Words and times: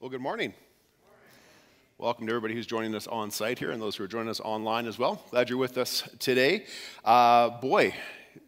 Well, 0.00 0.08
good 0.08 0.22
morning. 0.22 0.54
Welcome 1.98 2.26
to 2.26 2.32
everybody 2.32 2.54
who's 2.54 2.64
joining 2.64 2.94
us 2.94 3.06
on 3.06 3.30
site 3.30 3.58
here 3.58 3.70
and 3.70 3.82
those 3.82 3.96
who 3.96 4.04
are 4.04 4.08
joining 4.08 4.30
us 4.30 4.40
online 4.40 4.86
as 4.86 4.98
well. 4.98 5.22
Glad 5.30 5.50
you're 5.50 5.58
with 5.58 5.76
us 5.76 6.08
today. 6.18 6.64
Uh, 7.04 7.50
boy, 7.50 7.94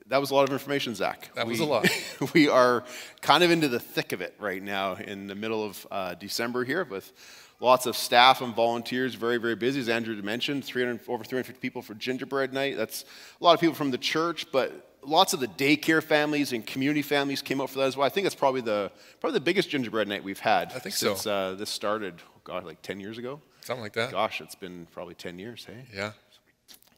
that 0.07 0.19
was 0.19 0.31
a 0.31 0.35
lot 0.35 0.49
of 0.49 0.53
information, 0.55 0.95
Zach. 0.95 1.29
That 1.35 1.47
was 1.47 1.61
a 1.61 1.67
lot. 1.67 1.87
we 2.33 2.49
are 2.49 2.85
kind 3.21 3.45
of 3.45 3.51
into 3.51 3.69
the 3.69 3.79
thick 3.79 4.13
of 4.13 4.23
it 4.23 4.35
right 4.41 4.63
now 4.63 4.95
in 4.95 5.27
the 5.27 5.35
middle 5.35 5.63
of 5.63 5.87
uh, 5.91 6.15
December 6.15 6.65
here 6.65 6.85
with 6.85 7.13
lots 7.61 7.85
of 7.85 7.99
staff 7.99 8.41
and 8.41 8.55
volunteers, 8.55 9.15
very, 9.15 9.37
very 9.37 9.55
busy. 9.55 9.79
As 9.79 9.91
Andrew 9.91 10.15
mentioned, 10.23 10.65
300, 10.65 11.03
over 11.07 11.23
350 11.23 11.61
people 11.61 11.83
for 11.83 11.93
gingerbread 11.93 12.55
night. 12.55 12.79
That's 12.79 13.05
a 13.39 13.45
lot 13.45 13.53
of 13.53 13.61
people 13.61 13.75
from 13.75 13.91
the 13.91 13.99
church, 13.99 14.51
but 14.53 14.92
lots 15.05 15.33
of 15.33 15.41
the 15.41 15.49
daycare 15.49 16.03
families 16.03 16.53
and 16.53 16.67
community 16.67 17.03
families 17.03 17.43
came 17.43 17.61
out 17.61 17.71
for 17.71 17.79
that 17.81 17.87
as 17.87 17.97
well. 17.97 18.07
I 18.07 18.11
think 18.11 18.27
it's 18.27 18.35
probably 18.37 18.61
the 18.61 18.91
probably 19.21 19.39
the 19.39 19.45
biggest 19.45 19.69
gingerbread 19.71 20.09
night 20.09 20.23
we've 20.25 20.39
had 20.41 20.73
I 20.75 20.79
think 20.79 20.95
since 20.95 21.23
so. 21.23 21.33
uh, 21.33 21.55
this 21.55 21.71
started. 21.71 22.15
God, 22.45 22.65
like 22.65 22.83
10 22.83 22.99
years 22.99 23.19
ago. 23.19 23.41
Something 23.61 23.83
like 23.85 23.93
that. 23.93 24.11
Gosh, 24.11 24.41
it's 24.41 24.57
been 24.57 24.89
probably 24.93 25.15
10 25.15 25.39
years. 25.39 25.65
Hey, 25.65 25.85
Yeah. 25.95 26.11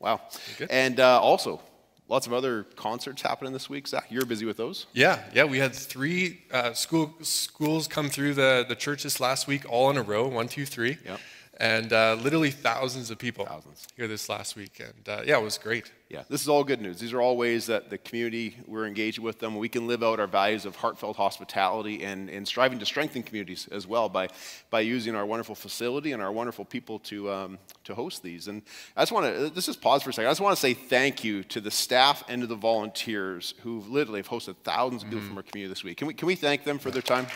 wow. 0.01 0.23
And 0.71 0.99
uh, 1.01 1.21
also, 1.21 1.61
lots 2.09 2.27
of 2.27 2.33
other 2.33 2.63
concerts 2.77 3.21
happening 3.21 3.53
this 3.53 3.69
week. 3.69 3.87
Zach, 3.87 4.07
you're 4.09 4.25
busy 4.25 4.47
with 4.47 4.57
those. 4.57 4.87
Yeah, 4.95 5.23
yeah. 5.35 5.45
We 5.45 5.59
had 5.59 5.75
three 5.75 6.41
uh, 6.51 6.73
school 6.73 7.13
schools 7.21 7.87
come 7.89 8.09
through 8.09 8.33
the, 8.35 8.65
the 8.67 8.75
church 8.75 9.03
this 9.03 9.21
last 9.21 9.47
week, 9.47 9.65
all 9.71 9.91
in 9.91 9.99
a 9.99 10.03
row, 10.03 10.27
one, 10.29 10.49
two, 10.49 10.65
three. 10.65 10.97
Yep. 11.05 11.21
And 11.59 11.93
uh, 11.93 12.17
literally 12.21 12.51
thousands 12.51 13.13
of 13.13 13.19
people 13.19 13.47
Thousands. 13.47 13.87
here 13.97 14.09
this 14.09 14.29
last 14.29 14.57
week. 14.57 14.81
And 14.81 15.09
uh, 15.09 15.23
yeah, 15.25 15.39
it 15.39 15.43
was 15.43 15.57
great. 15.57 15.93
Yeah, 16.09 16.25
this 16.29 16.43
is 16.43 16.49
all 16.49 16.65
good 16.65 16.81
news. 16.81 16.99
These 16.99 17.13
are 17.13 17.21
all 17.21 17.37
ways 17.37 17.67
that 17.67 17.91
the 17.91 17.99
community, 17.99 18.57
we're 18.67 18.87
engaging 18.87 19.25
with 19.25 19.39
them. 19.39 19.57
We 19.57 19.69
can 19.69 19.87
live 19.87 20.03
out 20.03 20.19
our 20.19 20.27
values 20.27 20.67
of 20.67 20.77
heartfelt 20.77 21.17
hospitality 21.17 22.05
and, 22.05 22.29
and 22.29 22.47
striving 22.47 22.79
to 22.81 22.87
strengthen 22.87 23.23
communities 23.23 23.69
as 23.71 23.87
well 23.87 24.09
by, 24.09 24.29
by 24.71 24.81
using 24.81 25.15
our 25.15 25.25
wonderful 25.25 25.55
facility 25.55 26.13
and 26.13 26.21
our 26.21 26.33
wonderful 26.33 26.65
people 26.65 26.99
to, 27.01 27.31
um, 27.31 27.59
to 27.85 27.95
host 27.95 28.23
these. 28.23 28.49
And 28.49 28.63
I 28.97 29.03
just 29.03 29.13
want 29.13 29.33
to, 29.33 29.51
this 29.51 29.69
is 29.69 29.77
pause 29.77 30.03
for 30.03 30.11
a 30.11 30.13
second. 30.13 30.29
I 30.29 30.31
just 30.31 30.41
want 30.41 30.57
to 30.57 30.61
say 30.61 30.75
thank 30.75 31.25
you 31.25 31.45
to 31.45 31.61
the 31.61 31.71
staff 31.71 32.25
and 32.29 32.43
to 32.43 32.47
the 32.49 32.57
volunteers 32.57 33.55
who 33.63 33.81
literally 33.89 34.21
have 34.21 34.29
hosted 34.29 34.57
thousands 34.65 35.05
of 35.05 35.09
people 35.09 35.25
from 35.25 35.37
our 35.37 35.43
community 35.45 35.69
this 35.73 35.85
week. 35.85 35.99
Can 35.99 36.09
we, 36.09 36.15
can 36.15 36.27
we 36.27 36.35
thank 36.35 36.65
them 36.65 36.79
for 36.79 36.91
their 36.91 37.03
time? 37.03 37.27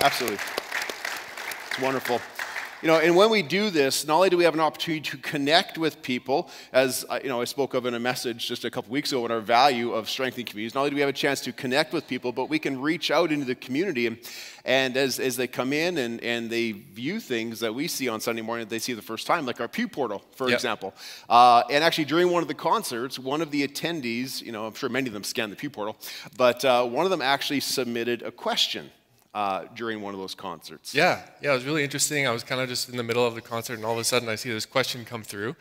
Absolutely. 0.00 0.38
It's 1.70 1.80
wonderful. 1.80 2.20
You 2.82 2.88
know, 2.88 2.98
and 2.98 3.16
when 3.16 3.30
we 3.30 3.40
do 3.40 3.70
this, 3.70 4.06
not 4.06 4.16
only 4.16 4.28
do 4.28 4.36
we 4.36 4.44
have 4.44 4.52
an 4.52 4.60
opportunity 4.60 5.00
to 5.10 5.16
connect 5.16 5.78
with 5.78 6.02
people, 6.02 6.50
as 6.74 7.06
you 7.22 7.28
know, 7.30 7.40
I 7.40 7.44
spoke 7.46 7.72
of 7.72 7.86
in 7.86 7.94
a 7.94 7.98
message 7.98 8.46
just 8.46 8.66
a 8.66 8.70
couple 8.70 8.92
weeks 8.92 9.12
ago 9.12 9.24
on 9.24 9.30
our 9.30 9.40
value 9.40 9.92
of 9.92 10.10
strengthening 10.10 10.44
communities. 10.44 10.74
Not 10.74 10.82
only 10.82 10.90
do 10.90 10.96
we 10.96 11.00
have 11.00 11.08
a 11.08 11.12
chance 11.14 11.40
to 11.42 11.52
connect 11.52 11.94
with 11.94 12.06
people, 12.06 12.32
but 12.32 12.50
we 12.50 12.58
can 12.58 12.78
reach 12.80 13.10
out 13.10 13.32
into 13.32 13.46
the 13.46 13.54
community, 13.54 14.06
and, 14.06 14.18
and 14.66 14.94
as, 14.98 15.18
as 15.18 15.36
they 15.36 15.46
come 15.46 15.72
in 15.72 15.96
and, 15.96 16.22
and 16.22 16.50
they 16.50 16.72
view 16.72 17.18
things 17.18 17.60
that 17.60 17.74
we 17.74 17.88
see 17.88 18.10
on 18.10 18.20
Sunday 18.20 18.42
morning 18.42 18.66
that 18.66 18.70
they 18.70 18.78
see 18.78 18.92
the 18.92 19.00
first 19.00 19.26
time, 19.26 19.46
like 19.46 19.58
our 19.58 19.68
pew 19.68 19.88
portal, 19.88 20.22
for 20.34 20.48
Yep. 20.50 20.56
example. 20.56 20.94
Uh, 21.30 21.62
and 21.70 21.82
actually, 21.82 22.04
during 22.04 22.30
one 22.30 22.42
of 22.42 22.48
the 22.48 22.54
concerts, 22.54 23.18
one 23.18 23.40
of 23.40 23.50
the 23.50 23.66
attendees, 23.66 24.42
you 24.42 24.52
know, 24.52 24.66
I'm 24.66 24.74
sure 24.74 24.90
many 24.90 25.06
of 25.08 25.14
them 25.14 25.24
scanned 25.24 25.50
the 25.50 25.56
pew 25.56 25.70
portal, 25.70 25.96
but 26.36 26.62
uh, 26.62 26.84
one 26.84 27.06
of 27.06 27.10
them 27.10 27.22
actually 27.22 27.60
submitted 27.60 28.20
a 28.20 28.30
question. 28.30 28.90
Uh, 29.36 29.66
during 29.74 30.00
one 30.00 30.14
of 30.14 30.20
those 30.20 30.34
concerts. 30.34 30.94
Yeah, 30.94 31.20
yeah, 31.42 31.50
it 31.50 31.56
was 31.56 31.66
really 31.66 31.84
interesting. 31.84 32.26
I 32.26 32.30
was 32.30 32.42
kind 32.42 32.58
of 32.58 32.70
just 32.70 32.88
in 32.88 32.96
the 32.96 33.02
middle 33.02 33.26
of 33.26 33.34
the 33.34 33.42
concert, 33.42 33.74
and 33.74 33.84
all 33.84 33.92
of 33.92 33.98
a 33.98 34.04
sudden 34.04 34.30
I 34.30 34.34
see 34.34 34.50
this 34.50 34.64
question 34.64 35.04
come 35.04 35.22
through. 35.22 35.56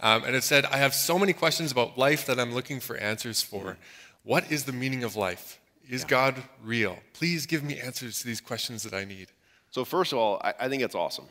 Um, 0.00 0.24
and 0.24 0.34
it 0.34 0.42
said, 0.42 0.64
I 0.64 0.78
have 0.78 0.92
so 0.94 1.16
many 1.16 1.32
questions 1.32 1.70
about 1.70 1.96
life 1.96 2.26
that 2.26 2.40
I'm 2.40 2.52
looking 2.52 2.80
for 2.80 2.96
answers 2.96 3.40
for. 3.40 3.78
What 4.24 4.50
is 4.50 4.64
the 4.64 4.72
meaning 4.72 5.04
of 5.04 5.14
life? 5.14 5.60
Is 5.88 6.04
God 6.04 6.42
real? 6.64 6.98
Please 7.12 7.46
give 7.46 7.62
me 7.62 7.78
answers 7.78 8.18
to 8.18 8.26
these 8.26 8.40
questions 8.40 8.82
that 8.82 8.94
I 8.94 9.04
need. 9.04 9.28
So 9.70 9.84
first 9.84 10.12
of 10.12 10.18
all, 10.18 10.40
I, 10.42 10.52
I 10.62 10.68
think 10.68 10.82
it's 10.82 10.96
awesome 10.96 11.26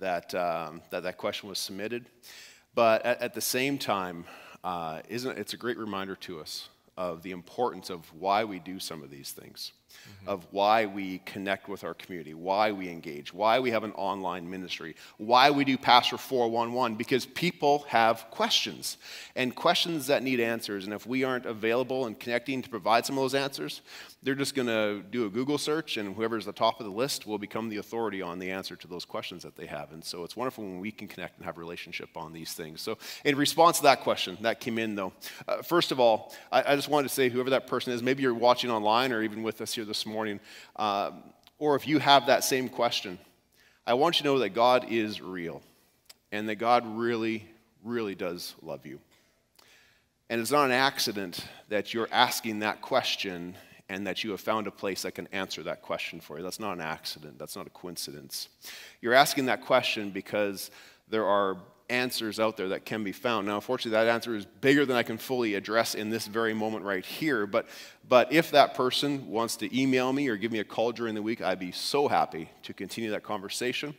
that, 0.00 0.34
um, 0.34 0.82
that 0.90 1.02
that 1.04 1.16
question 1.16 1.48
was 1.48 1.58
submitted. 1.58 2.04
But 2.74 3.06
at, 3.06 3.22
at 3.22 3.32
the 3.32 3.40
same 3.40 3.78
time, 3.78 4.26
uh, 4.62 5.00
isn't 5.08 5.38
it's 5.38 5.54
a 5.54 5.56
great 5.56 5.78
reminder 5.78 6.16
to 6.16 6.40
us 6.40 6.68
of 6.98 7.22
the 7.22 7.30
importance 7.30 7.88
of 7.88 8.00
why 8.12 8.44
we 8.44 8.58
do 8.58 8.78
some 8.78 9.02
of 9.02 9.10
these 9.10 9.30
things, 9.30 9.72
of 10.26 10.46
why 10.50 10.86
we 10.86 11.18
connect 11.24 11.68
with 11.68 11.84
our 11.84 11.94
community, 11.94 12.34
why 12.34 12.72
we 12.72 12.88
engage, 12.88 13.32
why 13.32 13.58
we 13.58 13.70
have 13.70 13.84
an 13.84 13.92
online 13.92 14.48
ministry, 14.48 14.94
why 15.16 15.50
we 15.50 15.64
do 15.64 15.78
Pastor 15.78 16.18
411, 16.18 16.96
because 16.96 17.24
people 17.24 17.84
have 17.88 18.26
questions 18.30 18.98
and 19.36 19.54
questions 19.54 20.06
that 20.08 20.22
need 20.22 20.40
answers. 20.40 20.84
And 20.84 20.92
if 20.92 21.06
we 21.06 21.24
aren't 21.24 21.46
available 21.46 22.06
and 22.06 22.18
connecting 22.18 22.62
to 22.62 22.68
provide 22.68 23.06
some 23.06 23.16
of 23.16 23.22
those 23.22 23.34
answers, 23.34 23.80
they're 24.22 24.34
just 24.34 24.54
going 24.54 24.66
to 24.66 25.02
do 25.10 25.26
a 25.26 25.30
Google 25.30 25.58
search, 25.58 25.96
and 25.96 26.14
whoever's 26.14 26.46
at 26.48 26.54
the 26.54 26.58
top 26.58 26.80
of 26.80 26.86
the 26.86 26.92
list 26.92 27.26
will 27.26 27.38
become 27.38 27.68
the 27.68 27.76
authority 27.76 28.20
on 28.20 28.38
the 28.38 28.50
answer 28.50 28.74
to 28.74 28.88
those 28.88 29.04
questions 29.04 29.44
that 29.44 29.56
they 29.56 29.66
have. 29.66 29.92
And 29.92 30.04
so 30.04 30.24
it's 30.24 30.36
wonderful 30.36 30.64
when 30.64 30.80
we 30.80 30.90
can 30.90 31.06
connect 31.06 31.36
and 31.36 31.46
have 31.46 31.56
a 31.56 31.60
relationship 31.60 32.10
on 32.16 32.32
these 32.32 32.52
things. 32.52 32.80
So, 32.80 32.98
in 33.24 33.36
response 33.36 33.78
to 33.78 33.84
that 33.84 34.00
question 34.00 34.36
that 34.40 34.58
came 34.58 34.78
in, 34.78 34.96
though, 34.96 35.12
uh, 35.46 35.62
first 35.62 35.92
of 35.92 36.00
all, 36.00 36.34
I, 36.50 36.72
I 36.72 36.76
just 36.76 36.88
wanted 36.88 37.08
to 37.08 37.14
say, 37.14 37.28
whoever 37.28 37.50
that 37.50 37.68
person 37.68 37.92
is, 37.92 38.02
maybe 38.02 38.22
you're 38.22 38.34
watching 38.34 38.70
online 38.70 39.12
or 39.12 39.22
even 39.22 39.42
with 39.42 39.60
us 39.60 39.77
here 39.78 39.84
this 39.84 40.06
morning, 40.06 40.40
um, 40.74 41.22
or 41.60 41.76
if 41.76 41.86
you 41.86 42.00
have 42.00 42.26
that 42.26 42.42
same 42.42 42.68
question, 42.68 43.16
I 43.86 43.94
want 43.94 44.18
you 44.18 44.24
to 44.24 44.28
know 44.28 44.38
that 44.40 44.48
God 44.48 44.86
is 44.90 45.20
real 45.20 45.62
and 46.32 46.48
that 46.48 46.56
God 46.56 46.84
really, 46.98 47.46
really 47.84 48.16
does 48.16 48.56
love 48.60 48.86
you. 48.86 48.98
And 50.28 50.40
it's 50.40 50.50
not 50.50 50.64
an 50.64 50.72
accident 50.72 51.46
that 51.68 51.94
you're 51.94 52.08
asking 52.10 52.58
that 52.58 52.82
question 52.82 53.54
and 53.88 54.04
that 54.08 54.24
you 54.24 54.32
have 54.32 54.40
found 54.40 54.66
a 54.66 54.72
place 54.72 55.02
that 55.02 55.14
can 55.14 55.28
answer 55.28 55.62
that 55.62 55.80
question 55.80 56.18
for 56.18 56.38
you. 56.38 56.42
That's 56.42 56.58
not 56.58 56.72
an 56.72 56.80
accident. 56.80 57.38
That's 57.38 57.54
not 57.54 57.68
a 57.68 57.70
coincidence. 57.70 58.48
You're 59.00 59.14
asking 59.14 59.46
that 59.46 59.64
question 59.64 60.10
because 60.10 60.72
there 61.08 61.24
are 61.24 61.56
answers 61.90 62.38
out 62.38 62.56
there 62.56 62.68
that 62.68 62.84
can 62.84 63.02
be 63.02 63.12
found. 63.12 63.46
Now, 63.46 63.56
unfortunately, 63.56 63.92
that 63.92 64.12
answer 64.12 64.34
is 64.34 64.44
bigger 64.44 64.84
than 64.84 64.96
I 64.96 65.02
can 65.02 65.18
fully 65.18 65.54
address 65.54 65.94
in 65.94 66.10
this 66.10 66.26
very 66.26 66.54
moment 66.54 66.84
right 66.84 67.04
here. 67.04 67.46
But, 67.46 67.66
but 68.08 68.32
if 68.32 68.50
that 68.50 68.74
person 68.74 69.28
wants 69.28 69.56
to 69.56 69.78
email 69.78 70.12
me 70.12 70.28
or 70.28 70.36
give 70.36 70.52
me 70.52 70.58
a 70.58 70.64
call 70.64 70.92
during 70.92 71.14
the 71.14 71.22
week, 71.22 71.40
I'd 71.40 71.58
be 71.58 71.72
so 71.72 72.08
happy 72.08 72.50
to 72.64 72.74
continue 72.74 73.10
that 73.10 73.22
conversation. 73.22 73.94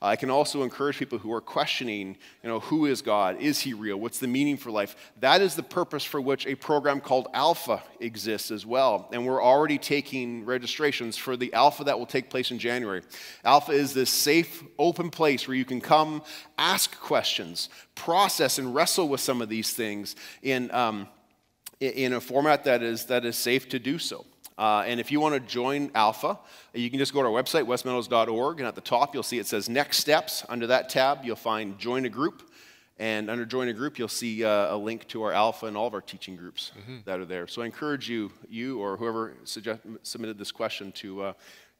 I 0.00 0.16
can 0.16 0.30
also 0.30 0.62
encourage 0.62 0.98
people 0.98 1.18
who 1.18 1.32
are 1.32 1.40
questioning, 1.40 2.16
you 2.42 2.48
know, 2.48 2.60
who 2.60 2.84
is 2.84 3.00
God? 3.00 3.40
Is 3.40 3.60
he 3.60 3.72
real? 3.72 3.96
What's 3.96 4.18
the 4.18 4.26
meaning 4.26 4.58
for 4.58 4.70
life? 4.70 5.12
That 5.20 5.40
is 5.40 5.54
the 5.54 5.62
purpose 5.62 6.04
for 6.04 6.20
which 6.20 6.46
a 6.46 6.54
program 6.54 7.00
called 7.00 7.28
Alpha 7.32 7.82
exists 8.00 8.50
as 8.50 8.66
well. 8.66 9.08
And 9.12 9.26
we're 9.26 9.42
already 9.42 9.78
taking 9.78 10.44
registrations 10.44 11.16
for 11.16 11.36
the 11.38 11.54
Alpha 11.54 11.84
that 11.84 11.98
will 11.98 12.06
take 12.06 12.28
place 12.28 12.50
in 12.50 12.58
January. 12.58 13.02
Alpha 13.44 13.72
is 13.72 13.94
this 13.94 14.10
safe, 14.10 14.62
open 14.78 15.08
place 15.08 15.48
where 15.48 15.56
you 15.56 15.64
can 15.64 15.80
come, 15.80 16.22
ask 16.58 16.98
questions, 17.00 17.68
process 17.94 18.58
and 18.58 18.74
wrestle 18.74 19.08
with 19.08 19.20
some 19.20 19.42
of 19.42 19.48
these 19.48 19.72
things 19.72 20.16
in, 20.42 20.70
um, 20.72 21.08
in 21.80 22.12
a 22.12 22.20
format 22.20 22.64
that 22.64 22.82
is, 22.82 23.06
that 23.06 23.24
is 23.24 23.36
safe 23.36 23.68
to 23.70 23.78
do 23.78 23.98
so. 23.98 24.24
Uh, 24.56 24.84
and 24.86 25.00
if 25.00 25.10
you 25.10 25.18
want 25.18 25.34
to 25.34 25.40
join 25.40 25.90
Alpha, 25.94 26.38
you 26.74 26.88
can 26.88 26.98
just 26.98 27.12
go 27.12 27.22
to 27.22 27.28
our 27.28 27.42
website, 27.42 27.66
westmeadows.org, 27.66 28.60
and 28.60 28.68
at 28.68 28.74
the 28.74 28.80
top 28.80 29.12
you'll 29.12 29.24
see 29.24 29.38
it 29.38 29.46
says 29.46 29.68
Next 29.68 29.98
Steps. 29.98 30.44
Under 30.48 30.68
that 30.68 30.88
tab, 30.88 31.24
you'll 31.24 31.34
find 31.34 31.78
Join 31.78 32.04
a 32.04 32.08
Group. 32.08 32.50
And 32.96 33.28
under 33.28 33.44
Join 33.44 33.66
a 33.66 33.72
Group, 33.72 33.98
you'll 33.98 34.06
see 34.06 34.44
uh, 34.44 34.74
a 34.74 34.76
link 34.76 35.08
to 35.08 35.24
our 35.24 35.32
Alpha 35.32 35.66
and 35.66 35.76
all 35.76 35.88
of 35.88 35.94
our 35.94 36.00
teaching 36.00 36.36
groups 36.36 36.70
that 37.04 37.18
are 37.18 37.24
there. 37.24 37.48
So 37.48 37.62
I 37.62 37.66
encourage 37.66 38.08
you, 38.08 38.30
you 38.48 38.78
or 38.78 38.96
whoever 38.96 39.34
suggest, 39.42 39.80
submitted 40.04 40.38
this 40.38 40.52
question, 40.52 40.92
to, 40.92 41.22
uh, 41.22 41.32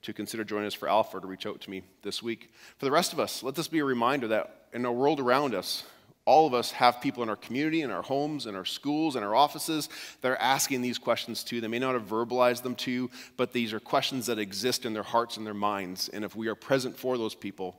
to 0.05 0.13
consider 0.13 0.45
joining 0.45 0.67
us 0.67 0.75
for 0.75 0.89
Alpha 0.89 1.17
or 1.17 1.21
to 1.21 1.27
reach 1.27 1.47
out 1.47 1.61
to 1.63 1.71
me 1.71 1.83
this 2.03 2.23
week. 2.23 2.53
For 2.79 2.85
the 2.85 2.91
rest 2.91 3.13
of 3.13 3.21
us, 3.21 3.43
let 3.43 3.55
this 3.55 3.69
be 3.69 3.81
a 3.81 3.85
reminder 3.85 4.29
that 4.29 4.69
in 4.73 4.83
the 4.83 4.93
world 4.93 5.21
around 5.21 5.55
us, 5.55 5.85
all 6.27 6.47
of 6.47 6.55
us 6.55 6.71
have 6.73 7.01
people 7.01 7.23
in 7.23 7.29
our 7.29 7.37
community, 7.37 7.83
in 7.83 7.91
our 7.91 8.03
homes, 8.03 8.47
in 8.47 8.55
our 8.55 8.65
schools, 8.65 9.15
in 9.15 9.23
our 9.23 9.35
offices 9.35 9.89
that 10.23 10.31
are 10.31 10.37
asking 10.37 10.81
these 10.81 10.99
questions 10.99 11.45
too. 11.45 11.61
They 11.61 11.69
may 11.69 11.79
not 11.79 11.95
have 11.95 12.09
verbalized 12.09 12.63
them 12.63 12.75
to 12.77 12.91
you, 12.91 13.11
but 13.37 13.53
these 13.53 13.73
are 13.73 13.81
questions 13.81 14.27
that 14.27 14.39
exist 14.39 14.87
in 14.87 14.95
their 14.95 15.03
hearts 15.03 15.37
and 15.37 15.47
their 15.47 15.53
minds. 15.53 16.09
And 16.09 16.25
if 16.25 16.35
we 16.35 16.49
are 16.49 16.55
present 16.55 16.97
for 16.97 17.19
those 17.19 17.35
people, 17.35 17.79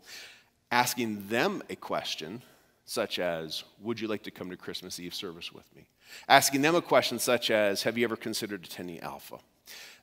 asking 0.72 1.28
them 1.28 1.64
a 1.70 1.76
question 1.76 2.44
such 2.86 3.18
as, 3.18 3.64
Would 3.82 4.00
you 4.00 4.08
like 4.08 4.24
to 4.24 4.32
come 4.32 4.52
to 4.52 4.58
Christmas 4.58 5.00
Eve 5.00 5.16
service 5.16 5.52
with 5.52 5.66
me? 5.76 5.88
Asking 6.28 6.62
them 6.62 6.76
a 6.76 6.82
question 6.82 7.18
such 7.18 7.50
as, 7.50 7.82
Have 7.84 7.98
you 7.98 8.04
ever 8.04 8.16
considered 8.16 8.64
attending 8.64 9.00
Alpha? 9.00 9.38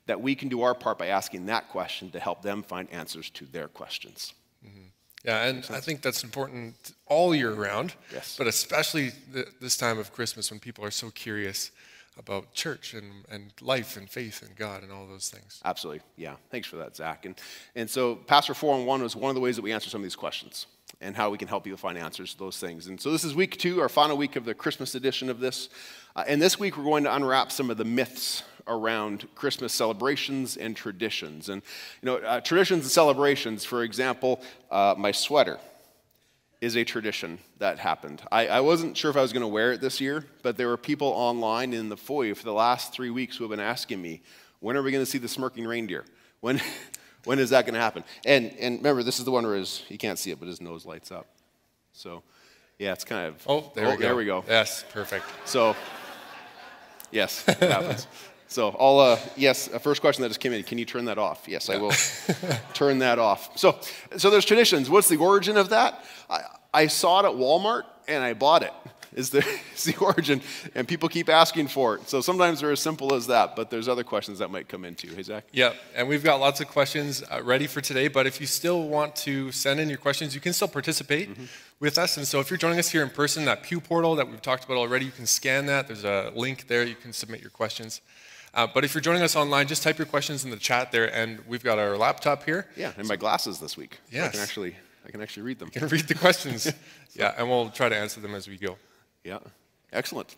That 0.05 0.21
we 0.21 0.35
can 0.35 0.49
do 0.49 0.61
our 0.63 0.73
part 0.73 0.97
by 0.97 1.07
asking 1.07 1.45
that 1.45 1.69
question 1.69 2.11
to 2.11 2.19
help 2.19 2.41
them 2.41 2.61
find 2.63 2.89
answers 2.91 3.29
to 3.31 3.45
their 3.45 3.67
questions. 3.67 4.33
Mm-hmm. 4.65 4.87
Yeah, 5.23 5.45
and 5.45 5.65
I 5.69 5.79
think 5.79 6.01
that's 6.01 6.23
important 6.23 6.75
all 7.05 7.33
year 7.33 7.53
round, 7.53 7.93
Yes. 8.11 8.35
but 8.37 8.45
especially 8.47 9.11
th- 9.33 9.47
this 9.61 9.77
time 9.77 9.97
of 9.97 10.11
Christmas 10.11 10.51
when 10.51 10.59
people 10.59 10.83
are 10.83 10.91
so 10.91 11.09
curious 11.11 11.71
about 12.17 12.53
church 12.53 12.93
and, 12.93 13.25
and 13.31 13.51
life 13.61 13.95
and 13.97 14.09
faith 14.09 14.43
and 14.45 14.55
God 14.57 14.83
and 14.83 14.91
all 14.91 15.07
those 15.07 15.29
things. 15.29 15.61
Absolutely. 15.63 16.01
Yeah. 16.17 16.35
Thanks 16.51 16.67
for 16.67 16.75
that, 16.75 16.95
Zach. 16.95 17.25
And, 17.25 17.35
and 17.75 17.89
so, 17.89 18.15
Pastor 18.15 18.53
4 18.53 18.75
on 18.75 18.85
1 18.85 19.01
was 19.01 19.15
one 19.15 19.29
of 19.29 19.35
the 19.35 19.41
ways 19.41 19.55
that 19.55 19.61
we 19.61 19.71
answer 19.71 19.89
some 19.89 20.01
of 20.01 20.03
these 20.03 20.15
questions 20.15 20.67
and 21.01 21.15
how 21.15 21.29
we 21.29 21.37
can 21.37 21.47
help 21.47 21.65
you 21.65 21.75
find 21.75 21.97
answers 21.97 22.33
to 22.33 22.39
those 22.39 22.59
things. 22.59 22.87
And 22.87 22.99
so, 23.01 23.11
this 23.11 23.23
is 23.23 23.33
week 23.33 23.57
two, 23.57 23.81
our 23.81 23.89
final 23.89 24.17
week 24.17 24.35
of 24.35 24.45
the 24.45 24.53
Christmas 24.53 24.93
edition 24.93 25.29
of 25.29 25.39
this. 25.39 25.69
Uh, 26.15 26.23
and 26.27 26.41
this 26.41 26.59
week, 26.59 26.77
we're 26.77 26.83
going 26.83 27.03
to 27.05 27.15
unwrap 27.15 27.51
some 27.51 27.69
of 27.69 27.77
the 27.77 27.85
myths 27.85 28.43
around 28.67 29.27
Christmas 29.35 29.73
celebrations 29.73 30.57
and 30.57 30.75
traditions. 30.75 31.49
And, 31.49 31.61
you 32.01 32.05
know, 32.05 32.17
uh, 32.17 32.39
traditions 32.39 32.83
and 32.83 32.91
celebrations, 32.91 33.65
for 33.65 33.83
example, 33.83 34.41
uh, 34.69 34.95
my 34.97 35.11
sweater 35.11 35.59
is 36.61 36.77
a 36.77 36.83
tradition 36.83 37.39
that 37.57 37.79
happened. 37.79 38.21
I, 38.31 38.47
I 38.47 38.59
wasn't 38.61 38.95
sure 38.95 39.11
if 39.11 39.17
I 39.17 39.21
was 39.21 39.33
going 39.33 39.41
to 39.41 39.47
wear 39.47 39.73
it 39.73 39.81
this 39.81 39.99
year, 39.99 40.25
but 40.43 40.55
there 40.55 40.67
were 40.67 40.77
people 40.77 41.07
online 41.07 41.73
in 41.73 41.89
the 41.89 41.97
foyer 41.97 42.35
for 42.35 42.45
the 42.45 42.53
last 42.53 42.93
three 42.93 43.09
weeks 43.09 43.35
who 43.35 43.43
have 43.43 43.51
been 43.51 43.59
asking 43.59 44.01
me, 44.01 44.21
when 44.59 44.77
are 44.77 44.83
we 44.83 44.91
going 44.91 45.03
to 45.03 45.09
see 45.09 45.17
the 45.17 45.27
smirking 45.27 45.65
reindeer? 45.65 46.05
When, 46.39 46.61
when 47.25 47.39
is 47.39 47.49
that 47.49 47.65
going 47.65 47.73
to 47.73 47.81
happen? 47.81 48.03
And, 48.23 48.53
and 48.59 48.77
remember, 48.77 49.03
this 49.03 49.19
is 49.19 49.25
the 49.25 49.31
one 49.31 49.45
where 49.45 49.55
his, 49.55 49.83
you 49.89 49.97
can't 49.97 50.19
see 50.19 50.31
it, 50.31 50.39
but 50.39 50.47
his 50.47 50.61
nose 50.61 50.85
lights 50.85 51.11
up. 51.11 51.25
So, 51.91 52.23
yeah, 52.79 52.93
it's 52.93 53.03
kind 53.03 53.27
of. 53.27 53.43
Oh, 53.45 53.71
there, 53.75 53.87
oh, 53.87 53.91
we, 53.91 53.97
go. 53.97 54.01
there 54.01 54.15
we 54.15 54.25
go. 54.25 54.45
Yes, 54.47 54.85
perfect. 54.93 55.25
So, 55.45 55.75
yes, 57.13 57.47
it 57.47 57.59
happens. 57.59 58.07
So, 58.47 58.69
all 58.69 58.99
uh, 58.99 59.17
yes, 59.35 59.67
a 59.69 59.79
first 59.79 59.99
question 60.01 60.21
that 60.21 60.27
just 60.27 60.39
came 60.39 60.53
in. 60.53 60.61
Can 60.63 60.77
you 60.77 60.85
turn 60.85 61.05
that 61.05 61.17
off? 61.17 61.45
Yes, 61.47 61.69
I 61.69 61.77
will 61.77 61.91
turn 62.73 62.99
that 62.99 63.17
off. 63.17 63.57
So, 63.57 63.79
so 64.17 64.29
there's 64.29 64.45
traditions. 64.45 64.91
What's 64.91 65.09
the 65.09 65.17
origin 65.17 65.57
of 65.57 65.69
that? 65.69 66.05
I, 66.29 66.41
I 66.73 66.87
saw 66.87 67.21
it 67.21 67.25
at 67.25 67.31
Walmart 67.35 67.83
and 68.07 68.23
I 68.23 68.33
bought 68.33 68.61
it. 68.61 68.73
Is 69.15 69.29
the, 69.29 69.39
is 69.75 69.83
the 69.83 69.95
origin, 69.97 70.41
and 70.75 70.87
people 70.87 71.09
keep 71.09 71.29
asking 71.29 71.67
for 71.67 71.95
it. 71.95 72.09
So 72.09 72.21
sometimes 72.21 72.61
they're 72.61 72.71
as 72.71 72.79
simple 72.79 73.13
as 73.13 73.27
that, 73.27 73.55
but 73.55 73.69
there's 73.69 73.87
other 73.87 74.03
questions 74.03 74.39
that 74.39 74.49
might 74.49 74.67
come 74.67 74.85
into. 74.85 75.07
Hey, 75.07 75.23
Zach? 75.23 75.45
Yeah, 75.51 75.73
and 75.95 76.07
we've 76.07 76.23
got 76.23 76.39
lots 76.39 76.61
of 76.61 76.67
questions 76.67 77.23
uh, 77.31 77.41
ready 77.43 77.67
for 77.67 77.81
today, 77.81 78.07
but 78.07 78.27
if 78.27 78.41
you 78.41 78.47
still 78.47 78.87
want 78.87 79.15
to 79.17 79.51
send 79.51 79.79
in 79.79 79.89
your 79.89 79.97
questions, 79.97 80.33
you 80.33 80.41
can 80.41 80.53
still 80.53 80.67
participate 80.67 81.29
mm-hmm. 81.29 81.45
with 81.79 81.97
us. 81.97 82.17
And 82.17 82.27
so 82.27 82.39
if 82.39 82.49
you're 82.49 82.57
joining 82.57 82.79
us 82.79 82.89
here 82.89 83.03
in 83.03 83.09
person, 83.09 83.45
that 83.45 83.63
Pew 83.63 83.79
portal 83.79 84.15
that 84.15 84.29
we've 84.29 84.41
talked 84.41 84.65
about 84.65 84.77
already, 84.77 85.05
you 85.05 85.11
can 85.11 85.25
scan 85.25 85.65
that. 85.67 85.87
There's 85.87 86.03
a 86.03 86.31
link 86.35 86.67
there. 86.67 86.83
You 86.83 86.95
can 86.95 87.13
submit 87.13 87.41
your 87.41 87.51
questions. 87.51 88.01
Uh, 88.53 88.67
but 88.71 88.83
if 88.83 88.93
you're 88.93 89.01
joining 89.01 89.23
us 89.23 89.35
online, 89.35 89.67
just 89.67 89.81
type 89.81 89.97
your 89.97 90.05
questions 90.05 90.43
in 90.43 90.51
the 90.51 90.57
chat 90.57 90.91
there, 90.91 91.13
and 91.13 91.39
we've 91.47 91.63
got 91.63 91.79
our 91.79 91.97
laptop 91.97 92.43
here. 92.43 92.67
Yeah, 92.75 92.91
and 92.97 93.07
my 93.07 93.15
glasses 93.15 93.59
this 93.59 93.75
week. 93.75 93.99
Yeah, 94.11 94.25
I 94.25 94.29
can 94.29 94.39
actually, 94.41 94.75
I 95.07 95.09
can 95.09 95.21
actually 95.21 95.43
read 95.43 95.57
them. 95.57 95.71
You 95.73 95.81
can 95.81 95.89
read 95.89 96.07
the 96.07 96.13
questions. 96.13 96.71
yeah, 97.15 97.33
and 97.35 97.49
we'll 97.49 97.69
try 97.69 97.89
to 97.89 97.95
answer 97.95 98.19
them 98.19 98.35
as 98.35 98.47
we 98.47 98.57
go. 98.57 98.77
Yeah, 99.23 99.39
excellent. 99.91 100.35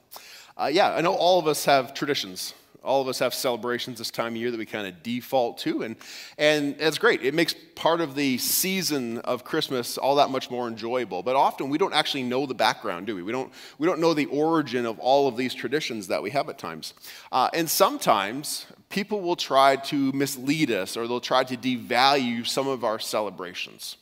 Uh, 0.58 0.70
yeah, 0.72 0.94
I 0.94 1.02
know 1.02 1.14
all 1.14 1.40
of 1.40 1.48
us 1.48 1.66
have 1.66 1.94
traditions 1.94 2.54
all 2.86 3.02
of 3.02 3.08
us 3.08 3.20
have 3.20 3.34
celebrations 3.34 3.98
this 3.98 4.12
time 4.12 4.34
of 4.34 4.36
year 4.38 4.52
that 4.52 4.58
we 4.58 4.66
kind 4.66 4.88
of 4.88 5.04
default 5.04 5.58
to, 5.60 5.82
and, 5.82 5.96
and 6.38 6.76
it's 6.80 6.98
great. 6.98 7.24
It 7.24 7.34
makes 7.34 7.56
part 7.76 8.00
of 8.00 8.16
the 8.16 8.38
season 8.38 9.18
of 9.20 9.44
Christmas 9.44 9.98
all 9.98 10.16
that 10.16 10.30
much 10.30 10.50
more 10.50 10.68
enjoyable. 10.68 11.24
But 11.24 11.36
often 11.36 11.70
we 11.70 11.78
don't 11.78 11.94
actually 11.94 12.24
know 12.24 12.46
the 12.46 12.54
background, 12.54 13.08
do 13.08 13.16
we? 13.16 13.24
We 13.24 13.32
don't, 13.32 13.52
we 13.80 13.88
don't 13.88 14.00
know 14.00 14.14
the 14.14 14.28
origin 14.28 14.86
of 14.86 15.00
all 15.00 15.28
of 15.28 15.36
these 15.36 15.54
traditions 15.54 16.08
that 16.08 16.22
we 16.22 16.30
have 16.32 16.48
at 16.48 16.58
times. 16.58 16.94
Uh, 17.32 17.50
and 17.54 17.70
sometimes 17.70 18.68
people 18.90 19.22
will 19.22 19.36
try 19.36 19.76
to 19.76 20.12
mislead 20.14 20.72
us 20.72 20.96
or 20.96 21.08
they'll 21.08 21.20
try 21.20 21.44
to 21.44 21.58
devalue 21.58 22.48
some 22.48 22.68
of 22.68 22.84
our 22.84 23.00
celebrations 23.00 23.98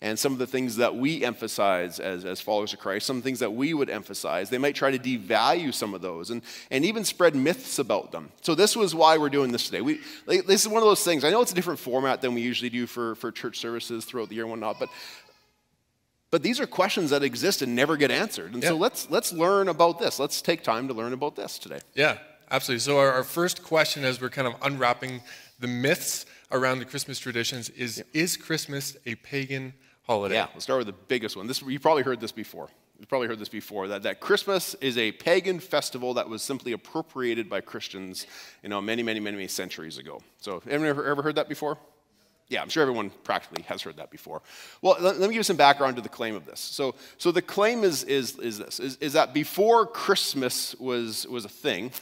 and 0.00 0.16
some 0.16 0.32
of 0.32 0.38
the 0.38 0.46
things 0.46 0.76
that 0.76 0.94
we 0.94 1.24
emphasize 1.24 1.98
as, 1.98 2.24
as 2.24 2.40
followers 2.40 2.72
of 2.72 2.78
Christ, 2.78 3.04
some 3.04 3.20
things 3.20 3.40
that 3.40 3.52
we 3.52 3.74
would 3.74 3.90
emphasize. 3.90 4.48
They 4.48 4.58
might 4.58 4.76
try 4.76 4.96
to 4.96 4.98
devalue 4.98 5.74
some 5.74 5.92
of 5.92 6.02
those 6.02 6.30
and, 6.30 6.42
and 6.70 6.84
even 6.84 7.04
spread 7.04 7.34
myths 7.34 7.80
about 7.80 8.12
them. 8.12 8.30
So, 8.42 8.54
this 8.54 8.76
was 8.76 8.94
why 8.94 9.18
we're 9.18 9.28
doing 9.28 9.50
this 9.50 9.66
today. 9.66 9.80
We, 9.80 10.00
like, 10.26 10.46
this 10.46 10.62
is 10.62 10.68
one 10.68 10.82
of 10.82 10.88
those 10.88 11.02
things. 11.02 11.24
I 11.24 11.30
know 11.30 11.40
it's 11.40 11.52
a 11.52 11.54
different 11.54 11.80
format 11.80 12.20
than 12.20 12.34
we 12.34 12.42
usually 12.42 12.70
do 12.70 12.86
for, 12.86 13.16
for 13.16 13.32
church 13.32 13.58
services 13.58 14.04
throughout 14.04 14.28
the 14.28 14.36
year 14.36 14.44
and 14.44 14.50
whatnot, 14.50 14.78
but 14.78 14.88
but 16.30 16.42
these 16.42 16.60
are 16.60 16.66
questions 16.66 17.10
that 17.10 17.22
exist 17.22 17.62
and 17.62 17.74
never 17.74 17.96
get 17.96 18.10
answered. 18.10 18.52
And 18.52 18.62
yeah. 18.62 18.70
so 18.70 18.76
let's 18.76 19.10
let's 19.10 19.32
learn 19.32 19.68
about 19.68 19.98
this. 19.98 20.18
Let's 20.18 20.42
take 20.42 20.62
time 20.62 20.88
to 20.88 20.94
learn 20.94 21.12
about 21.12 21.36
this 21.36 21.58
today. 21.58 21.80
Yeah, 21.94 22.18
absolutely. 22.50 22.80
So 22.80 22.98
our, 22.98 23.10
our 23.12 23.24
first 23.24 23.62
question 23.62 24.04
as 24.04 24.20
we're 24.20 24.28
kind 24.28 24.46
of 24.46 24.54
unwrapping 24.62 25.22
the 25.58 25.68
myths 25.68 26.26
around 26.52 26.80
the 26.80 26.84
Christmas 26.84 27.18
traditions 27.18 27.70
is 27.70 27.98
yeah. 27.98 28.22
is 28.22 28.36
Christmas 28.36 28.96
a 29.06 29.14
pagan 29.16 29.72
holiday. 30.08 30.34
Yeah, 30.34 30.48
let's 30.54 30.64
start 30.64 30.78
with 30.78 30.86
the 30.86 31.00
biggest 31.06 31.36
one. 31.36 31.46
This, 31.46 31.62
you've 31.62 31.82
probably 31.82 32.02
heard 32.02 32.20
this 32.20 32.32
before. 32.32 32.68
You've 32.98 33.08
probably 33.08 33.28
heard 33.28 33.38
this 33.38 33.48
before 33.48 33.88
that, 33.88 34.02
that 34.02 34.18
Christmas 34.18 34.74
is 34.80 34.98
a 34.98 35.12
pagan 35.12 35.60
festival 35.60 36.14
that 36.14 36.28
was 36.28 36.42
simply 36.42 36.72
appropriated 36.72 37.48
by 37.48 37.60
Christians, 37.60 38.26
you 38.62 38.68
know, 38.68 38.80
many, 38.80 39.04
many, 39.04 39.20
many, 39.20 39.36
many 39.36 39.48
centuries 39.48 39.98
ago. 39.98 40.20
So, 40.38 40.62
anyone 40.66 40.88
ever, 40.88 41.06
ever 41.06 41.22
heard 41.22 41.36
that 41.36 41.48
before? 41.48 41.78
Yeah, 42.48 42.62
I'm 42.62 42.70
sure 42.70 42.82
everyone 42.82 43.10
practically 43.24 43.62
has 43.64 43.82
heard 43.82 43.98
that 43.98 44.10
before. 44.10 44.40
Well, 44.80 44.96
let, 44.98 45.18
let, 45.18 45.28
me 45.28 45.34
give 45.34 45.40
you 45.40 45.42
some 45.42 45.58
background 45.58 45.96
to 45.96 46.02
the 46.02 46.08
claim 46.08 46.34
of 46.34 46.46
this. 46.46 46.60
So, 46.60 46.94
so 47.18 47.30
the 47.30 47.42
claim 47.42 47.84
is, 47.84 48.04
is, 48.04 48.38
is 48.38 48.58
this, 48.58 48.80
is, 48.80 48.96
is 48.96 49.12
that 49.12 49.34
before 49.34 49.86
Christmas 49.86 50.74
was, 50.76 51.26
was 51.28 51.44
a 51.44 51.50
thing, 51.50 51.92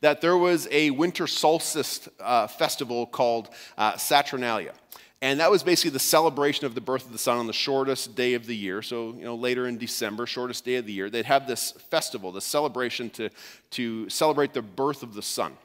that 0.00 0.20
there 0.20 0.36
was 0.36 0.66
a 0.70 0.90
winter 0.90 1.26
solstice 1.26 2.08
uh, 2.18 2.46
festival 2.46 3.06
called 3.06 3.50
uh, 3.76 3.96
Saturnalia. 3.96 4.72
And 5.22 5.40
that 5.40 5.50
was 5.50 5.62
basically 5.62 5.92
the 5.92 5.98
celebration 6.00 6.66
of 6.66 6.74
the 6.74 6.80
birth 6.80 7.06
of 7.06 7.12
the 7.12 7.18
sun 7.18 7.38
on 7.38 7.46
the 7.46 7.52
shortest 7.52 8.14
day 8.14 8.34
of 8.34 8.46
the 8.46 8.54
year. 8.54 8.82
So, 8.82 9.14
you 9.14 9.24
know, 9.24 9.34
later 9.34 9.66
in 9.66 9.78
December, 9.78 10.26
shortest 10.26 10.64
day 10.64 10.76
of 10.76 10.86
the 10.86 10.92
year, 10.92 11.08
they'd 11.08 11.24
have 11.24 11.46
this 11.46 11.72
festival, 11.90 12.30
this 12.30 12.44
celebration 12.44 13.08
to, 13.10 13.30
to 13.70 14.08
celebrate 14.10 14.52
the 14.52 14.62
birth 14.62 15.02
of 15.02 15.14
the 15.14 15.22
sun. 15.22 15.56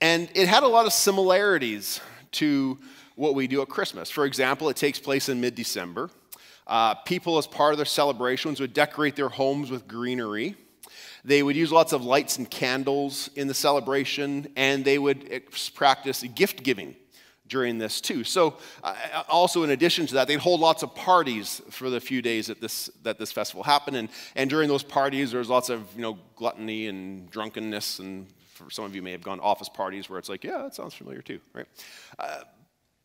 And 0.00 0.28
it 0.34 0.48
had 0.48 0.62
a 0.62 0.66
lot 0.66 0.86
of 0.86 0.92
similarities 0.92 2.00
to 2.32 2.78
what 3.14 3.34
we 3.34 3.46
do 3.46 3.62
at 3.62 3.68
Christmas. 3.68 4.10
For 4.10 4.24
example, 4.24 4.68
it 4.68 4.76
takes 4.76 4.98
place 4.98 5.28
in 5.28 5.40
mid 5.40 5.54
December. 5.54 6.10
Uh, 6.66 6.94
people, 6.94 7.36
as 7.36 7.46
part 7.46 7.72
of 7.72 7.78
their 7.78 7.84
celebrations, 7.84 8.60
would 8.60 8.72
decorate 8.72 9.14
their 9.16 9.28
homes 9.28 9.70
with 9.70 9.86
greenery. 9.86 10.56
They 11.24 11.42
would 11.42 11.56
use 11.56 11.70
lots 11.70 11.92
of 11.92 12.04
lights 12.04 12.38
and 12.38 12.50
candles 12.50 13.28
in 13.36 13.46
the 13.46 13.54
celebration, 13.54 14.48
and 14.56 14.84
they 14.84 14.98
would 14.98 15.42
practice 15.74 16.22
gift 16.22 16.62
giving 16.62 16.96
during 17.50 17.76
this 17.76 18.00
too. 18.00 18.24
So, 18.24 18.56
uh, 18.82 18.94
also 19.28 19.62
in 19.62 19.70
addition 19.70 20.06
to 20.06 20.14
that, 20.14 20.28
they'd 20.28 20.38
hold 20.38 20.60
lots 20.60 20.82
of 20.82 20.94
parties 20.94 21.60
for 21.68 21.90
the 21.90 22.00
few 22.00 22.22
days 22.22 22.46
that 22.46 22.60
this 22.60 22.88
that 23.02 23.18
this 23.18 23.30
festival 23.30 23.62
happened, 23.62 23.96
and 23.96 24.08
and 24.36 24.48
during 24.48 24.68
those 24.68 24.82
parties, 24.82 25.32
there 25.32 25.40
was 25.40 25.50
lots 25.50 25.68
of 25.68 25.86
you 25.94 26.00
know 26.00 26.18
gluttony 26.36 26.86
and 26.86 27.30
drunkenness, 27.30 27.98
and 27.98 28.26
for 28.54 28.70
some 28.70 28.86
of 28.86 28.94
you 28.94 29.02
may 29.02 29.12
have 29.12 29.22
gone 29.22 29.38
to 29.38 29.44
office 29.44 29.68
parties 29.68 30.08
where 30.08 30.18
it's 30.18 30.28
like, 30.28 30.44
yeah, 30.44 30.58
that 30.58 30.74
sounds 30.74 30.94
familiar 30.94 31.20
too, 31.20 31.40
right? 31.52 31.66
Uh, 32.18 32.40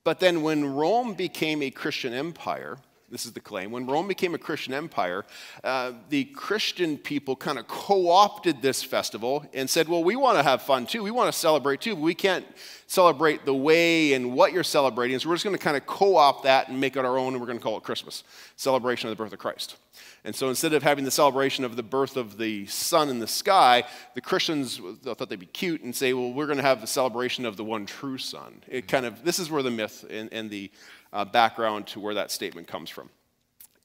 but 0.06 0.20
then 0.20 0.44
when 0.44 0.64
Rome 0.74 1.16
became 1.16 1.62
a 1.64 1.72
Christian 1.72 2.14
empire, 2.14 2.78
this 3.16 3.26
is 3.26 3.32
the 3.32 3.40
claim. 3.40 3.72
When 3.72 3.86
Rome 3.86 4.10
became 4.10 4.36
a 4.36 4.38
Christian 4.38 4.74
empire, 4.74 5.24
uh, 5.64 5.94
the 6.10 6.26
Christian 6.26 6.98
people 6.98 7.34
kind 7.38 7.58
of 7.58 7.66
co 7.66 8.10
opted 8.10 8.62
this 8.62 8.84
festival 8.84 9.46
and 9.54 9.70
said, 9.70 9.88
Well, 9.88 10.04
we 10.04 10.18
want 10.18 10.38
to 10.38 10.44
have 10.44 10.62
fun 10.62 10.86
too. 10.86 11.02
We 11.02 11.12
want 11.12 11.32
to 11.32 11.40
celebrate 11.40 11.80
too, 11.80 11.96
but 11.96 12.02
we 12.02 12.14
can't 12.14 12.46
celebrate 12.88 13.46
the 13.46 13.54
way 13.54 14.12
and 14.12 14.34
what 14.34 14.52
you're 14.52 14.66
celebrating. 14.66 15.18
So 15.20 15.30
we're 15.30 15.36
just 15.36 15.46
going 15.46 15.56
to 15.56 15.64
kind 15.64 15.78
of 15.78 15.86
co 15.86 16.18
opt 16.18 16.44
that 16.44 16.68
and 16.68 16.78
make 16.78 16.98
it 16.98 17.06
our 17.06 17.18
own, 17.18 17.32
and 17.32 17.40
we're 17.40 17.48
going 17.48 17.58
to 17.58 17.64
call 17.64 17.78
it 17.78 17.84
Christmas 17.84 18.26
celebration 18.58 19.10
of 19.10 19.18
the 19.18 19.24
birth 19.24 19.32
of 19.32 19.40
Christ. 19.40 19.78
And 20.26 20.36
so 20.36 20.50
instead 20.50 20.74
of 20.74 20.84
having 20.84 21.06
the 21.06 21.12
celebration 21.12 21.64
of 21.64 21.76
the 21.78 21.84
birth 21.84 22.18
of 22.18 22.38
the 22.38 22.66
sun 22.66 23.10
in 23.10 23.20
the 23.20 23.28
sky, 23.28 23.84
the 24.16 24.22
Christians 24.22 24.82
thought 25.04 25.30
they'd 25.30 25.40
be 25.40 25.46
cute 25.46 25.84
and 25.84 25.96
say, 25.96 26.14
well, 26.14 26.34
we're 26.34 26.48
going 26.48 26.58
to 26.58 26.64
have 26.64 26.82
the 26.82 26.88
celebration 26.88 27.46
of 27.46 27.56
the 27.56 27.64
one 27.64 27.86
true 27.86 28.18
sun. 28.18 28.64
It 28.68 28.88
kind 28.88 29.06
of, 29.06 29.24
this 29.24 29.38
is 29.38 29.52
where 29.52 29.62
the 29.64 29.72
myth 29.72 30.04
and, 30.10 30.34
and 30.34 30.50
the 30.50 30.72
uh, 31.16 31.24
background 31.24 31.88
to 31.88 32.00
where 32.00 32.14
that 32.14 32.30
statement 32.30 32.68
comes 32.68 32.90
from. 32.90 33.10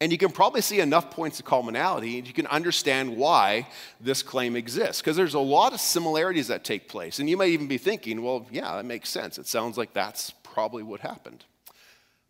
And 0.00 0.10
you 0.10 0.18
can 0.18 0.32
probably 0.32 0.62
see 0.62 0.80
enough 0.80 1.10
points 1.10 1.38
of 1.38 1.44
commonality, 1.44 2.18
and 2.18 2.26
you 2.26 2.32
can 2.32 2.46
understand 2.46 3.16
why 3.16 3.68
this 4.00 4.22
claim 4.22 4.56
exists. 4.56 5.00
Because 5.00 5.16
there's 5.16 5.34
a 5.34 5.40
lot 5.40 5.72
of 5.72 5.80
similarities 5.80 6.48
that 6.48 6.64
take 6.64 6.88
place. 6.88 7.18
And 7.20 7.30
you 7.30 7.36
might 7.36 7.50
even 7.50 7.68
be 7.68 7.78
thinking, 7.78 8.22
well, 8.22 8.46
yeah, 8.50 8.74
that 8.76 8.84
makes 8.84 9.10
sense. 9.10 9.38
It 9.38 9.46
sounds 9.46 9.78
like 9.78 9.92
that's 9.92 10.30
probably 10.42 10.82
what 10.82 11.00
happened. 11.00 11.44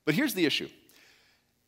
But 0.05 0.15
here's 0.15 0.35
the 0.35 0.45
issue 0.45 0.69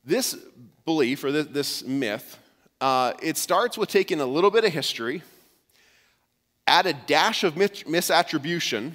this 0.04 0.36
belief, 0.84 1.24
or 1.24 1.32
this, 1.32 1.46
this 1.46 1.84
myth, 1.84 2.36
uh, 2.80 3.12
it 3.22 3.36
starts 3.36 3.78
with 3.78 3.88
taking 3.88 4.20
a 4.20 4.26
little 4.26 4.50
bit 4.50 4.64
of 4.64 4.72
history, 4.72 5.22
add 6.66 6.86
a 6.86 6.92
dash 6.92 7.44
of 7.44 7.54
misattribution, 7.54 8.92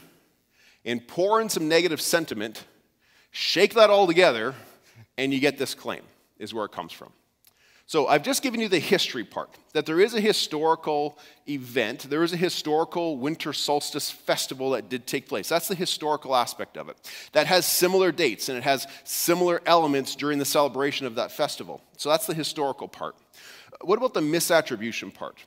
and 0.84 1.08
pour 1.08 1.42
in 1.42 1.48
some 1.48 1.70
negative 1.70 2.02
sentiment 2.02 2.66
Shake 3.32 3.74
that 3.76 3.90
all 3.90 4.08
together, 4.08 4.56
and 5.18 5.34
you 5.34 5.40
get 5.40 5.58
this 5.58 5.76
claim, 5.76 6.02
is 6.40 6.54
where 6.54 6.66
it 6.66 6.72
comes 6.72 6.92
from. 6.92 7.12
So 7.90 8.08
I've 8.08 8.24
just 8.24 8.44
given 8.44 8.60
you 8.60 8.68
the 8.68 8.80
history 8.80 9.24
part 9.24 9.50
that 9.72 9.86
there 9.86 10.02
is 10.02 10.14
a 10.14 10.20
historical 10.20 11.18
event, 11.48 12.10
there 12.10 12.22
is 12.22 12.34
a 12.34 12.38
historical 12.38 13.16
winter 13.16 13.54
solstice 13.54 14.12
festival 14.12 14.72
that 14.72 14.90
did 14.90 15.08
take 15.08 15.30
place. 15.30 15.48
That's 15.48 15.70
the 15.70 15.76
historical 15.76 16.36
aspect 16.36 16.76
of 16.76 16.90
it. 16.90 16.98
That 17.32 17.48
has 17.48 17.66
similar 17.66 18.12
dates 18.12 18.50
and 18.50 18.58
it 18.58 18.66
has 18.66 18.88
similar 19.06 19.62
elements 19.66 20.16
during 20.16 20.38
the 20.38 20.44
celebration 20.44 21.08
of 21.08 21.16
that 21.16 21.32
festival. 21.32 21.82
So 21.96 22.10
that's 22.10 22.28
the 22.28 22.34
historical 22.34 22.90
part. 22.90 23.16
What 23.80 23.98
about 23.98 24.14
the 24.14 24.20
misattribution 24.20 25.14
part? 25.14 25.38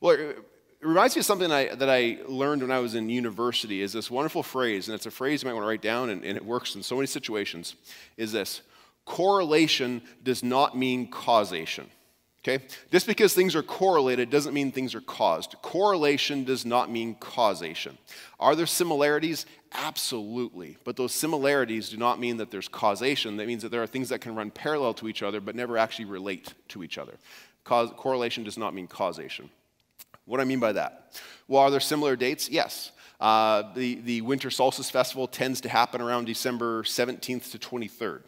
Well, 0.00 0.34
it 0.84 0.88
reminds 0.88 1.16
me 1.16 1.20
of 1.20 1.24
something 1.24 1.50
I, 1.50 1.74
that 1.76 1.88
I 1.88 2.18
learned 2.28 2.60
when 2.60 2.70
I 2.70 2.78
was 2.78 2.94
in 2.94 3.08
university 3.08 3.80
is 3.80 3.94
this 3.94 4.10
wonderful 4.10 4.42
phrase, 4.42 4.86
and 4.86 4.94
it's 4.94 5.06
a 5.06 5.10
phrase 5.10 5.42
you 5.42 5.48
might 5.48 5.54
want 5.54 5.64
to 5.64 5.68
write 5.68 5.80
down, 5.80 6.10
and, 6.10 6.22
and 6.22 6.36
it 6.36 6.44
works 6.44 6.74
in 6.74 6.82
so 6.82 6.96
many 6.96 7.06
situations, 7.06 7.74
is 8.18 8.32
this, 8.32 8.60
correlation 9.06 10.02
does 10.22 10.42
not 10.42 10.76
mean 10.76 11.10
causation. 11.10 11.86
Okay? 12.40 12.62
Just 12.92 13.06
because 13.06 13.32
things 13.32 13.56
are 13.56 13.62
correlated 13.62 14.28
doesn't 14.28 14.52
mean 14.52 14.72
things 14.72 14.94
are 14.94 15.00
caused. 15.00 15.54
Correlation 15.62 16.44
does 16.44 16.66
not 16.66 16.90
mean 16.90 17.14
causation. 17.14 17.96
Are 18.38 18.54
there 18.54 18.66
similarities? 18.66 19.46
Absolutely. 19.72 20.76
But 20.84 20.96
those 20.96 21.14
similarities 21.14 21.88
do 21.88 21.96
not 21.96 22.20
mean 22.20 22.36
that 22.36 22.50
there's 22.50 22.68
causation. 22.68 23.38
That 23.38 23.46
means 23.46 23.62
that 23.62 23.70
there 23.70 23.82
are 23.82 23.86
things 23.86 24.10
that 24.10 24.20
can 24.20 24.34
run 24.34 24.50
parallel 24.50 24.92
to 24.94 25.08
each 25.08 25.22
other 25.22 25.40
but 25.40 25.56
never 25.56 25.78
actually 25.78 26.04
relate 26.04 26.52
to 26.68 26.84
each 26.84 26.98
other. 26.98 27.14
Cause, 27.64 27.90
correlation 27.96 28.44
does 28.44 28.58
not 28.58 28.74
mean 28.74 28.86
causation. 28.86 29.48
What 30.26 30.38
do 30.38 30.42
I 30.42 30.44
mean 30.44 30.60
by 30.60 30.72
that? 30.72 31.20
Well, 31.48 31.62
are 31.62 31.70
there 31.70 31.80
similar 31.80 32.16
dates? 32.16 32.48
Yes. 32.48 32.92
Uh, 33.20 33.72
the, 33.74 33.96
the 33.96 34.20
Winter 34.22 34.50
Solstice 34.50 34.90
Festival 34.90 35.26
tends 35.26 35.60
to 35.62 35.68
happen 35.68 36.00
around 36.00 36.24
December 36.26 36.82
17th 36.82 37.52
to 37.52 37.58
23rd, 37.58 38.22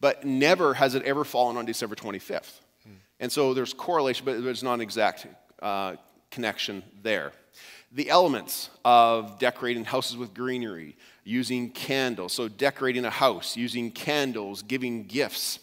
but 0.00 0.24
never 0.24 0.74
has 0.74 0.94
it 0.94 1.02
ever 1.02 1.24
fallen 1.24 1.56
on 1.56 1.64
December 1.64 1.94
25th. 1.94 2.60
Hmm. 2.84 2.90
And 3.20 3.32
so 3.32 3.54
there's 3.54 3.72
correlation, 3.72 4.24
but 4.24 4.42
there's 4.42 4.62
not 4.62 4.74
an 4.74 4.80
exact 4.82 5.26
uh, 5.62 5.96
connection 6.30 6.82
there. 7.02 7.32
The 7.92 8.10
elements 8.10 8.68
of 8.84 9.38
decorating 9.38 9.84
houses 9.84 10.16
with 10.16 10.34
greenery, 10.34 10.96
using 11.24 11.70
candles, 11.70 12.32
so 12.32 12.46
decorating 12.48 13.04
a 13.04 13.10
house, 13.10 13.56
using 13.56 13.90
candles, 13.90 14.62
giving 14.62 15.04
gifts, 15.04 15.60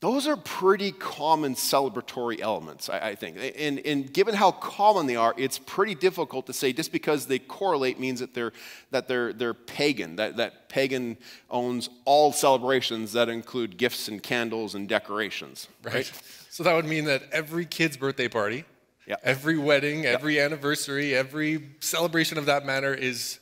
those 0.00 0.26
are 0.26 0.36
pretty 0.36 0.92
common 0.92 1.54
celebratory 1.54 2.40
elements, 2.40 2.90
I, 2.90 2.98
I, 2.98 3.14
think. 3.14 3.38
And, 3.58 3.78
and 3.78 4.12
given 4.12 4.34
how 4.34 4.50
common 4.50 5.06
they 5.06 5.16
are, 5.16 5.34
it's 5.38 5.58
pretty 5.58 5.94
difficult 5.94 6.46
to 6.46 6.52
say 6.52 6.74
just 6.74 6.92
because 6.92 7.26
they 7.26 7.38
correlate 7.38 7.98
means 7.98 8.20
that 8.20 8.34
they're, 8.34 8.52
that 8.90 9.08
they're, 9.08 9.32
they're 9.32 9.54
pagan, 9.54 10.16
that, 10.16 10.36
that 10.36 10.68
pagan 10.68 11.16
owns 11.48 11.88
all 12.04 12.30
celebrations 12.32 13.12
that 13.12 13.30
include 13.30 13.78
gifts 13.78 14.08
and 14.08 14.22
candles 14.22 14.74
and 14.74 14.88
decorations. 14.88 15.68
Right. 15.82 15.94
right? 15.94 16.12
So 16.48 16.62
that 16.62 16.72
would 16.74 16.86
mean 16.86 17.04
that 17.04 17.24
every 17.32 17.66
kid's 17.66 17.98
birthday 17.98 18.28
party, 18.28 18.64
yep. 19.06 19.20
every 19.22 19.58
wedding, 19.58 20.04
yep. 20.04 20.14
every 20.14 20.40
anniversary, 20.40 21.14
every 21.14 21.68
celebration 21.80 22.38
of 22.38 22.46
that 22.46 22.64
manner 22.64 22.94
is 22.94 23.40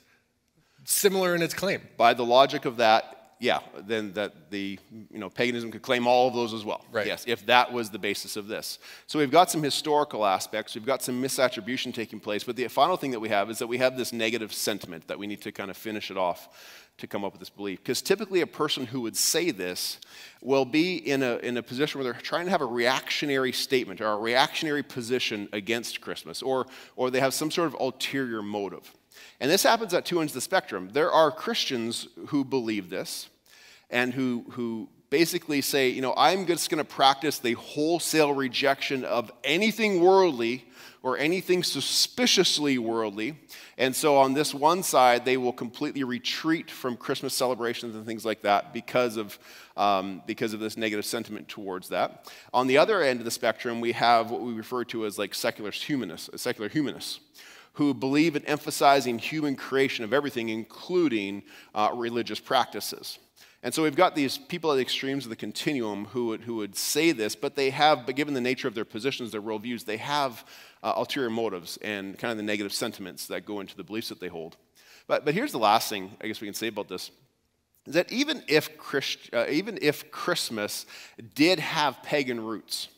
similar 0.82 1.36
in 1.36 1.40
its 1.40 1.54
claim. 1.54 1.82
By 1.96 2.14
the 2.14 2.24
logic 2.24 2.64
of 2.64 2.78
that, 2.78 3.23
yeah, 3.44 3.60
then 3.86 4.14
that 4.14 4.50
the 4.50 4.78
you 4.90 5.18
know 5.18 5.28
paganism 5.28 5.70
could 5.70 5.82
claim 5.82 6.06
all 6.06 6.28
of 6.28 6.34
those 6.34 6.54
as 6.54 6.64
well. 6.64 6.82
Right. 6.90 7.06
Yes, 7.06 7.24
if 7.28 7.44
that 7.46 7.70
was 7.70 7.90
the 7.90 7.98
basis 7.98 8.36
of 8.36 8.48
this. 8.48 8.78
So 9.06 9.18
we've 9.18 9.30
got 9.30 9.50
some 9.50 9.62
historical 9.62 10.24
aspects, 10.24 10.74
we've 10.74 10.86
got 10.86 11.02
some 11.02 11.22
misattribution 11.22 11.92
taking 11.92 12.20
place, 12.20 12.42
but 12.42 12.56
the 12.56 12.66
final 12.68 12.96
thing 12.96 13.10
that 13.10 13.20
we 13.20 13.28
have 13.28 13.50
is 13.50 13.58
that 13.58 13.66
we 13.66 13.76
have 13.78 13.98
this 13.98 14.14
negative 14.14 14.50
sentiment 14.52 15.06
that 15.08 15.18
we 15.18 15.26
need 15.26 15.42
to 15.42 15.52
kind 15.52 15.70
of 15.70 15.76
finish 15.76 16.10
it 16.10 16.16
off 16.16 16.48
to 16.96 17.06
come 17.06 17.22
up 17.22 17.32
with 17.32 17.40
this 17.40 17.50
belief. 17.50 17.80
Because 17.80 18.00
typically 18.00 18.40
a 18.40 18.46
person 18.46 18.86
who 18.86 19.02
would 19.02 19.16
say 19.16 19.50
this 19.50 19.98
will 20.40 20.64
be 20.64 20.96
in 20.96 21.22
a, 21.22 21.36
in 21.38 21.58
a 21.58 21.62
position 21.62 22.00
where 22.00 22.10
they're 22.10 22.22
trying 22.22 22.46
to 22.46 22.50
have 22.50 22.62
a 22.62 22.66
reactionary 22.66 23.52
statement 23.52 24.00
or 24.00 24.06
a 24.06 24.16
reactionary 24.16 24.82
position 24.82 25.48
against 25.52 26.00
Christmas, 26.00 26.40
or, 26.40 26.66
or 26.96 27.10
they 27.10 27.20
have 27.20 27.34
some 27.34 27.50
sort 27.50 27.66
of 27.66 27.76
ulterior 27.78 28.42
motive. 28.42 28.90
And 29.40 29.50
this 29.50 29.64
happens 29.64 29.92
at 29.92 30.06
two 30.06 30.20
ends 30.20 30.32
of 30.32 30.34
the 30.34 30.40
spectrum. 30.40 30.90
There 30.92 31.10
are 31.10 31.30
Christians 31.30 32.08
who 32.28 32.44
believe 32.44 32.88
this 32.88 33.28
and 33.90 34.12
who, 34.12 34.44
who 34.50 34.88
basically 35.10 35.60
say, 35.60 35.90
you 35.90 36.02
know, 36.02 36.14
I'm 36.16 36.46
just 36.46 36.70
going 36.70 36.78
to 36.78 36.84
practice 36.84 37.38
the 37.38 37.52
wholesale 37.52 38.32
rejection 38.32 39.04
of 39.04 39.30
anything 39.44 40.00
worldly 40.00 40.64
or 41.04 41.18
anything 41.18 41.62
suspiciously 41.62 42.78
worldly. 42.78 43.38
And 43.76 43.94
so 43.94 44.16
on 44.16 44.32
this 44.32 44.54
one 44.54 44.82
side, 44.82 45.24
they 45.24 45.36
will 45.36 45.52
completely 45.52 46.02
retreat 46.02 46.70
from 46.70 46.96
Christmas 46.96 47.34
celebrations 47.34 47.94
and 47.94 48.06
things 48.06 48.24
like 48.24 48.40
that 48.40 48.72
because 48.72 49.16
of, 49.16 49.38
um, 49.76 50.22
because 50.26 50.54
of 50.54 50.60
this 50.60 50.76
negative 50.76 51.04
sentiment 51.04 51.46
towards 51.46 51.90
that. 51.90 52.32
On 52.54 52.66
the 52.66 52.78
other 52.78 53.02
end 53.02 53.20
of 53.20 53.24
the 53.24 53.30
spectrum, 53.30 53.80
we 53.80 53.92
have 53.92 54.30
what 54.30 54.40
we 54.40 54.54
refer 54.54 54.82
to 54.86 55.04
as 55.04 55.18
like 55.18 55.34
secular 55.34 55.70
humanists, 55.70 56.30
secular 56.40 56.70
humanists 56.70 57.20
who 57.74 57.92
believe 57.92 58.34
in 58.34 58.44
emphasizing 58.46 59.18
human 59.18 59.56
creation 59.56 60.04
of 60.04 60.12
everything, 60.12 60.48
including 60.48 61.42
uh, 61.74 61.90
religious 61.92 62.40
practices. 62.40 63.18
And 63.64 63.72
so 63.72 63.82
we've 63.82 63.96
got 63.96 64.14
these 64.14 64.36
people 64.36 64.70
at 64.72 64.74
the 64.74 64.82
extremes 64.82 65.24
of 65.24 65.30
the 65.30 65.36
continuum 65.36 66.04
who 66.04 66.26
would, 66.26 66.42
who 66.42 66.56
would 66.56 66.76
say 66.76 67.12
this, 67.12 67.34
but 67.34 67.56
they 67.56 67.70
have, 67.70 68.04
but 68.04 68.14
given 68.14 68.34
the 68.34 68.40
nature 68.40 68.68
of 68.68 68.74
their 68.74 68.84
positions, 68.84 69.32
their 69.32 69.40
worldviews, 69.40 69.86
they 69.86 69.96
have 69.96 70.44
uh, 70.82 70.92
ulterior 70.94 71.30
motives 71.30 71.78
and 71.78 72.18
kind 72.18 72.30
of 72.30 72.36
the 72.36 72.42
negative 72.42 72.74
sentiments 72.74 73.26
that 73.28 73.46
go 73.46 73.60
into 73.60 73.74
the 73.74 73.82
beliefs 73.82 74.10
that 74.10 74.20
they 74.20 74.28
hold. 74.28 74.58
But, 75.06 75.24
but 75.24 75.32
here's 75.32 75.50
the 75.50 75.58
last 75.58 75.88
thing 75.88 76.14
I 76.20 76.26
guess 76.26 76.42
we 76.42 76.46
can 76.46 76.54
say 76.54 76.66
about 76.66 76.88
this 76.88 77.10
is 77.86 77.94
that 77.94 78.12
even 78.12 78.42
if, 78.48 78.76
Christ, 78.76 79.30
uh, 79.32 79.46
even 79.48 79.78
if 79.80 80.10
Christmas 80.10 80.84
did 81.34 81.58
have 81.58 82.02
pagan 82.02 82.44
roots, 82.44 82.88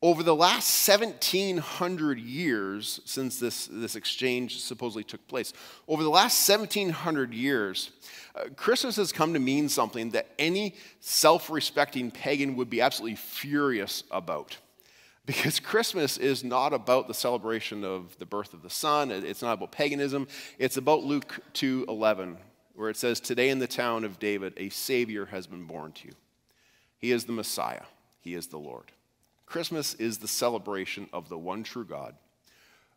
over 0.00 0.22
the 0.22 0.34
last 0.34 0.88
1700 0.88 2.20
years 2.20 3.00
since 3.04 3.40
this, 3.40 3.66
this 3.66 3.96
exchange 3.96 4.60
supposedly 4.60 5.02
took 5.02 5.26
place, 5.26 5.52
over 5.88 6.04
the 6.04 6.08
last 6.08 6.48
1700 6.48 7.34
years, 7.34 7.90
uh, 8.36 8.44
Christmas 8.54 8.94
has 8.96 9.10
come 9.10 9.32
to 9.32 9.40
mean 9.40 9.68
something 9.68 10.10
that 10.10 10.28
any 10.38 10.76
self 11.00 11.50
respecting 11.50 12.12
pagan 12.12 12.54
would 12.56 12.70
be 12.70 12.80
absolutely 12.80 13.16
furious 13.16 14.04
about. 14.10 14.56
Because 15.26 15.60
Christmas 15.60 16.16
is 16.16 16.44
not 16.44 16.72
about 16.72 17.08
the 17.08 17.12
celebration 17.12 17.84
of 17.84 18.16
the 18.18 18.24
birth 18.24 18.54
of 18.54 18.62
the 18.62 18.70
Son, 18.70 19.10
it's 19.10 19.42
not 19.42 19.54
about 19.54 19.72
paganism, 19.72 20.28
it's 20.58 20.76
about 20.76 21.02
Luke 21.02 21.40
2 21.54 21.86
11, 21.88 22.38
where 22.74 22.88
it 22.88 22.96
says, 22.96 23.18
Today 23.18 23.50
in 23.50 23.58
the 23.58 23.66
town 23.66 24.04
of 24.04 24.20
David, 24.20 24.54
a 24.56 24.68
Savior 24.68 25.26
has 25.26 25.48
been 25.48 25.64
born 25.64 25.92
to 25.92 26.06
you. 26.06 26.14
He 26.96 27.10
is 27.10 27.24
the 27.24 27.32
Messiah, 27.32 27.82
He 28.20 28.34
is 28.34 28.46
the 28.46 28.58
Lord. 28.58 28.92
Christmas 29.48 29.94
is 29.94 30.18
the 30.18 30.28
celebration 30.28 31.08
of 31.12 31.28
the 31.28 31.38
one 31.38 31.62
true 31.62 31.84
God 31.84 32.14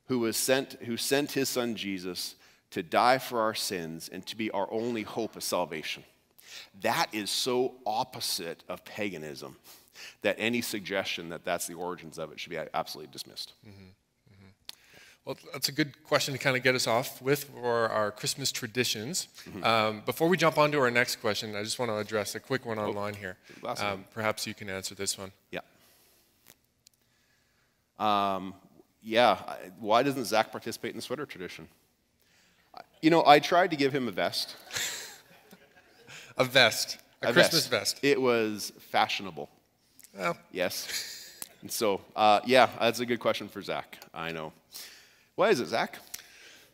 who, 0.07 0.19
was 0.19 0.35
sent, 0.35 0.73
who 0.83 0.97
sent 0.97 1.31
his 1.31 1.49
son 1.49 1.75
Jesus 1.75 2.35
to 2.71 2.83
die 2.83 3.17
for 3.17 3.39
our 3.39 3.55
sins 3.55 4.09
and 4.11 4.25
to 4.25 4.35
be 4.35 4.51
our 4.51 4.71
only 4.71 5.03
hope 5.03 5.35
of 5.35 5.43
salvation. 5.43 6.03
That 6.81 7.07
is 7.13 7.29
so 7.29 7.75
opposite 7.85 8.63
of 8.67 8.83
paganism 8.83 9.55
that 10.21 10.35
any 10.39 10.61
suggestion 10.61 11.29
that 11.29 11.45
that's 11.45 11.67
the 11.67 11.75
origins 11.75 12.17
of 12.17 12.31
it 12.31 12.39
should 12.39 12.49
be 12.49 12.59
absolutely 12.73 13.11
dismissed. 13.11 13.53
Mm-hmm. 13.67 13.89
Well, 15.23 15.37
that's 15.53 15.69
a 15.69 15.71
good 15.71 16.03
question 16.03 16.33
to 16.33 16.39
kind 16.39 16.57
of 16.57 16.63
get 16.63 16.73
us 16.73 16.87
off 16.87 17.21
with 17.21 17.43
for 17.43 17.89
our 17.89 18.09
Christmas 18.09 18.51
traditions. 18.51 19.27
Mm-hmm. 19.47 19.63
Um, 19.63 20.01
before 20.03 20.27
we 20.27 20.35
jump 20.35 20.57
on 20.57 20.71
to 20.71 20.79
our 20.79 20.89
next 20.89 21.17
question, 21.17 21.55
I 21.55 21.61
just 21.61 21.77
want 21.77 21.91
to 21.91 21.97
address 21.97 22.33
a 22.33 22.39
quick 22.39 22.65
one 22.65 22.79
online 22.79 23.13
here. 23.13 23.37
Um, 23.63 24.05
perhaps 24.13 24.47
you 24.47 24.55
can 24.55 24.67
answer 24.67 24.95
this 24.95 25.19
one. 25.19 25.31
Yeah. 25.51 25.59
Um, 28.01 28.55
yeah, 29.03 29.39
why 29.79 30.03
doesn't 30.03 30.25
Zach 30.25 30.51
participate 30.51 30.91
in 30.91 30.97
the 30.97 31.01
sweater 31.01 31.25
tradition? 31.25 31.67
You 33.01 33.09
know, 33.09 33.23
I 33.25 33.39
tried 33.39 33.71
to 33.71 33.75
give 33.75 33.93
him 33.93 34.07
a 34.07 34.11
vest. 34.11 34.55
a 36.37 36.43
vest. 36.43 36.97
A, 37.21 37.29
a 37.29 37.33
Christmas 37.33 37.67
vest. 37.67 37.95
vest. 37.95 38.03
It 38.03 38.21
was 38.21 38.71
fashionable. 38.91 39.49
Well. 40.17 40.37
Yes. 40.51 40.87
And 41.61 41.71
so, 41.71 42.01
uh, 42.15 42.41
yeah, 42.45 42.69
that's 42.79 42.99
a 42.99 43.05
good 43.05 43.19
question 43.19 43.47
for 43.47 43.61
Zach. 43.61 43.97
I 44.13 44.31
know. 44.31 44.51
Why 45.35 45.49
is 45.49 45.59
it, 45.59 45.67
Zach? 45.67 45.97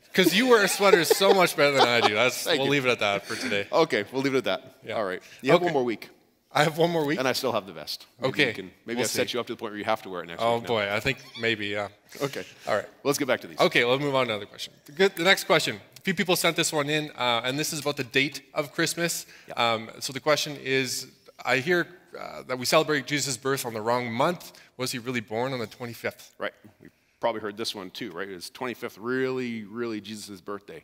Because 0.05 0.36
you 0.36 0.48
wear 0.48 0.67
sweaters 0.67 1.15
so 1.15 1.34
much 1.34 1.55
better 1.55 1.77
than 1.77 1.88
I 1.88 2.01
do. 2.01 2.15
we'll 2.46 2.55
you. 2.55 2.63
leave 2.63 2.86
it 2.86 2.89
at 2.89 3.00
that 3.00 3.25
for 3.25 3.36
today. 3.36 3.67
Okay, 3.72 4.05
we'll 4.12 4.22
leave 4.22 4.34
it 4.34 4.39
at 4.39 4.43
that. 4.46 4.75
Yeah. 4.84 4.93
All 4.93 5.05
right. 5.05 5.22
You 5.41 5.51
have 5.51 5.57
okay. 5.57 5.65
one 5.65 5.74
more 5.74 5.84
week. 5.84 6.10
I 6.51 6.63
have 6.63 6.77
one 6.77 6.91
more 6.91 7.05
week. 7.05 7.19
And 7.19 7.27
I 7.27 7.33
still 7.33 7.51
have 7.51 7.67
the 7.67 7.73
vest. 7.73 8.05
Maybe 8.19 8.29
okay. 8.29 8.53
Can, 8.53 8.71
maybe 8.85 8.97
we'll 8.97 9.03
I'll 9.03 9.09
set 9.09 9.33
you 9.33 9.39
up 9.39 9.47
to 9.47 9.53
the 9.53 9.57
point 9.57 9.73
where 9.73 9.79
you 9.79 9.85
have 9.85 10.01
to 10.03 10.09
wear 10.09 10.23
it 10.23 10.27
next 10.27 10.41
oh, 10.41 10.55
week. 10.55 10.63
Oh, 10.65 10.67
boy. 10.67 10.89
I 10.91 10.99
think 10.99 11.19
maybe, 11.39 11.67
yeah. 11.67 11.89
okay. 12.21 12.43
All 12.67 12.75
right. 12.75 12.85
Let's 13.03 13.17
get 13.17 13.27
back 13.27 13.41
to 13.41 13.47
these. 13.47 13.59
Okay, 13.59 13.83
let's 13.83 14.01
move 14.01 14.15
on 14.15 14.27
to 14.27 14.33
another 14.33 14.45
question. 14.45 14.73
The, 14.85 14.91
good, 14.93 15.15
the 15.15 15.23
next 15.23 15.43
question. 15.43 15.79
A 15.97 16.01
few 16.01 16.13
people 16.13 16.35
sent 16.35 16.55
this 16.55 16.71
one 16.71 16.89
in, 16.89 17.11
uh, 17.11 17.41
and 17.43 17.59
this 17.59 17.73
is 17.73 17.81
about 17.81 17.97
the 17.97 18.05
date 18.05 18.41
of 18.53 18.73
Christmas. 18.73 19.25
Yeah. 19.47 19.73
Um, 19.73 19.89
so 19.99 20.13
the 20.13 20.19
question 20.19 20.55
is 20.55 21.07
I 21.43 21.57
hear 21.57 21.87
uh, 22.17 22.43
that 22.43 22.57
we 22.57 22.65
celebrate 22.65 23.05
Jesus' 23.05 23.37
birth 23.37 23.65
on 23.65 23.73
the 23.73 23.81
wrong 23.81 24.11
month. 24.11 24.53
Was 24.77 24.91
he 24.91 24.99
really 24.99 25.19
born 25.19 25.53
on 25.53 25.59
the 25.59 25.67
25th? 25.67 26.31
Right. 26.39 26.53
We 26.81 26.89
probably 27.19 27.41
heard 27.41 27.57
this 27.57 27.75
one 27.75 27.89
too, 27.89 28.11
right? 28.11 28.29
It 28.29 28.33
was 28.35 28.49
25th, 28.49 28.97
really, 28.99 29.63
really 29.65 30.01
Jesus' 30.01 30.41
birthday. 30.41 30.83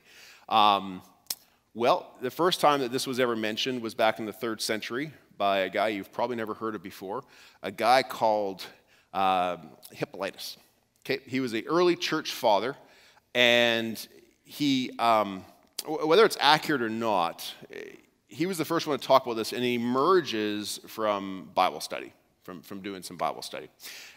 Um, 0.50 1.02
well, 1.76 2.14
the 2.22 2.30
first 2.30 2.60
time 2.60 2.82
that 2.82 2.92
this 2.92 3.08
was 3.08 3.20
ever 3.20 3.36
mentioned 3.36 3.82
was 3.82 3.96
back 3.96 4.20
in 4.20 4.26
the 4.26 4.34
third 4.34 4.62
century 4.62 5.12
by 5.38 5.60
a 5.60 5.70
guy 5.70 5.90
you've 5.90 6.12
probably 6.12 6.36
never 6.36 6.54
heard 6.54 6.76
of 6.76 6.84
before, 6.84 7.24
a 7.62 7.72
guy 7.72 8.04
called 8.04 8.66
uh, 9.14 9.58
Hippolytus. 9.92 10.58
Okay, 11.06 11.22
he 11.28 11.40
was 11.40 11.54
an 11.54 11.64
early 11.68 11.96
church 11.96 12.32
father, 12.32 12.76
and 13.36 14.08
he, 14.44 14.92
um, 15.00 15.44
whether 15.86 16.26
it's 16.26 16.38
accurate 16.40 16.82
or 16.82 16.90
not, 16.90 17.54
he 18.28 18.46
was 18.46 18.58
the 18.58 18.66
first 18.66 18.88
one 18.88 18.98
to 18.98 19.08
talk 19.08 19.26
about 19.26 19.36
this, 19.36 19.54
and 19.54 19.64
he 19.64 19.76
emerges 19.76 20.80
from 20.88 21.50
Bible 21.54 21.82
study. 21.82 22.14
from, 22.44 22.62
from 22.62 22.82
doing 22.82 23.02
some 23.04 23.18
Bible 23.18 23.42
study. 23.42 23.70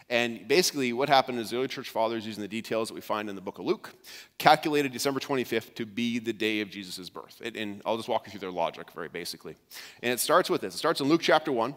And 0.09 0.47
basically, 0.47 0.93
what 0.93 1.09
happened 1.09 1.39
is 1.39 1.49
the 1.49 1.57
early 1.57 1.67
church 1.67 1.89
fathers, 1.89 2.25
using 2.25 2.41
the 2.41 2.47
details 2.47 2.87
that 2.87 2.93
we 2.93 3.01
find 3.01 3.29
in 3.29 3.35
the 3.35 3.41
book 3.41 3.59
of 3.59 3.65
Luke, 3.65 3.93
calculated 4.37 4.93
December 4.93 5.19
25th 5.19 5.75
to 5.75 5.85
be 5.85 6.19
the 6.19 6.31
day 6.31 6.61
of 6.61 6.69
Jesus' 6.69 7.09
birth. 7.09 7.41
And, 7.43 7.57
and 7.57 7.81
I'll 7.85 7.97
just 7.97 8.07
walk 8.07 8.25
you 8.25 8.31
through 8.31 8.39
their 8.39 8.51
logic 8.51 8.91
very 8.91 9.09
basically. 9.09 9.55
And 10.01 10.13
it 10.13 10.19
starts 10.19 10.49
with 10.49 10.61
this 10.61 10.75
it 10.75 10.77
starts 10.77 11.01
in 11.01 11.07
Luke 11.07 11.21
chapter 11.21 11.51
1 11.51 11.75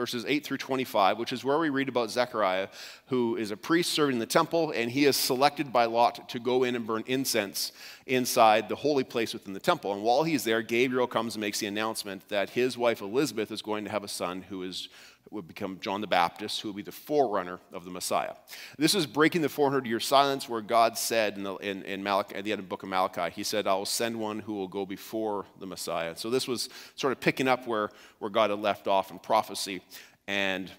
verses 0.00 0.24
8 0.26 0.44
through 0.44 0.56
25, 0.56 1.18
which 1.18 1.30
is 1.30 1.44
where 1.44 1.58
we 1.58 1.68
read 1.68 1.90
about 1.90 2.10
Zechariah, 2.10 2.68
who 3.08 3.36
is 3.36 3.50
a 3.50 3.56
priest 3.56 3.92
serving 3.92 4.14
in 4.14 4.18
the 4.18 4.24
temple, 4.24 4.72
and 4.74 4.90
he 4.90 5.04
is 5.04 5.14
selected 5.14 5.74
by 5.74 5.84
Lot 5.84 6.26
to 6.30 6.40
go 6.40 6.64
in 6.64 6.74
and 6.74 6.86
burn 6.86 7.04
incense 7.06 7.72
inside 8.06 8.70
the 8.70 8.76
holy 8.76 9.04
place 9.04 9.34
within 9.34 9.52
the 9.52 9.60
temple. 9.60 9.92
And 9.92 10.02
while 10.02 10.22
he's 10.22 10.44
there, 10.44 10.62
Gabriel 10.62 11.06
comes 11.06 11.34
and 11.34 11.42
makes 11.42 11.58
the 11.58 11.66
announcement 11.66 12.26
that 12.30 12.48
his 12.48 12.78
wife 12.78 13.02
Elizabeth 13.02 13.50
is 13.50 13.60
going 13.60 13.84
to 13.84 13.90
have 13.90 14.02
a 14.02 14.08
son 14.08 14.40
who 14.40 14.62
is 14.62 14.88
would 15.30 15.46
become 15.46 15.78
John 15.80 16.00
the 16.00 16.06
Baptist, 16.06 16.60
who 16.60 16.68
will 16.68 16.74
be 16.74 16.82
the 16.82 16.90
forerunner 16.92 17.60
of 17.72 17.84
the 17.84 17.90
Messiah. 17.90 18.32
This 18.78 18.94
is 18.94 19.06
breaking 19.06 19.42
the 19.42 19.48
400 19.48 19.86
year 19.86 20.00
silence 20.00 20.48
where 20.48 20.60
God 20.60 20.98
said 20.98 21.36
in, 21.36 21.44
the, 21.44 21.54
in, 21.56 21.82
in 21.82 22.02
Malachi, 22.02 22.34
at 22.34 22.44
the 22.44 22.52
end 22.52 22.58
of 22.58 22.64
the 22.64 22.68
book 22.68 22.82
of 22.82 22.88
Malachi, 22.88 23.30
He 23.30 23.44
said, 23.44 23.66
I 23.66 23.74
will 23.74 23.86
send 23.86 24.18
one 24.18 24.40
who 24.40 24.54
will 24.54 24.68
go 24.68 24.84
before 24.84 25.46
the 25.58 25.66
Messiah. 25.66 26.16
So 26.16 26.30
this 26.30 26.48
was 26.48 26.68
sort 26.96 27.12
of 27.12 27.20
picking 27.20 27.46
up 27.46 27.66
where, 27.66 27.90
where 28.18 28.30
God 28.30 28.50
had 28.50 28.58
left 28.58 28.88
off 28.88 29.10
in 29.10 29.18
prophecy 29.18 29.82
and 30.26 30.70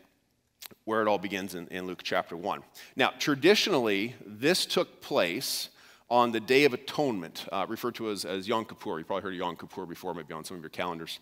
where 0.83 1.01
it 1.01 1.07
all 1.07 1.17
begins 1.17 1.55
in, 1.55 1.67
in 1.67 1.87
Luke 1.87 2.01
chapter 2.03 2.35
1. 2.35 2.61
Now, 2.95 3.11
traditionally, 3.19 4.15
this 4.25 4.65
took 4.65 5.01
place 5.01 5.69
on 6.09 6.33
the 6.33 6.39
Day 6.41 6.65
of 6.65 6.73
Atonement, 6.73 7.45
uh, 7.53 7.65
referred 7.69 7.95
to 7.95 8.09
as, 8.09 8.25
as 8.25 8.45
Yom 8.45 8.65
Kippur. 8.65 8.99
You 8.99 9.05
probably 9.05 9.23
heard 9.23 9.33
of 9.33 9.39
Yom 9.39 9.55
Kippur 9.55 9.85
before, 9.85 10.13
maybe 10.13 10.33
on 10.33 10.43
some 10.43 10.57
of 10.57 10.63
your 10.63 10.69
calendars. 10.69 11.19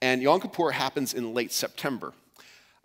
And 0.00 0.22
Yom 0.22 0.40
Kippur 0.40 0.70
happens 0.70 1.12
in 1.12 1.34
late 1.34 1.52
September. 1.52 2.14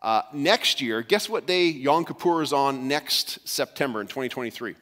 Uh, 0.06 0.22
next 0.34 0.82
year, 0.82 1.02
guess 1.02 1.28
what 1.28 1.48
day 1.48 1.66
Yom 1.66 2.06
Kippur 2.06 2.44
is 2.44 2.54
on 2.54 2.88
next 2.88 3.40
September 3.50 4.02
in 4.02 4.06
2023? 4.06 4.76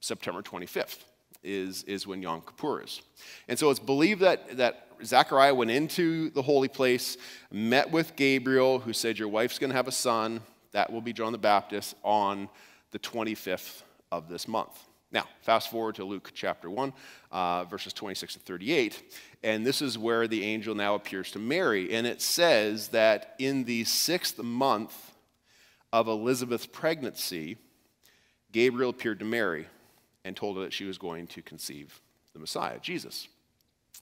September 0.00 0.42
25th 0.42 0.96
is, 1.44 1.84
is 1.84 2.08
when 2.08 2.20
Yom 2.20 2.40
Kippur 2.40 2.82
is. 2.82 3.02
And 3.46 3.56
so 3.56 3.70
it's 3.70 3.78
believed 3.78 4.22
that, 4.22 4.56
that 4.56 4.88
Zechariah 5.04 5.54
went 5.54 5.70
into 5.70 6.30
the 6.30 6.42
holy 6.42 6.66
place, 6.66 7.18
met 7.52 7.92
with 7.92 8.16
Gabriel, 8.16 8.80
who 8.80 8.92
said, 8.92 9.16
Your 9.16 9.28
wife's 9.28 9.60
going 9.60 9.70
to 9.70 9.76
have 9.76 9.86
a 9.86 9.92
son. 9.92 10.40
That 10.72 10.92
will 10.92 11.02
be 11.02 11.12
John 11.12 11.30
the 11.30 11.38
Baptist 11.38 11.94
on 12.02 12.48
the 12.90 12.98
25th 12.98 13.82
of 14.10 14.28
this 14.28 14.48
month. 14.48 14.76
Now, 15.12 15.24
fast 15.42 15.70
forward 15.70 15.96
to 15.96 16.04
Luke 16.04 16.30
chapter 16.34 16.70
1, 16.70 16.92
uh, 17.32 17.64
verses 17.64 17.92
26 17.92 18.36
and 18.36 18.44
38, 18.44 19.02
and 19.42 19.66
this 19.66 19.82
is 19.82 19.98
where 19.98 20.28
the 20.28 20.44
angel 20.44 20.74
now 20.74 20.94
appears 20.94 21.32
to 21.32 21.38
Mary. 21.40 21.92
And 21.92 22.06
it 22.06 22.22
says 22.22 22.88
that 22.88 23.34
in 23.38 23.64
the 23.64 23.84
sixth 23.84 24.38
month 24.38 25.12
of 25.92 26.06
Elizabeth's 26.06 26.66
pregnancy, 26.66 27.56
Gabriel 28.52 28.90
appeared 28.90 29.18
to 29.18 29.24
Mary 29.24 29.66
and 30.24 30.36
told 30.36 30.56
her 30.56 30.62
that 30.62 30.72
she 30.72 30.84
was 30.84 30.98
going 30.98 31.26
to 31.28 31.42
conceive 31.42 32.00
the 32.32 32.38
Messiah, 32.38 32.78
Jesus. 32.80 33.26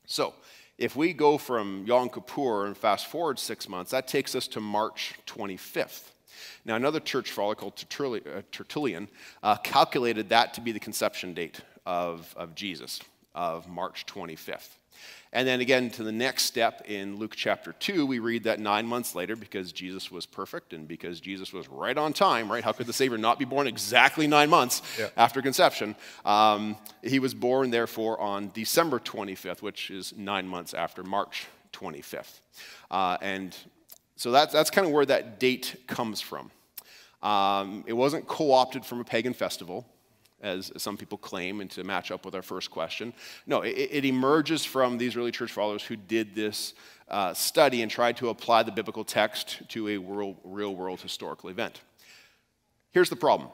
So, 0.07 0.35
if 0.77 0.95
we 0.95 1.13
go 1.13 1.39
from 1.39 1.85
Yom 1.87 2.09
Kippur 2.09 2.67
and 2.67 2.77
fast 2.77 3.07
forward 3.07 3.39
six 3.39 3.69
months, 3.69 3.91
that 3.91 4.07
takes 4.07 4.35
us 4.35 4.47
to 4.49 4.61
March 4.61 5.15
25th. 5.27 6.11
Now, 6.65 6.77
another 6.77 7.01
church 7.01 7.31
father 7.31 7.55
called 7.55 7.75
uh, 7.75 8.43
Tertullian 8.53 9.09
uh, 9.43 9.57
calculated 9.57 10.29
that 10.31 10.55
to 10.55 10.61
be 10.61 10.73
the 10.73 10.81
conception 10.81 11.35
date 11.35 11.61
of, 11.87 12.35
of 12.37 12.55
Jesus, 12.55 13.01
of 13.35 13.69
March 13.69 14.07
25th. 14.07 14.69
And 15.33 15.47
then 15.47 15.61
again, 15.61 15.91
to 15.91 16.03
the 16.03 16.13
next 16.13 16.45
step 16.45 16.83
in 16.87 17.17
Luke 17.17 17.35
chapter 17.37 17.73
2, 17.73 18.07
we 18.07 18.19
read 18.19 18.45
that 18.45 18.61
nine 18.61 18.87
months 18.87 19.15
later, 19.15 19.37
because 19.37 19.73
Jesus 19.73 20.11
was 20.11 20.25
perfect 20.25 20.73
and 20.73 20.89
because 20.89 21.21
Jesus 21.21 21.53
was 21.53 21.69
right 21.69 21.97
on 21.97 22.13
time, 22.15 22.51
right? 22.51 22.65
How 22.65 22.73
could 22.73 22.87
the 22.87 22.95
Savior 22.95 23.19
not 23.19 23.39
be 23.39 23.45
born 23.45 23.67
exactly 23.67 24.27
nine 24.27 24.49
months 24.49 24.81
yeah. 24.99 25.09
after 25.17 25.43
conception? 25.43 25.97
Um, 26.25 26.77
he 27.03 27.19
was 27.19 27.35
born, 27.35 27.71
therefore, 27.71 28.19
on 28.19 28.51
December 28.55 28.99
25th, 28.99 29.61
which 29.61 29.91
is 29.91 30.15
nine 30.17 30.49
months 30.49 30.73
after 30.73 31.03
March 31.03 31.47
25th. 31.75 32.41
Uh, 32.91 33.19
and 33.21 33.55
so 34.19 34.33
that's, 34.33 34.53
that's 34.53 34.69
kind 34.69 34.85
of 34.85 34.93
where 34.93 35.07
that 35.07 35.39
date 35.39 35.77
comes 35.87 36.21
from. 36.21 36.51
Um, 37.23 37.85
it 37.87 37.93
wasn't 37.93 38.27
co 38.27 38.53
opted 38.53 38.85
from 38.85 39.01
a 39.01 39.05
pagan 39.05 39.33
festival, 39.33 39.87
as 40.43 40.73
some 40.77 40.97
people 40.97 41.19
claim, 41.19 41.61
and 41.61 41.71
to 41.71 41.85
match 41.85 42.11
up 42.11 42.25
with 42.25 42.35
our 42.35 42.43
first 42.43 42.69
question. 42.73 43.15
No, 43.47 43.63
it, 43.63 43.71
it 43.71 44.05
emerges 44.05 44.65
from 44.65 44.99
these 44.99 45.17
early 45.17 45.31
church 45.31 45.53
fathers 45.53 45.85
who 45.85 45.95
did 45.95 46.35
this 46.35 46.75
uh, 47.07 47.33
study 47.33 47.83
and 47.83 47.91
tried 47.91 48.17
to 48.17 48.29
apply 48.31 48.65
the 48.65 48.73
biblical 48.73 49.05
text 49.05 49.63
to 49.69 49.89
a 49.89 49.99
world, 49.99 50.37
real 50.43 50.75
world 50.75 51.01
historical 51.01 51.49
event. 51.49 51.81
Here's 52.91 53.11
the 53.11 53.17
problem 53.17 53.51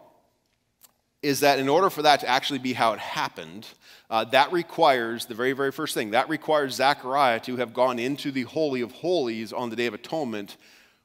is 1.24 1.40
that 1.40 1.58
in 1.58 1.70
order 1.70 1.88
for 1.88 2.02
that 2.02 2.20
to 2.20 2.28
actually 2.28 2.58
be 2.58 2.74
how 2.74 2.92
it 2.92 2.98
happened, 2.98 3.66
uh, 4.10 4.24
that 4.24 4.52
requires 4.52 5.24
the 5.24 5.34
very, 5.34 5.54
very 5.54 5.72
first 5.72 5.94
thing 5.94 6.10
that 6.10 6.28
requires 6.28 6.74
Zechariah 6.74 7.40
to 7.40 7.56
have 7.56 7.72
gone 7.72 7.98
into 7.98 8.30
the 8.30 8.42
Holy 8.42 8.82
of 8.82 8.92
Holies 8.92 9.50
on 9.50 9.70
the 9.70 9.76
Day 9.76 9.86
of 9.86 9.94
Atonement, 9.94 10.58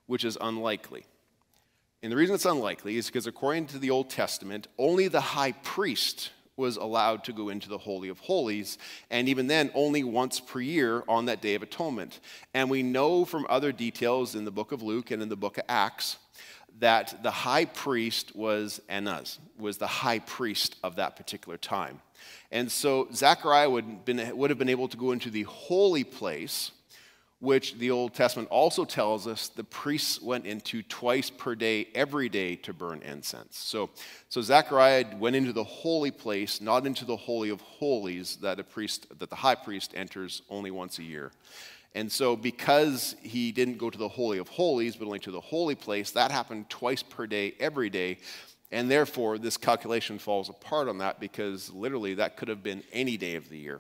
which 0.08 0.26
is 0.26 0.38
unlikely. 0.42 1.06
And 2.04 2.12
the 2.12 2.18
reason 2.18 2.36
it's 2.36 2.46
unlikely 2.46 2.98
is 2.98 3.06
because 3.08 3.28
according 3.28 3.68
to 3.68 3.80
the 3.80 3.90
Old 3.90 4.10
Testament, 4.10 4.68
only 4.78 5.08
the 5.08 5.22
high 5.22 5.54
priest 5.54 6.32
was 6.60 6.78
allowed 6.78 7.24
to 7.24 7.34
go 7.34 7.50
into 7.50 7.68
the 7.68 7.80
Holy 7.80 8.10
of 8.10 8.20
Holies, 8.20 8.78
and 9.10 9.28
even 9.28 9.48
then, 9.48 9.72
only 9.74 10.04
once 10.04 10.40
per 10.40 10.60
year 10.60 11.04
on 11.08 11.26
that 11.26 11.42
Day 11.42 11.56
of 11.56 11.64
Atonement. 11.64 12.20
And 12.54 12.70
we 12.70 12.84
know 12.84 13.26
from 13.26 13.48
other 13.50 13.72
details 13.72 14.36
in 14.36 14.46
the 14.46 14.52
book 14.52 14.72
of 14.72 14.84
Luke 14.84 15.10
and 15.10 15.24
in 15.24 15.30
the 15.30 15.36
book 15.36 15.58
of 15.58 15.64
Acts 15.68 16.18
that 16.80 17.24
the 17.24 17.32
high 17.32 17.66
priest 17.66 18.36
was 18.36 18.80
Annas, 18.88 19.40
was 19.58 19.78
the 19.78 19.88
high 19.88 20.20
priest 20.20 20.76
of 20.84 20.98
that 20.98 21.16
particular 21.16 21.58
time. 21.58 22.00
And 22.52 22.72
so 22.72 23.08
Zechariah 23.14 23.70
would, 23.70 24.06
been, 24.06 24.38
would 24.38 24.50
have 24.50 24.60
been 24.60 24.70
able 24.70 24.88
to 24.88 24.98
go 24.98 25.12
into 25.12 25.30
the 25.30 25.44
holy 25.44 26.04
place, 26.04 26.72
which 27.40 27.76
the 27.76 27.90
Old 27.90 28.14
Testament 28.14 28.50
also 28.50 28.84
tells 28.84 29.26
us 29.26 29.48
the 29.48 29.64
priests 29.64 30.22
went 30.22 30.46
into 30.46 30.84
twice 30.84 31.30
per 31.30 31.56
day, 31.56 31.88
every 31.96 32.28
day, 32.28 32.58
to 32.58 32.74
burn 32.74 33.02
incense. 33.02 33.58
So, 33.58 33.90
so 34.28 34.42
Zechariah 34.42 35.06
went 35.18 35.38
into 35.38 35.54
the 35.54 35.64
holy 35.64 36.12
place, 36.12 36.60
not 36.60 36.86
into 36.86 37.06
the 37.06 37.16
holy 37.16 37.50
of 37.50 37.62
holies 37.62 38.38
that 38.38 38.60
a 38.60 38.64
priest, 38.64 39.08
that 39.20 39.30
the 39.30 39.38
high 39.38 39.56
priest 39.56 39.94
enters 39.96 40.42
only 40.50 40.70
once 40.70 41.00
a 41.00 41.04
year. 41.04 41.32
And 41.96 42.12
so, 42.12 42.36
because 42.36 43.16
he 43.24 43.52
didn't 43.52 43.78
go 43.78 43.90
to 43.90 43.98
the 43.98 44.10
Holy 44.10 44.38
of 44.38 44.48
Holies, 44.48 44.96
but 44.96 45.06
only 45.06 45.20
to 45.20 45.32
the 45.32 45.42
holy 45.42 45.76
place, 45.76 46.12
that 46.12 46.30
happened 46.30 46.70
twice 46.70 47.02
per 47.02 47.26
day, 47.26 47.56
every 47.60 47.90
day. 47.90 48.20
And 48.72 48.92
therefore, 48.92 49.40
this 49.40 49.58
calculation 49.58 50.20
falls 50.20 50.50
apart 50.50 50.88
on 50.88 51.00
that 51.00 51.20
because 51.20 51.72
literally 51.72 52.14
that 52.16 52.38
could 52.38 52.48
have 52.48 52.62
been 52.62 52.84
any 52.94 53.18
day 53.18 53.36
of 53.36 53.50
the 53.50 53.58
year 53.58 53.80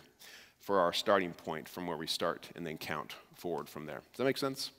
for 0.59 0.79
our 0.79 0.93
starting 0.93 1.33
point 1.33 1.69
from 1.69 1.85
where 1.85 1.97
we 1.97 2.07
start 2.07 2.49
and 2.55 2.65
then 2.65 2.77
count 2.77 3.13
forward 3.39 3.69
from 3.69 3.85
there. 3.85 4.01
Does 4.11 4.17
that 4.17 4.25
make 4.25 4.37
sense? 4.37 4.71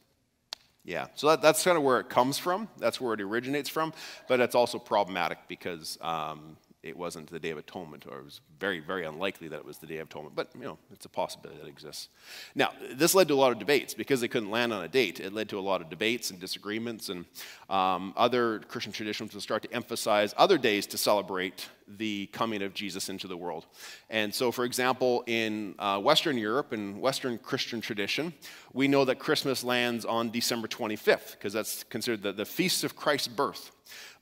Yeah, 0.85 1.09
so 1.15 1.29
that, 1.29 1.43
that's 1.43 1.63
kind 1.63 1.77
of 1.77 1.83
where 1.83 2.01
it 2.01 2.09
comes 2.09 2.39
from. 2.39 2.69
That's 2.79 3.01
where 3.01 3.13
it 3.15 3.21
originates 3.21 3.69
from, 3.69 3.93
but 4.29 4.41
it's 4.41 4.55
also 4.55 4.79
problematic 4.79 5.39
because 5.47 5.99
um, 6.01 6.57
it 6.83 6.97
wasn't 6.97 7.29
the 7.31 7.39
Day 7.39 7.51
of 7.51 7.59
Atonement, 7.59 8.07
or 8.11 8.19
it 8.19 8.25
was 8.25 8.41
very, 8.59 8.81
very 8.81 9.05
unlikely 9.05 9.49
that 9.49 9.57
it 9.57 9.65
was 9.65 9.79
the 9.79 9.87
Day 9.87 9.99
of 9.99 10.09
Atonement. 10.09 10.35
But, 10.35 10.49
you 10.55 10.63
know, 10.63 10.79
it's 10.91 11.05
a 11.05 11.11
possibility 11.11 11.61
that 11.61 11.69
exists. 11.69 12.09
Now, 12.55 12.73
this 12.93 13.15
led 13.15 13.29
to 13.29 13.35
a 13.35 13.37
lot 13.37 13.53
of 13.53 13.59
debates 13.59 13.93
because 13.93 14.23
they 14.23 14.29
couldn't 14.29 14.51
land 14.51 14.73
on 14.73 14.83
a 14.83 14.89
date. 14.89 15.21
It 15.21 15.35
led 15.35 15.51
to 15.51 15.59
a 15.59 15.61
lot 15.61 15.83
of 15.83 15.91
debates 15.91 16.31
and 16.31 16.41
disagreements, 16.41 17.11
and 17.11 17.27
um, 17.69 18.15
other 18.17 18.61
Christian 18.61 18.93
traditions 18.93 19.35
would 19.35 19.43
start 19.43 19.63
to 19.63 19.73
emphasize 19.75 20.33
other 20.39 20.57
days 20.57 20.87
to 20.89 20.99
celebrate 20.99 21.69
the 21.99 22.27
coming 22.29 22.63
of 22.63 22.73
Jesus 22.73 23.09
into 23.09 23.27
the 23.27 23.37
world. 23.37 23.67
And 24.09 24.35
so, 24.35 24.51
for 24.51 24.65
example, 24.65 25.23
in 25.27 25.75
uh, 25.79 25.99
Western 26.01 26.39
Europe 26.39 26.73
and 26.73 27.01
Western 27.01 27.37
Christian 27.37 27.81
tradition, 27.81 28.33
we 28.73 28.89
know 28.89 29.05
that 29.05 29.19
Christmas 29.19 29.65
lands 29.65 30.05
on 30.05 30.31
December 30.31 30.69
25th 30.69 31.33
because 31.33 31.53
that's 31.53 31.85
considered 31.85 32.23
the, 32.23 32.33
the 32.33 32.47
feast 32.47 32.85
of 32.85 32.97
Christ's 32.97 33.29
birth. 33.29 33.73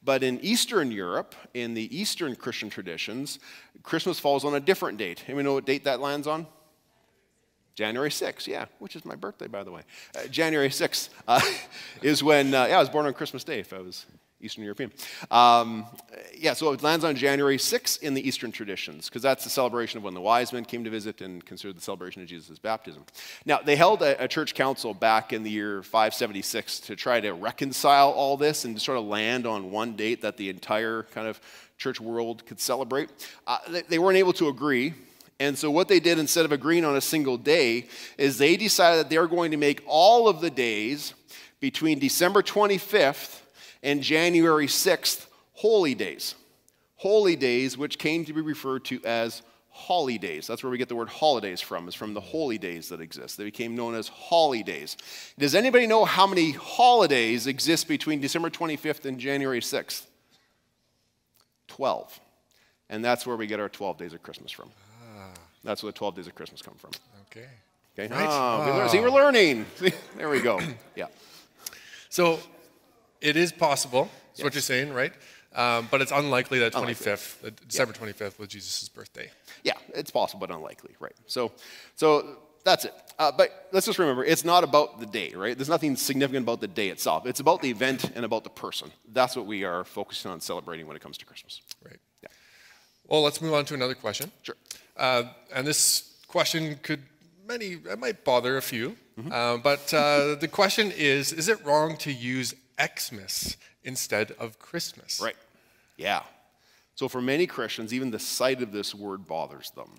But 0.02 0.22
in 0.22 0.40
Eastern 0.40 0.90
Europe, 0.90 1.34
in 1.54 1.74
the 1.74 1.96
Eastern 1.96 2.36
Christian 2.36 2.70
traditions, 2.70 3.38
Christmas 3.82 4.18
falls 4.18 4.44
on 4.44 4.54
a 4.54 4.60
different 4.60 4.98
date. 4.98 5.24
Anyone 5.26 5.44
know 5.44 5.54
what 5.54 5.66
date 5.66 5.84
that 5.84 6.00
lands 6.00 6.26
on? 6.26 6.46
January 7.74 8.10
6th, 8.10 8.48
yeah, 8.48 8.64
which 8.80 8.96
is 8.96 9.04
my 9.04 9.14
birthday, 9.14 9.46
by 9.46 9.62
the 9.62 9.70
way. 9.70 9.82
Uh, 10.16 10.26
January 10.26 10.68
6th 10.68 11.10
uh, 11.28 11.40
is 12.02 12.24
when, 12.24 12.52
uh, 12.52 12.66
yeah, 12.66 12.76
I 12.76 12.80
was 12.80 12.88
born 12.88 13.06
on 13.06 13.14
Christmas 13.14 13.44
Day, 13.44 13.60
if 13.60 13.72
I 13.72 13.78
was 13.78 14.04
Eastern 14.40 14.62
European. 14.62 14.92
Um, 15.30 15.86
yeah, 16.36 16.52
so 16.52 16.72
it 16.72 16.82
lands 16.82 17.04
on 17.04 17.16
January 17.16 17.56
6th 17.56 18.02
in 18.02 18.14
the 18.14 18.26
Eastern 18.26 18.52
traditions, 18.52 19.08
because 19.08 19.22
that's 19.22 19.42
the 19.42 19.50
celebration 19.50 19.98
of 19.98 20.04
when 20.04 20.14
the 20.14 20.20
wise 20.20 20.52
men 20.52 20.64
came 20.64 20.84
to 20.84 20.90
visit 20.90 21.20
and 21.20 21.44
considered 21.44 21.76
the 21.76 21.80
celebration 21.80 22.22
of 22.22 22.28
Jesus' 22.28 22.58
baptism. 22.58 23.04
Now, 23.44 23.58
they 23.58 23.74
held 23.74 24.02
a, 24.02 24.22
a, 24.22 24.28
church 24.28 24.54
council 24.54 24.94
back 24.94 25.32
in 25.32 25.42
the 25.42 25.50
year 25.50 25.82
576 25.82 26.80
to 26.80 26.94
try 26.94 27.20
to 27.20 27.32
reconcile 27.32 28.10
all 28.10 28.36
this 28.36 28.64
and 28.64 28.76
to 28.76 28.80
sort 28.80 28.98
of 28.98 29.06
land 29.06 29.44
on 29.46 29.72
one 29.72 29.96
date 29.96 30.22
that 30.22 30.36
the 30.36 30.50
entire 30.50 31.04
kind 31.14 31.26
of 31.26 31.40
church 31.76 32.00
world 32.00 32.46
could 32.46 32.60
celebrate. 32.60 33.10
Uh, 33.46 33.58
they, 33.68 33.82
they 33.82 33.98
weren't 33.98 34.18
able 34.18 34.32
to 34.34 34.48
agree. 34.48 34.94
And 35.40 35.58
so, 35.58 35.70
what 35.70 35.88
they 35.88 36.00
did 36.00 36.18
instead 36.18 36.44
of 36.44 36.52
agreeing 36.52 36.84
on 36.84 36.96
a 36.96 37.00
single 37.00 37.36
day 37.36 37.86
is 38.16 38.38
they 38.38 38.56
decided 38.56 38.98
that 38.98 39.10
they 39.10 39.18
were 39.18 39.28
going 39.28 39.50
to 39.50 39.56
make 39.56 39.82
all 39.86 40.28
of 40.28 40.40
the 40.40 40.50
days 40.50 41.14
between 41.60 41.98
December 41.98 42.42
25th 42.42 43.40
and 43.82 44.02
January 44.02 44.66
6th, 44.66 45.26
holy 45.52 45.94
days. 45.94 46.34
Holy 46.96 47.36
days, 47.36 47.78
which 47.78 47.98
came 47.98 48.24
to 48.24 48.32
be 48.32 48.40
referred 48.40 48.84
to 48.86 49.00
as 49.04 49.42
holidays. 49.70 50.46
That's 50.48 50.64
where 50.64 50.70
we 50.70 50.78
get 50.78 50.88
the 50.88 50.96
word 50.96 51.08
holidays 51.08 51.60
from, 51.60 51.86
is 51.86 51.94
from 51.94 52.12
the 52.12 52.20
holy 52.20 52.58
days 52.58 52.88
that 52.88 53.00
exist. 53.00 53.38
They 53.38 53.44
became 53.44 53.76
known 53.76 53.94
as 53.94 54.08
holidays. 54.08 54.96
Does 55.38 55.54
anybody 55.54 55.86
know 55.86 56.04
how 56.04 56.26
many 56.26 56.50
holidays 56.50 57.46
exist 57.46 57.86
between 57.86 58.20
December 58.20 58.50
25th 58.50 59.04
and 59.04 59.20
January 59.20 59.60
6th? 59.60 60.06
12. 61.68 62.20
And 62.90 63.04
that's 63.04 63.24
where 63.26 63.36
we 63.36 63.46
get 63.46 63.60
our 63.60 63.68
12 63.68 63.98
days 63.98 64.14
of 64.14 64.22
Christmas 64.22 64.50
from. 64.50 64.70
Ah. 65.16 65.30
That's 65.62 65.82
where 65.82 65.92
the 65.92 65.98
12 65.98 66.16
days 66.16 66.26
of 66.26 66.34
Christmas 66.34 66.60
come 66.60 66.74
from. 66.74 66.90
Okay. 67.30 67.46
Okay. 67.96 68.12
Right. 68.12 68.28
Oh, 68.28 68.82
oh. 68.84 68.88
See, 68.88 68.98
we're 69.00 69.10
learning. 69.10 69.66
there 70.16 70.28
we 70.28 70.40
go. 70.40 70.60
Yeah. 70.96 71.06
So 72.08 72.40
it 73.20 73.36
is 73.36 73.52
possible, 73.52 74.04
that's 74.04 74.38
yes. 74.38 74.44
what 74.44 74.54
you're 74.54 74.62
saying, 74.62 74.92
right? 74.92 75.12
Um, 75.54 75.88
but 75.90 76.00
it's 76.00 76.12
unlikely 76.12 76.58
that 76.60 76.72
25th, 76.72 77.38
unlikely. 77.40 77.66
December 77.66 77.94
yeah. 78.00 78.12
25th 78.12 78.38
was 78.38 78.48
Jesus' 78.48 78.88
birthday. 78.88 79.30
Yeah, 79.64 79.72
it's 79.94 80.10
possible, 80.10 80.46
but 80.46 80.54
unlikely, 80.54 80.94
right? 81.00 81.14
So, 81.26 81.52
so 81.96 82.38
that's 82.64 82.84
it. 82.84 82.94
Uh, 83.18 83.32
but 83.32 83.68
let's 83.72 83.86
just 83.86 83.98
remember, 83.98 84.24
it's 84.24 84.44
not 84.44 84.62
about 84.62 85.00
the 85.00 85.06
day, 85.06 85.32
right? 85.34 85.56
There's 85.56 85.68
nothing 85.68 85.96
significant 85.96 86.44
about 86.44 86.60
the 86.60 86.68
day 86.68 86.88
itself. 86.88 87.26
It's 87.26 87.40
about 87.40 87.62
the 87.62 87.70
event 87.70 88.12
and 88.14 88.24
about 88.24 88.44
the 88.44 88.50
person. 88.50 88.90
That's 89.12 89.34
what 89.34 89.46
we 89.46 89.64
are 89.64 89.84
focusing 89.84 90.30
on 90.30 90.40
celebrating 90.40 90.86
when 90.86 90.96
it 90.96 91.02
comes 91.02 91.18
to 91.18 91.24
Christmas. 91.24 91.62
Right. 91.84 91.98
Yeah. 92.22 92.28
Well, 93.06 93.22
let's 93.22 93.40
move 93.40 93.54
on 93.54 93.64
to 93.66 93.74
another 93.74 93.94
question. 93.94 94.30
Sure. 94.42 94.56
Uh, 94.96 95.24
and 95.54 95.66
this 95.66 96.20
question 96.28 96.78
could 96.82 97.02
many 97.48 97.78
it 97.90 97.98
might 97.98 98.24
bother 98.24 98.58
a 98.58 98.62
few, 98.62 98.96
mm-hmm. 99.18 99.32
uh, 99.32 99.56
but 99.56 99.92
uh, 99.94 100.34
the 100.34 100.48
question 100.48 100.92
is: 100.94 101.32
Is 101.32 101.48
it 101.48 101.64
wrong 101.64 101.96
to 101.98 102.12
use 102.12 102.54
Xmas 102.80 103.56
instead 103.84 104.32
of 104.38 104.58
Christmas? 104.58 105.20
Right. 105.20 105.36
Yeah. 105.96 106.22
So 106.94 107.08
for 107.08 107.20
many 107.22 107.46
Christians, 107.46 107.94
even 107.94 108.10
the 108.10 108.18
sight 108.18 108.62
of 108.62 108.72
this 108.72 108.94
word 108.94 109.26
bothers 109.26 109.70
them. 109.70 109.90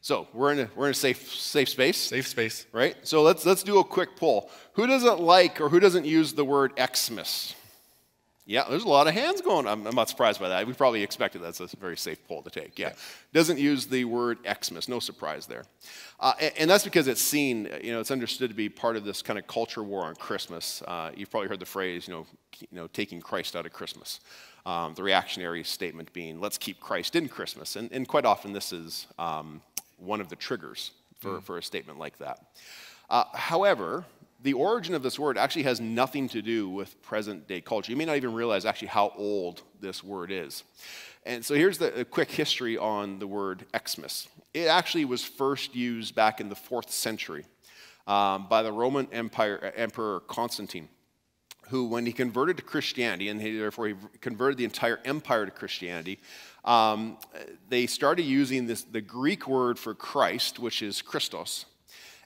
So 0.00 0.26
we're 0.34 0.52
in 0.52 0.58
a, 0.60 0.70
we're 0.74 0.86
in 0.86 0.90
a 0.90 0.94
safe, 0.94 1.32
safe 1.32 1.68
space. 1.68 1.96
Safe 1.96 2.26
space. 2.26 2.66
Right? 2.72 2.96
So 3.04 3.22
let's, 3.22 3.46
let's 3.46 3.62
do 3.62 3.78
a 3.78 3.84
quick 3.84 4.16
poll. 4.16 4.50
Who 4.72 4.88
doesn't 4.88 5.20
like 5.20 5.60
or 5.60 5.68
who 5.68 5.78
doesn't 5.78 6.04
use 6.04 6.32
the 6.32 6.44
word 6.44 6.72
Xmas? 6.76 7.54
Yeah, 8.44 8.64
there's 8.68 8.82
a 8.82 8.88
lot 8.88 9.06
of 9.06 9.14
hands 9.14 9.40
going. 9.40 9.68
I'm, 9.68 9.86
I'm 9.86 9.94
not 9.94 10.08
surprised 10.08 10.40
by 10.40 10.48
that. 10.48 10.66
We 10.66 10.72
probably 10.72 11.02
expected 11.02 11.42
that's 11.42 11.60
a 11.60 11.68
very 11.76 11.96
safe 11.96 12.26
poll 12.26 12.42
to 12.42 12.50
take. 12.50 12.76
Yeah. 12.76 12.88
yeah. 12.88 12.94
Doesn't 13.32 13.58
use 13.58 13.86
the 13.86 14.04
word 14.04 14.38
Xmas. 14.44 14.88
No 14.88 14.98
surprise 14.98 15.46
there. 15.46 15.64
Uh, 16.18 16.32
and, 16.40 16.52
and, 16.58 16.70
that's 16.70 16.82
because 16.82 17.06
it's 17.06 17.22
seen, 17.22 17.68
you 17.82 17.92
know, 17.92 18.00
it's 18.00 18.10
understood 18.10 18.50
to 18.50 18.56
be 18.56 18.68
part 18.68 18.96
of 18.96 19.04
this 19.04 19.22
kind 19.22 19.38
of 19.38 19.46
culture 19.46 19.82
war 19.84 20.04
on 20.04 20.16
Christmas. 20.16 20.82
Uh, 20.88 21.12
you've 21.14 21.30
probably 21.30 21.48
heard 21.48 21.60
the 21.60 21.66
phrase, 21.66 22.08
you 22.08 22.14
know, 22.14 22.26
you 22.58 22.66
know 22.72 22.88
taking 22.88 23.20
Christ 23.20 23.54
out 23.54 23.64
of 23.64 23.72
Christmas. 23.72 24.18
Um, 24.66 24.94
the 24.94 25.04
reactionary 25.04 25.62
statement 25.62 26.12
being, 26.12 26.40
let's 26.40 26.58
keep 26.58 26.80
Christ 26.80 27.14
in 27.14 27.28
Christmas. 27.28 27.76
And, 27.76 27.92
and 27.92 28.08
quite 28.08 28.24
often 28.24 28.52
this 28.52 28.72
is 28.72 29.06
um, 29.20 29.60
one 29.98 30.20
of 30.20 30.28
the 30.28 30.36
triggers 30.36 30.90
for, 31.20 31.38
mm. 31.38 31.42
for 31.42 31.58
a 31.58 31.62
statement 31.62 31.98
like 31.98 32.18
that. 32.18 32.40
Uh, 33.08 33.24
however, 33.34 34.04
the 34.42 34.54
origin 34.54 34.94
of 34.94 35.02
this 35.02 35.18
word 35.18 35.38
actually 35.38 35.62
has 35.64 35.80
nothing 35.80 36.28
to 36.30 36.42
do 36.42 36.68
with 36.68 37.00
present 37.02 37.46
day 37.46 37.60
culture. 37.60 37.92
You 37.92 37.96
may 37.96 38.04
not 38.04 38.16
even 38.16 38.32
realize 38.34 38.64
actually 38.64 38.88
how 38.88 39.12
old 39.16 39.62
this 39.80 40.02
word 40.02 40.30
is. 40.30 40.64
And 41.24 41.44
so 41.44 41.54
here's 41.54 41.78
the 41.78 42.04
quick 42.10 42.30
history 42.30 42.76
on 42.76 43.18
the 43.18 43.26
word 43.26 43.64
Xmas. 43.76 44.28
It 44.52 44.66
actually 44.66 45.04
was 45.04 45.24
first 45.24 45.74
used 45.74 46.14
back 46.14 46.40
in 46.40 46.48
the 46.48 46.56
fourth 46.56 46.90
century 46.90 47.44
um, 48.06 48.48
by 48.48 48.62
the 48.62 48.72
Roman 48.72 49.08
Empire, 49.12 49.72
Emperor 49.76 50.20
Constantine 50.20 50.88
who, 51.72 51.86
when 51.86 52.04
he 52.04 52.12
converted 52.12 52.58
to 52.58 52.62
Christianity, 52.62 53.30
and 53.30 53.40
he, 53.40 53.56
therefore 53.56 53.88
he 53.88 53.94
converted 54.20 54.58
the 54.58 54.64
entire 54.64 55.00
empire 55.06 55.46
to 55.46 55.50
Christianity, 55.50 56.18
um, 56.66 57.16
they 57.68 57.86
started 57.86 58.24
using 58.24 58.66
this, 58.66 58.82
the 58.82 59.00
Greek 59.00 59.48
word 59.48 59.78
for 59.78 59.94
Christ, 59.94 60.58
which 60.58 60.82
is 60.82 61.00
Christos. 61.00 61.64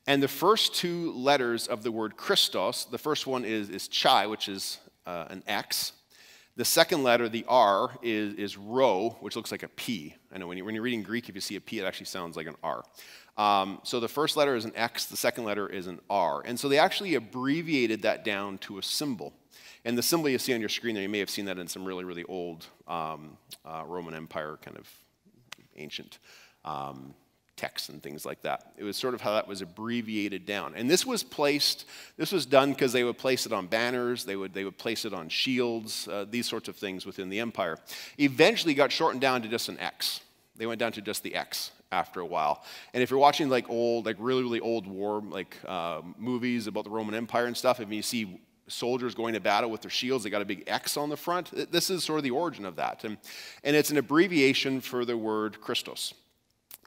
And 0.06 0.22
the 0.22 0.28
first 0.28 0.74
two 0.74 1.12
letters 1.12 1.66
of 1.66 1.82
the 1.82 1.90
word 1.90 2.16
Christos, 2.16 2.84
the 2.84 2.98
first 2.98 3.26
one 3.26 3.44
is, 3.44 3.70
is 3.70 3.88
chi, 3.88 4.26
which 4.26 4.48
is 4.48 4.78
uh, 5.04 5.26
an 5.30 5.42
X. 5.46 5.92
The 6.54 6.64
second 6.64 7.02
letter, 7.02 7.28
the 7.28 7.44
R, 7.48 7.90
is, 8.02 8.34
is 8.34 8.56
rho, 8.56 9.16
which 9.20 9.36
looks 9.36 9.50
like 9.50 9.62
a 9.62 9.68
P. 9.68 10.14
I 10.32 10.38
know 10.38 10.46
when, 10.46 10.56
you, 10.56 10.64
when 10.64 10.74
you're 10.74 10.84
reading 10.84 11.02
Greek, 11.02 11.28
if 11.28 11.34
you 11.34 11.40
see 11.40 11.56
a 11.56 11.60
P, 11.60 11.80
it 11.80 11.84
actually 11.84 12.06
sounds 12.06 12.36
like 12.36 12.46
an 12.46 12.54
R. 12.62 12.82
Um, 13.36 13.80
so 13.82 14.00
the 14.00 14.08
first 14.08 14.36
letter 14.36 14.56
is 14.56 14.64
an 14.64 14.72
X, 14.74 15.06
the 15.06 15.16
second 15.16 15.44
letter 15.44 15.68
is 15.68 15.86
an 15.86 16.00
R. 16.08 16.42
And 16.46 16.58
so 16.58 16.68
they 16.68 16.78
actually 16.78 17.16
abbreviated 17.16 18.02
that 18.02 18.24
down 18.24 18.58
to 18.58 18.78
a 18.78 18.82
symbol. 18.82 19.34
And 19.84 19.98
the 19.98 20.02
symbol 20.02 20.28
you 20.28 20.38
see 20.38 20.54
on 20.54 20.60
your 20.60 20.68
screen 20.68 20.94
there, 20.94 21.02
you 21.02 21.08
may 21.08 21.18
have 21.18 21.30
seen 21.30 21.44
that 21.44 21.58
in 21.58 21.68
some 21.68 21.84
really, 21.84 22.04
really 22.04 22.24
old 22.24 22.66
um, 22.88 23.36
uh, 23.64 23.82
Roman 23.86 24.14
Empire 24.14 24.58
kind 24.62 24.78
of 24.78 24.88
ancient 25.76 26.18
um, 26.64 27.14
texts 27.56 27.88
and 27.88 28.02
things 28.02 28.24
like 28.24 28.42
that. 28.42 28.72
It 28.76 28.84
was 28.84 28.96
sort 28.96 29.14
of 29.14 29.20
how 29.20 29.32
that 29.32 29.48
was 29.48 29.62
abbreviated 29.62 30.46
down. 30.46 30.74
And 30.76 30.88
this 30.90 31.06
was 31.06 31.22
placed, 31.22 31.86
this 32.16 32.32
was 32.32 32.46
done 32.46 32.72
because 32.72 32.92
they 32.92 33.04
would 33.04 33.18
place 33.18 33.46
it 33.46 33.52
on 33.52 33.66
banners, 33.66 34.24
they 34.24 34.36
would, 34.36 34.52
they 34.52 34.64
would 34.64 34.78
place 34.78 35.04
it 35.04 35.12
on 35.12 35.28
shields, 35.28 36.06
uh, 36.08 36.26
these 36.28 36.46
sorts 36.46 36.68
of 36.68 36.76
things 36.76 37.06
within 37.06 37.28
the 37.28 37.40
empire. 37.40 37.78
Eventually 38.18 38.74
got 38.74 38.92
shortened 38.92 39.20
down 39.20 39.42
to 39.42 39.48
just 39.48 39.68
an 39.68 39.78
X. 39.80 40.20
They 40.56 40.66
went 40.66 40.78
down 40.78 40.92
to 40.92 41.00
just 41.00 41.22
the 41.22 41.34
X 41.34 41.70
after 41.92 42.20
a 42.20 42.26
while. 42.26 42.64
And 42.94 43.02
if 43.02 43.10
you're 43.10 43.18
watching 43.18 43.48
like 43.48 43.68
old, 43.68 44.06
like 44.06 44.16
really, 44.18 44.42
really 44.42 44.60
old 44.60 44.86
war 44.86 45.22
like 45.28 45.56
uh, 45.66 46.02
movies 46.18 46.66
about 46.66 46.84
the 46.84 46.90
Roman 46.90 47.14
Empire 47.14 47.46
and 47.46 47.56
stuff, 47.56 47.80
if 47.80 47.90
you 47.90 48.02
see 48.02 48.40
soldiers 48.68 49.14
going 49.14 49.34
to 49.34 49.40
battle 49.40 49.70
with 49.70 49.82
their 49.82 49.90
shields, 49.90 50.24
they 50.24 50.30
got 50.30 50.42
a 50.42 50.46
big 50.46 50.64
X 50.66 50.96
on 50.96 51.08
the 51.08 51.16
front. 51.16 51.70
This 51.70 51.90
is 51.90 52.04
sort 52.04 52.18
of 52.18 52.24
the 52.24 52.30
origin 52.30 52.64
of 52.64 52.76
that. 52.76 53.04
And, 53.04 53.16
and 53.62 53.76
it's 53.76 53.90
an 53.90 53.96
abbreviation 53.96 54.80
for 54.80 55.04
the 55.04 55.16
word 55.16 55.60
Christos. 55.60 56.14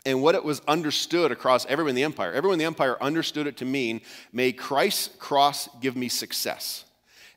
And 0.05 0.21
what 0.21 0.35
it 0.35 0.43
was 0.43 0.61
understood 0.67 1.31
across 1.31 1.65
everyone 1.65 1.89
in 1.89 1.95
the 1.95 2.03
empire, 2.03 2.31
everyone 2.33 2.55
in 2.55 2.59
the 2.59 2.65
empire 2.65 3.01
understood 3.01 3.47
it 3.47 3.57
to 3.57 3.65
mean, 3.65 4.01
may 4.31 4.51
Christ's 4.51 5.15
cross 5.17 5.67
give 5.81 5.95
me 5.95 6.07
success. 6.07 6.85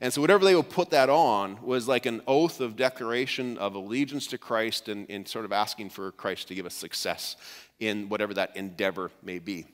And 0.00 0.12
so, 0.12 0.20
whatever 0.20 0.44
they 0.44 0.56
would 0.56 0.68
put 0.68 0.90
that 0.90 1.08
on 1.08 1.62
was 1.62 1.86
like 1.86 2.06
an 2.06 2.22
oath 2.26 2.60
of 2.60 2.74
declaration 2.74 3.56
of 3.58 3.76
allegiance 3.76 4.26
to 4.28 4.38
Christ 4.38 4.88
and, 4.88 5.08
and 5.08 5.26
sort 5.26 5.44
of 5.44 5.52
asking 5.52 5.90
for 5.90 6.10
Christ 6.12 6.48
to 6.48 6.56
give 6.56 6.66
us 6.66 6.74
success 6.74 7.36
in 7.78 8.08
whatever 8.08 8.34
that 8.34 8.56
endeavor 8.56 9.12
may 9.22 9.38
be. 9.38 9.66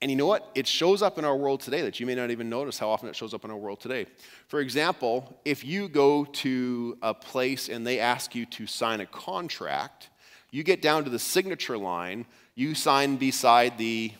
And 0.00 0.10
you 0.10 0.16
know 0.16 0.26
what? 0.26 0.50
It 0.54 0.66
shows 0.66 1.02
up 1.02 1.18
in 1.18 1.24
our 1.24 1.36
world 1.36 1.60
today 1.60 1.82
that 1.82 1.98
you 1.98 2.06
may 2.06 2.14
not 2.14 2.30
even 2.30 2.48
notice 2.48 2.78
how 2.78 2.88
often 2.88 3.08
it 3.08 3.16
shows 3.16 3.34
up 3.34 3.44
in 3.44 3.50
our 3.50 3.56
world 3.56 3.80
today. 3.80 4.06
For 4.46 4.60
example, 4.60 5.40
if 5.44 5.64
you 5.64 5.88
go 5.88 6.24
to 6.24 6.98
a 7.02 7.14
place 7.14 7.68
and 7.68 7.84
they 7.86 7.98
ask 7.98 8.34
you 8.34 8.46
to 8.46 8.66
sign 8.66 9.00
a 9.00 9.06
contract, 9.06 10.10
you 10.50 10.62
get 10.62 10.82
down 10.82 11.04
to 11.04 11.10
the 11.10 11.18
signature 11.18 11.78
line, 11.78 12.26
you 12.54 12.74
sign 12.74 13.16
beside 13.16 13.78
the 13.78 14.12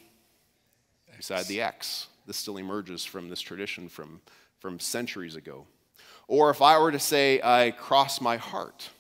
beside 1.17 1.47
the 1.47 1.61
X. 1.61 2.07
This 2.27 2.37
still 2.37 2.59
emerges 2.59 3.05
from 3.05 3.29
this 3.29 3.41
tradition 3.41 3.89
from 3.89 4.21
from 4.59 4.81
centuries 4.81 5.37
ago. 5.37 5.67
Or 6.27 6.51
if 6.51 6.61
I 6.61 6.79
were 6.79 6.93
to 6.93 6.99
say, 6.99 7.41
I 7.43 7.71
cross 7.71 8.21
my 8.21 8.37
heart, 8.37 8.91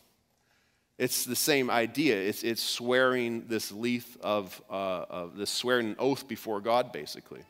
it's 0.96 1.24
the 1.24 1.36
same 1.36 1.70
idea. 1.70 2.16
It's, 2.16 2.42
it's 2.42 2.62
swearing 2.62 3.44
this 3.46 3.70
leaf 3.70 4.16
of, 4.20 4.60
uh, 4.70 5.04
of 5.10 5.36
this 5.36 5.50
swearing 5.50 5.94
oath 5.98 6.26
before 6.26 6.60
God, 6.60 6.90
basically. 6.90 7.42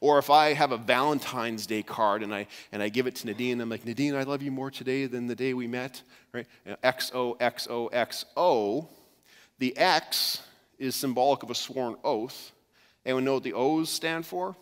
Or 0.00 0.18
if 0.18 0.30
I 0.30 0.52
have 0.52 0.70
a 0.70 0.76
Valentine's 0.76 1.66
Day 1.66 1.82
card 1.82 2.22
and 2.22 2.32
I, 2.32 2.46
and 2.70 2.82
I 2.82 2.90
give 2.90 3.08
it 3.08 3.16
to 3.16 3.26
Nadine, 3.26 3.60
I'm 3.60 3.68
like, 3.68 3.84
Nadine, 3.84 4.14
I 4.14 4.22
love 4.22 4.42
you 4.42 4.52
more 4.52 4.70
today 4.70 5.06
than 5.06 5.26
the 5.26 5.34
day 5.34 5.54
we 5.54 5.66
met, 5.66 6.02
right? 6.32 6.46
XOXOXO. 6.84 8.86
The 9.58 9.76
X 9.76 10.42
is 10.78 10.94
symbolic 10.94 11.42
of 11.42 11.50
a 11.50 11.54
sworn 11.54 11.96
oath. 12.04 12.52
Anyone 13.06 13.24
know 13.24 13.34
what 13.34 13.42
the 13.42 13.52
O's 13.52 13.90
stand 13.90 14.26
for? 14.26 14.56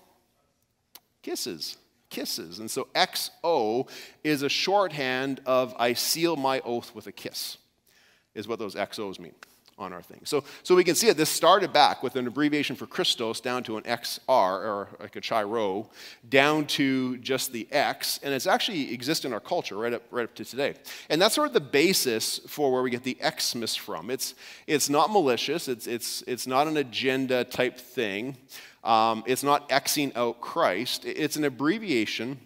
Kisses 1.22 1.76
kisses. 2.12 2.60
And 2.60 2.70
so 2.70 2.86
XO 2.94 3.88
is 4.22 4.42
a 4.42 4.48
shorthand 4.48 5.40
of 5.46 5.74
I 5.78 5.94
seal 5.94 6.36
my 6.36 6.60
oath 6.60 6.94
with 6.94 7.08
a 7.08 7.12
kiss, 7.12 7.56
is 8.34 8.46
what 8.46 8.60
those 8.60 8.76
XOs 8.76 9.18
mean 9.18 9.34
on 9.78 9.92
our 9.92 10.02
thing. 10.02 10.20
So, 10.24 10.44
so 10.62 10.74
we 10.74 10.84
can 10.84 10.94
see 10.94 11.08
it. 11.08 11.16
This 11.16 11.30
started 11.30 11.72
back 11.72 12.02
with 12.02 12.16
an 12.16 12.26
abbreviation 12.26 12.76
for 12.76 12.86
Christos 12.86 13.40
down 13.40 13.62
to 13.64 13.76
an 13.76 13.82
XR, 13.84 14.20
or 14.28 14.88
like 15.00 15.16
a 15.16 15.20
chi 15.20 15.42
rho, 15.42 15.88
down 16.28 16.66
to 16.66 17.16
just 17.18 17.52
the 17.52 17.66
X, 17.72 18.20
and 18.22 18.32
it's 18.32 18.46
actually 18.46 18.92
exists 18.92 19.24
in 19.24 19.32
our 19.32 19.40
culture 19.40 19.76
right 19.76 19.92
up, 19.92 20.02
right 20.10 20.24
up 20.24 20.34
to 20.34 20.44
today. 20.44 20.74
And 21.08 21.20
that's 21.20 21.34
sort 21.34 21.48
of 21.48 21.54
the 21.54 21.60
basis 21.60 22.38
for 22.46 22.72
where 22.72 22.82
we 22.82 22.90
get 22.90 23.02
the 23.02 23.16
Xmas 23.22 23.74
from. 23.74 24.10
It's, 24.10 24.34
it's 24.66 24.88
not 24.88 25.10
malicious, 25.10 25.68
it's, 25.68 25.86
it's, 25.86 26.22
it's 26.26 26.46
not 26.46 26.66
an 26.66 26.76
agenda 26.76 27.44
type 27.44 27.78
thing. 27.78 28.36
Um, 28.84 29.22
it's 29.26 29.44
not 29.44 29.68
Xing 29.68 30.14
out 30.16 30.40
Christ, 30.40 31.04
it's 31.04 31.36
an 31.36 31.44
abbreviation 31.44 32.38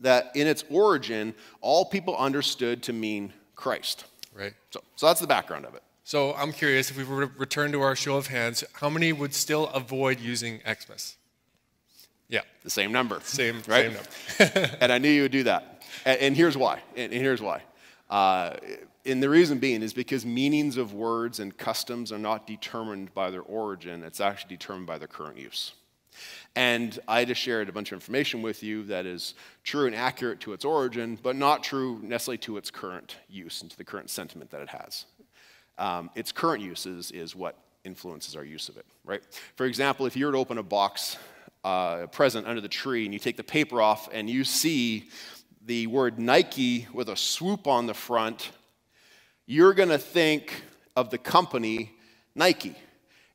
that 0.00 0.30
in 0.34 0.46
its 0.46 0.64
origin, 0.70 1.34
all 1.60 1.84
people 1.84 2.16
understood 2.16 2.82
to 2.84 2.92
mean 2.92 3.32
Christ. 3.54 4.04
Right. 4.34 4.52
So, 4.70 4.82
so 4.96 5.06
that's 5.06 5.20
the 5.20 5.26
background 5.26 5.64
of 5.64 5.74
it. 5.74 5.82
So 6.06 6.34
I'm 6.34 6.52
curious 6.52 6.88
if 6.88 6.96
we 6.96 7.02
were 7.02 7.26
to 7.26 7.32
return 7.36 7.72
to 7.72 7.80
our 7.80 7.96
show 7.96 8.16
of 8.16 8.28
hands, 8.28 8.62
how 8.74 8.88
many 8.88 9.12
would 9.12 9.34
still 9.34 9.66
avoid 9.70 10.20
using 10.20 10.60
Xmas? 10.60 11.16
Yeah. 12.28 12.42
The 12.62 12.70
same 12.70 12.92
number. 12.92 13.18
Same, 13.24 13.56
right? 13.66 13.92
same 14.38 14.52
number. 14.54 14.76
and 14.80 14.92
I 14.92 14.98
knew 14.98 15.08
you 15.08 15.22
would 15.22 15.32
do 15.32 15.42
that. 15.42 15.82
And, 16.04 16.20
and 16.20 16.36
here's 16.36 16.56
why. 16.56 16.80
And, 16.94 17.12
and 17.12 17.20
here's 17.20 17.42
why. 17.42 17.62
Uh, 18.08 18.54
and 19.04 19.20
the 19.20 19.28
reason 19.28 19.58
being 19.58 19.82
is 19.82 19.92
because 19.92 20.24
meanings 20.24 20.76
of 20.76 20.94
words 20.94 21.40
and 21.40 21.58
customs 21.58 22.12
are 22.12 22.20
not 22.20 22.46
determined 22.46 23.12
by 23.12 23.32
their 23.32 23.42
origin, 23.42 24.04
it's 24.04 24.20
actually 24.20 24.50
determined 24.50 24.86
by 24.86 24.98
their 24.98 25.08
current 25.08 25.38
use. 25.38 25.72
And 26.54 26.96
I 27.08 27.24
just 27.24 27.40
shared 27.40 27.68
a 27.68 27.72
bunch 27.72 27.90
of 27.90 27.96
information 27.96 28.42
with 28.42 28.62
you 28.62 28.84
that 28.84 29.06
is 29.06 29.34
true 29.64 29.86
and 29.86 29.94
accurate 29.94 30.38
to 30.42 30.52
its 30.52 30.64
origin, 30.64 31.18
but 31.20 31.34
not 31.34 31.64
true 31.64 31.98
necessarily 32.04 32.38
to 32.38 32.58
its 32.58 32.70
current 32.70 33.16
use 33.28 33.60
and 33.60 33.72
to 33.72 33.76
the 33.76 33.84
current 33.84 34.08
sentiment 34.08 34.52
that 34.52 34.60
it 34.60 34.68
has. 34.68 35.06
Um, 35.78 36.10
its 36.14 36.32
current 36.32 36.62
use 36.62 36.86
is, 36.86 37.10
is 37.10 37.36
what 37.36 37.56
influences 37.84 38.34
our 38.36 38.44
use 38.44 38.68
of 38.68 38.76
it, 38.76 38.86
right? 39.04 39.22
For 39.56 39.66
example, 39.66 40.06
if 40.06 40.16
you 40.16 40.26
were 40.26 40.32
to 40.32 40.38
open 40.38 40.58
a 40.58 40.62
box, 40.62 41.16
uh, 41.64 42.06
present 42.06 42.46
under 42.46 42.60
the 42.60 42.68
tree, 42.68 43.04
and 43.04 43.12
you 43.12 43.20
take 43.20 43.36
the 43.36 43.44
paper 43.44 43.80
off 43.82 44.08
and 44.12 44.30
you 44.30 44.44
see 44.44 45.08
the 45.64 45.86
word 45.88 46.18
Nike 46.18 46.86
with 46.92 47.08
a 47.08 47.16
swoop 47.16 47.66
on 47.66 47.86
the 47.86 47.94
front, 47.94 48.50
you're 49.46 49.74
going 49.74 49.88
to 49.88 49.98
think 49.98 50.62
of 50.94 51.10
the 51.10 51.18
company 51.18 51.92
Nike. 52.34 52.76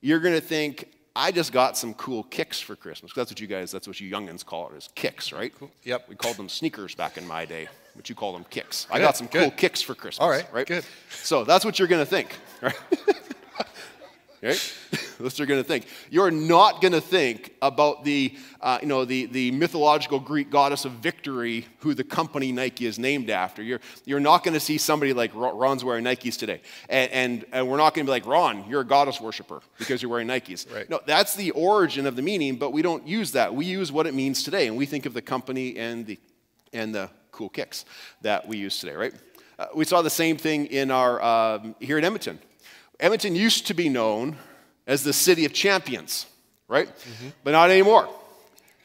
You're 0.02 0.20
going 0.20 0.36
to 0.36 0.42
think, 0.42 0.88
I 1.15 1.32
just 1.32 1.52
got 1.52 1.78
some 1.78 1.93
cool 1.95 2.24
kicks 2.24 2.60
for 2.60 2.76
Christmas. 2.76 3.12
That's 3.13 3.30
what 3.30 3.39
you 3.39 3.47
guys, 3.47 3.71
that's 3.71 3.88
what 3.88 4.00
you 4.00 4.10
youngins 4.10 4.45
call 4.45 4.69
it, 4.69 4.78
is 4.78 4.89
kicks, 4.95 5.34
right? 5.34 5.54
Yep. 5.84 6.08
We 6.08 6.15
called 6.15 6.38
them 6.38 6.47
sneakers 6.47 6.95
back 6.95 7.17
in 7.17 7.28
my 7.28 7.45
day, 7.45 7.67
but 7.95 8.08
you 8.08 8.15
call 8.15 8.32
them 8.32 8.45
kicks. 8.50 8.88
I 8.89 9.00
got 9.00 9.17
some 9.17 9.28
good. 9.28 9.41
cool 9.41 9.52
kicks 9.52 9.82
for 9.82 9.93
Christmas. 9.93 10.21
All 10.21 10.30
right, 10.30 10.47
right? 10.54 10.65
good. 10.65 10.86
So 11.10 11.43
that's 11.43 11.65
what 11.65 11.80
you're 11.80 11.89
going 11.89 12.02
to 12.02 12.10
think, 12.10 12.38
right? 12.62 12.76
Right? 14.42 14.74
That's 14.92 15.20
what 15.20 15.40
you're 15.40 15.48
going 15.48 15.62
to 15.62 15.68
think. 15.68 15.86
You're 16.10 16.32
not 16.32 16.82
going 16.82 16.94
to 16.94 17.02
think 17.02 17.54
about 17.62 18.04
the, 18.04 18.36
uh, 18.60 18.80
you 18.82 18.88
know, 18.88 19.06
the, 19.06 19.28
the 19.28 19.52
mythological 19.52 20.20
Greek 20.20 20.50
goddess 20.50 20.86
of 20.86 20.94
victory 20.94 21.68
who 21.80 21.94
the 21.94 22.04
company 22.04 22.52
Nike 22.52 22.86
is 22.86 22.98
named 22.98 23.30
after. 23.30 23.62
You're, 23.62 23.82
you're 24.06 24.20
not 24.20 24.44
going 24.44 24.54
to 24.54 24.60
see 24.60 24.78
somebody 24.78 25.14
like 25.14 25.32
Ron's 25.34 25.84
wearing 25.84 26.04
Nikes 26.04 26.38
today. 26.38 26.62
And, 26.90 27.12
and, 27.12 27.46
and 27.52 27.70
we're 27.70 27.78
not 27.78 27.94
going 27.94 28.06
to 28.06 28.10
be 28.10 28.14
like, 28.14 28.26
Ron, 28.26 28.68
you're 28.68 28.82
a 28.82 28.88
goddess 28.88 29.22
worshiper 29.22 29.62
because 29.78 30.02
you're 30.02 30.12
wearing 30.12 30.28
Nikes. 30.28 30.72
Right. 30.74 30.90
No, 30.90 31.00
that's 31.06 31.36
the 31.36 31.52
origin 31.52 32.08
of 32.08 32.16
the 32.16 32.22
meaning, 32.22 32.56
but 32.56 32.72
we 32.74 32.82
don't 32.82 33.08
use 33.08 33.32
that. 33.34 33.54
We 33.54 33.66
use 33.66 33.92
what 33.92 34.08
it 34.08 34.14
means 34.14 34.44
today. 34.44 34.68
And 34.68 34.76
we 34.76 34.86
think 34.86 35.06
of 35.06 35.14
the 35.14 35.22
company 35.22 35.78
and 35.78 36.06
the, 36.06 36.20
and 36.74 36.96
the 36.96 37.10
cool 37.32 37.50
kicks 37.50 37.86
that 38.22 38.48
we 38.48 38.58
use 38.58 38.80
today, 38.80 38.96
right? 38.96 39.14
Uh, 39.60 39.68
we 39.76 39.86
saw 39.86 40.02
the 40.02 40.10
same 40.10 40.38
thing 40.38 40.66
in 40.66 40.90
our, 40.90 41.22
um, 41.22 41.76
here 41.80 41.98
at 41.98 42.04
Edmonton. 42.04 42.40
Edmonton 43.02 43.36
used 43.36 43.68
to 43.68 43.74
be 43.74 43.90
known 43.90 44.38
as 44.86 45.04
the 45.04 45.12
city 45.12 45.44
of 45.46 45.54
champions, 45.54 46.28
right? 46.68 46.88
But 47.44 47.52
not 47.52 47.72
anymore. 47.72 48.08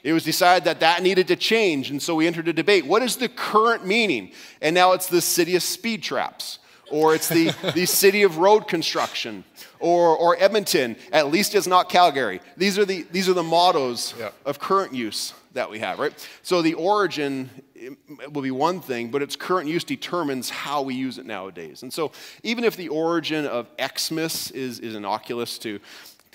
It 0.02 0.12
was 0.12 0.24
decided 0.24 0.64
that 0.64 0.81
that 0.81 1.02
needed 1.02 1.29
to 1.29 1.37
change, 1.37 1.90
and 1.90 2.00
so 2.00 2.14
we 2.14 2.26
entered 2.26 2.48
a 2.48 2.52
debate. 2.52 2.87
What 2.87 3.02
is 3.02 3.16
the 3.16 3.29
current 3.29 3.87
meaning? 3.87 4.33
And 4.62 4.74
now 4.74 4.92
it's 4.92 5.09
the 5.09 5.20
city 5.20 5.55
of 5.55 5.62
speed 5.62 6.02
traps, 6.02 6.61
or 6.90 7.14
it's 7.14 7.29
the, 7.29 7.55
the 7.74 7.87
city 7.87 8.22
of 8.22 8.38
road 8.38 8.68
construction, 8.68 9.44
or, 9.81 10.16
or 10.16 10.37
Edmonton. 10.38 10.96
At 11.12 11.31
least 11.31 11.55
it's 11.55 11.66
not 11.66 11.90
Calgary. 11.90 12.40
These 12.57 12.79
are 12.79 12.85
the, 12.85 13.02
these 13.11 13.29
are 13.29 13.35
the 13.35 13.42
mottos 13.42 14.14
of 14.46 14.59
current 14.59 14.94
use 14.94 15.35
that 15.57 15.71
we 15.71 15.81
have, 15.81 15.99
right? 15.99 16.29
So 16.42 16.62
the 16.62 16.75
origin 16.75 17.51
will 18.33 18.42
be 18.42 18.51
one 18.51 18.81
thing, 18.81 19.11
but 19.11 19.23
its 19.23 19.37
current 19.37 19.69
use 19.69 19.85
determines 19.85 20.49
how 20.49 20.83
we 20.83 20.95
use 20.95 21.19
it 21.19 21.27
nowadays. 21.27 21.83
And 21.83 21.92
so 21.92 22.12
even 22.42 22.64
if 22.64 22.77
the 22.77 22.88
origin 22.88 23.47
of 23.47 23.66
Xmas 23.79 24.51
is, 24.53 24.79
is 24.81 24.95
innocuous 24.95 25.59
to 25.59 25.81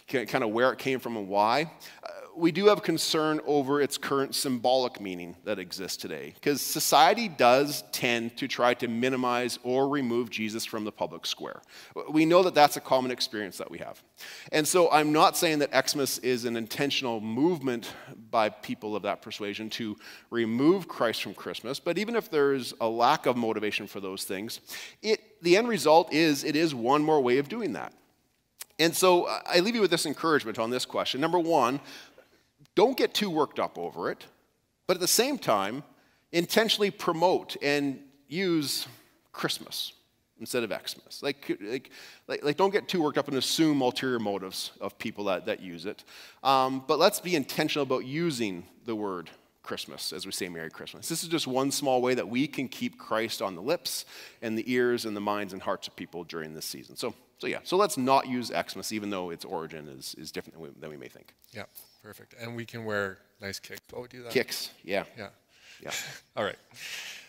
kind 0.07 0.43
of 0.43 0.49
where 0.49 0.71
it 0.73 0.79
came 0.79 0.99
from 0.99 1.15
and 1.17 1.27
why, 1.27 1.71
uh, 2.03 2.20
we 2.35 2.51
do 2.51 2.67
have 2.67 2.83
concern 2.83 3.39
over 3.45 3.81
its 3.81 3.97
current 3.97 4.35
symbolic 4.35 4.99
meaning 4.99 5.35
that 5.43 5.59
exists 5.59 5.97
today. 5.97 6.31
Because 6.35 6.61
society 6.61 7.27
does 7.27 7.83
tend 7.91 8.37
to 8.37 8.47
try 8.47 8.73
to 8.75 8.87
minimize 8.87 9.59
or 9.63 9.87
remove 9.87 10.29
Jesus 10.29 10.65
from 10.65 10.83
the 10.83 10.91
public 10.91 11.25
square. 11.25 11.61
We 12.09 12.25
know 12.25 12.43
that 12.43 12.53
that's 12.53 12.77
a 12.77 12.81
common 12.81 13.11
experience 13.11 13.57
that 13.57 13.69
we 13.69 13.79
have. 13.79 14.01
And 14.51 14.67
so 14.67 14.91
I'm 14.91 15.11
not 15.11 15.37
saying 15.37 15.59
that 15.59 15.89
Xmas 15.89 16.17
is 16.19 16.45
an 16.45 16.55
intentional 16.55 17.19
movement 17.19 17.93
by 18.29 18.49
people 18.49 18.95
of 18.95 19.03
that 19.03 19.21
persuasion 19.21 19.69
to 19.71 19.97
remove 20.29 20.87
Christ 20.87 21.23
from 21.23 21.33
Christmas, 21.33 21.79
but 21.79 21.97
even 21.97 22.15
if 22.15 22.29
there's 22.29 22.73
a 22.81 22.87
lack 22.87 23.25
of 23.25 23.35
motivation 23.35 23.87
for 23.87 23.99
those 23.99 24.23
things, 24.23 24.59
it, 25.01 25.41
the 25.41 25.57
end 25.57 25.67
result 25.67 26.13
is 26.13 26.43
it 26.43 26.55
is 26.55 26.73
one 26.73 27.03
more 27.03 27.21
way 27.21 27.37
of 27.37 27.49
doing 27.49 27.73
that. 27.73 27.93
And 28.81 28.95
so 28.95 29.27
I 29.45 29.59
leave 29.59 29.75
you 29.75 29.81
with 29.81 29.91
this 29.91 30.07
encouragement 30.07 30.57
on 30.57 30.71
this 30.71 30.85
question. 30.85 31.21
Number 31.21 31.37
one, 31.37 31.79
don't 32.81 32.97
get 32.97 33.13
too 33.13 33.29
worked 33.29 33.59
up 33.59 33.77
over 33.77 34.09
it, 34.09 34.25
but 34.87 34.97
at 34.97 35.01
the 35.01 35.07
same 35.07 35.37
time, 35.37 35.83
intentionally 36.31 36.89
promote 36.89 37.55
and 37.61 37.99
use 38.27 38.87
Christmas 39.31 39.93
instead 40.39 40.63
of 40.63 40.71
Xmas. 40.71 41.21
Like, 41.21 41.59
like, 41.61 41.91
like, 42.27 42.43
like 42.43 42.57
don't 42.57 42.71
get 42.71 42.87
too 42.87 43.03
worked 43.03 43.19
up 43.19 43.27
and 43.27 43.37
assume 43.37 43.81
ulterior 43.81 44.17
motives 44.17 44.71
of 44.81 44.97
people 44.97 45.25
that, 45.25 45.45
that 45.45 45.59
use 45.59 45.85
it. 45.85 46.03
Um, 46.41 46.83
but 46.87 46.97
let's 46.97 47.19
be 47.19 47.35
intentional 47.35 47.83
about 47.83 48.05
using 48.05 48.65
the 48.85 48.95
word 48.95 49.29
Christmas 49.61 50.11
as 50.11 50.25
we 50.25 50.31
say 50.31 50.49
Merry 50.49 50.71
Christmas. 50.71 51.07
This 51.07 51.21
is 51.21 51.29
just 51.29 51.45
one 51.45 51.69
small 51.69 52.01
way 52.01 52.15
that 52.15 52.29
we 52.29 52.47
can 52.47 52.67
keep 52.67 52.97
Christ 52.97 53.43
on 53.43 53.53
the 53.53 53.61
lips 53.61 54.05
and 54.41 54.57
the 54.57 54.63
ears 54.73 55.05
and 55.05 55.15
the 55.15 55.21
minds 55.21 55.53
and 55.53 55.61
hearts 55.61 55.87
of 55.87 55.95
people 55.95 56.23
during 56.23 56.55
this 56.55 56.65
season. 56.65 56.95
So, 56.95 57.13
so 57.37 57.45
yeah, 57.45 57.59
so 57.63 57.77
let's 57.77 57.95
not 57.95 58.27
use 58.27 58.47
Xmas 58.47 58.91
even 58.91 59.11
though 59.11 59.29
its 59.29 59.45
origin 59.45 59.87
is, 59.87 60.15
is 60.17 60.31
different 60.31 60.55
than 60.55 60.63
we, 60.63 60.69
than 60.79 60.89
we 60.89 60.97
may 60.97 61.09
think. 61.09 61.35
Yeah, 61.53 61.65
perfect. 62.03 62.35
And 62.39 62.55
we 62.55 62.65
can 62.65 62.85
wear 62.85 63.17
nice 63.41 63.59
kicks 63.59 63.81
while 63.91 64.01
we 64.01 64.07
do 64.07 64.23
that. 64.23 64.31
Kicks, 64.31 64.69
yeah, 64.83 65.03
Yeah. 65.17 65.29
yeah. 65.81 65.91
All 66.37 66.43
right. 66.43 66.57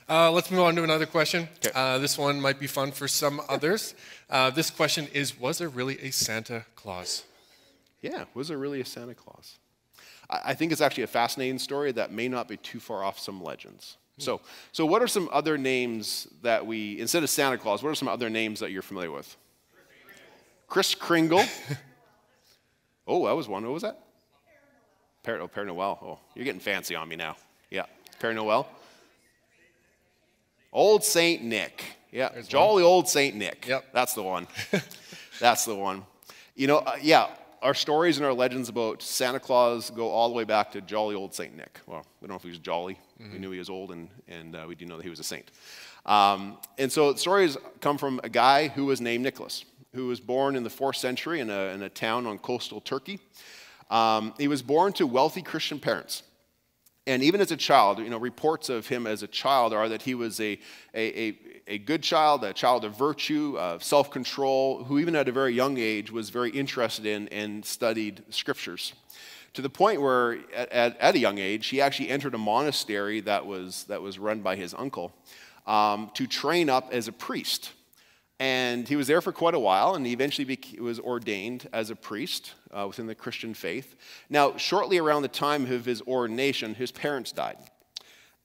Uh, 0.08 0.30
let's 0.32 0.50
move 0.50 0.60
on 0.60 0.74
to 0.76 0.82
another 0.84 1.06
question. 1.06 1.48
'Kay. 1.60 1.70
Uh, 1.74 1.98
this 1.98 2.18
one 2.18 2.40
might 2.40 2.58
be 2.58 2.66
fun 2.66 2.92
for 2.92 3.06
some 3.08 3.40
others. 3.48 3.94
Uh, 4.28 4.50
this 4.50 4.70
question 4.70 5.08
is 5.12 5.38
Was 5.38 5.58
there 5.58 5.68
really 5.68 5.98
a 6.00 6.10
Santa 6.10 6.64
Claus? 6.74 7.24
Yeah, 8.00 8.24
was 8.34 8.48
there 8.48 8.58
really 8.58 8.80
a 8.80 8.84
Santa 8.84 9.14
Claus? 9.14 9.58
I 10.28 10.40
I 10.50 10.54
think 10.54 10.72
it's 10.72 10.80
actually 10.80 11.04
a 11.04 11.08
fascinating 11.08 11.58
story 11.58 11.92
that 11.92 12.10
may 12.10 12.28
not 12.28 12.48
be 12.48 12.56
too 12.56 12.80
far 12.80 13.04
off 13.04 13.18
some 13.18 13.42
legends. 13.42 13.96
So, 14.18 14.40
so 14.72 14.84
what 14.86 15.02
are 15.02 15.08
some 15.08 15.28
other 15.32 15.56
names 15.56 16.28
that 16.42 16.64
we, 16.66 17.00
instead 17.00 17.22
of 17.22 17.30
Santa 17.30 17.56
Claus, 17.58 17.82
what 17.82 17.90
are 17.90 17.94
some 17.94 18.08
other 18.08 18.28
names 18.28 18.60
that 18.60 18.70
you're 18.70 18.82
familiar 18.82 19.10
with? 19.10 19.36
Kris 20.68 20.94
Kringle. 20.94 21.44
oh, 23.06 23.26
that 23.26 23.32
was 23.34 23.48
one. 23.48 23.64
What 23.64 23.72
was 23.72 23.82
that? 23.82 23.98
Père, 25.24 25.40
oh, 25.40 25.48
Père 25.48 25.66
Noel. 25.66 25.98
Oh, 26.02 26.18
you're 26.34 26.44
getting 26.44 26.60
fancy 26.60 26.94
on 26.94 27.08
me 27.08 27.16
now. 27.16 27.36
Yeah, 27.70 27.86
Père 28.20 28.34
Noel. 28.34 28.66
Old 30.72 31.04
Saint 31.04 31.42
Nick. 31.42 31.84
Yeah, 32.10 32.30
jolly 32.48 32.82
old 32.82 33.08
Saint 33.08 33.36
Nick. 33.36 33.66
Yep. 33.66 33.86
That's 33.92 34.14
the 34.14 34.22
one. 34.22 34.46
That's 35.40 35.64
the 35.64 35.74
one. 35.74 36.04
You 36.54 36.66
know, 36.66 36.78
uh, 36.78 36.96
yeah, 37.00 37.28
our 37.62 37.74
stories 37.74 38.18
and 38.18 38.26
our 38.26 38.32
legends 38.32 38.68
about 38.68 39.02
Santa 39.02 39.40
Claus 39.40 39.90
go 39.90 40.08
all 40.10 40.28
the 40.28 40.34
way 40.34 40.44
back 40.44 40.72
to 40.72 40.80
jolly 40.80 41.14
old 41.14 41.34
Saint 41.34 41.56
Nick. 41.56 41.80
Well, 41.86 42.04
we 42.20 42.26
don't 42.26 42.34
know 42.34 42.36
if 42.36 42.42
he 42.42 42.50
was 42.50 42.58
jolly. 42.58 42.98
We 43.30 43.38
knew 43.38 43.50
he 43.52 43.58
was 43.58 43.70
old, 43.70 43.92
and, 43.92 44.08
and 44.26 44.56
uh, 44.56 44.64
we 44.66 44.74
do 44.74 44.84
know 44.84 44.96
that 44.96 45.04
he 45.04 45.10
was 45.10 45.20
a 45.20 45.24
saint. 45.24 45.50
Um, 46.04 46.58
and 46.76 46.90
so 46.90 47.14
stories 47.14 47.56
come 47.80 47.96
from 47.96 48.20
a 48.24 48.28
guy 48.28 48.68
who 48.68 48.86
was 48.86 49.00
named 49.00 49.22
Nicholas, 49.22 49.64
who 49.94 50.08
was 50.08 50.18
born 50.18 50.56
in 50.56 50.64
the 50.64 50.70
fourth 50.70 50.96
century 50.96 51.40
in 51.40 51.48
a, 51.48 51.66
in 51.66 51.82
a 51.82 51.88
town 51.88 52.26
on 52.26 52.38
coastal 52.38 52.80
Turkey. 52.80 53.20
Um, 53.92 54.32
he 54.38 54.48
was 54.48 54.62
born 54.62 54.94
to 54.94 55.06
wealthy 55.06 55.42
Christian 55.42 55.78
parents. 55.78 56.22
And 57.06 57.22
even 57.22 57.40
as 57.40 57.50
a 57.50 57.56
child, 57.56 57.98
you 57.98 58.08
know, 58.08 58.18
reports 58.18 58.68
of 58.68 58.86
him 58.86 59.06
as 59.06 59.22
a 59.22 59.26
child 59.26 59.74
are 59.74 59.88
that 59.88 60.02
he 60.02 60.14
was 60.14 60.40
a, 60.40 60.58
a, 60.94 61.20
a, 61.20 61.38
a 61.66 61.78
good 61.78 62.02
child, 62.02 62.42
a 62.42 62.54
child 62.54 62.84
of 62.84 62.96
virtue, 62.96 63.58
of 63.58 63.84
self 63.84 64.10
control, 64.10 64.84
who 64.84 64.98
even 64.98 65.14
at 65.14 65.28
a 65.28 65.32
very 65.32 65.52
young 65.52 65.76
age 65.78 66.10
was 66.10 66.30
very 66.30 66.50
interested 66.50 67.04
in 67.04 67.28
and 67.28 67.64
studied 67.64 68.22
scriptures. 68.30 68.94
To 69.54 69.62
the 69.62 69.68
point 69.68 70.00
where, 70.00 70.38
at, 70.54 70.72
at, 70.72 70.98
at 70.98 71.14
a 71.14 71.18
young 71.18 71.38
age, 71.38 71.66
he 71.66 71.82
actually 71.82 72.08
entered 72.08 72.34
a 72.34 72.38
monastery 72.38 73.20
that 73.20 73.44
was, 73.44 73.84
that 73.84 74.00
was 74.00 74.18
run 74.18 74.40
by 74.40 74.56
his 74.56 74.72
uncle 74.72 75.12
um, 75.66 76.10
to 76.14 76.26
train 76.26 76.70
up 76.70 76.88
as 76.92 77.08
a 77.08 77.12
priest. 77.12 77.72
And 78.38 78.88
he 78.88 78.96
was 78.96 79.06
there 79.06 79.20
for 79.20 79.32
quite 79.32 79.54
a 79.54 79.58
while, 79.58 79.94
and 79.94 80.06
he 80.06 80.12
eventually 80.12 80.58
was 80.80 80.98
ordained 80.98 81.68
as 81.72 81.90
a 81.90 81.96
priest 81.96 82.54
uh, 82.72 82.86
within 82.86 83.06
the 83.06 83.14
Christian 83.14 83.54
faith. 83.54 83.96
Now, 84.28 84.56
shortly 84.56 84.98
around 84.98 85.22
the 85.22 85.28
time 85.28 85.70
of 85.70 85.84
his 85.84 86.02
ordination, 86.02 86.74
his 86.74 86.90
parents 86.90 87.32
died. 87.32 87.58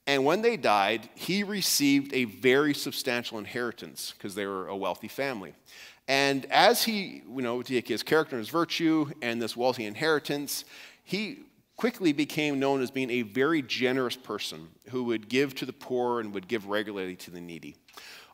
And 0.05 0.23
when 0.23 0.41
they 0.41 0.55
died, 0.55 1.09
he 1.15 1.43
received 1.43 2.13
a 2.13 2.23
very 2.23 2.73
substantial 2.73 3.37
inheritance 3.37 4.13
because 4.17 4.35
they 4.35 4.45
were 4.45 4.67
a 4.67 4.75
wealthy 4.75 5.09
family. 5.09 5.53
And 6.07 6.45
as 6.45 6.83
he, 6.83 7.23
you 7.29 7.41
know, 7.41 7.61
take 7.61 7.89
his 7.89 8.03
character 8.03 8.37
and 8.37 8.41
his 8.41 8.49
virtue 8.49 9.11
and 9.21 9.41
this 9.41 9.57
wealthy 9.57 9.85
inheritance, 9.85 10.63
he 11.03 11.39
quickly 11.75 12.13
became 12.13 12.59
known 12.59 12.81
as 12.81 12.89
being 12.89 13.11
a 13.11 13.21
very 13.21 13.61
generous 13.61 14.15
person 14.15 14.69
who 14.89 15.03
would 15.03 15.29
give 15.29 15.53
to 15.55 15.65
the 15.65 15.73
poor 15.73 16.21
and 16.21 16.33
would 16.33 16.47
give 16.47 16.65
regularly 16.67 17.15
to 17.17 17.29
the 17.29 17.41
needy. 17.41 17.75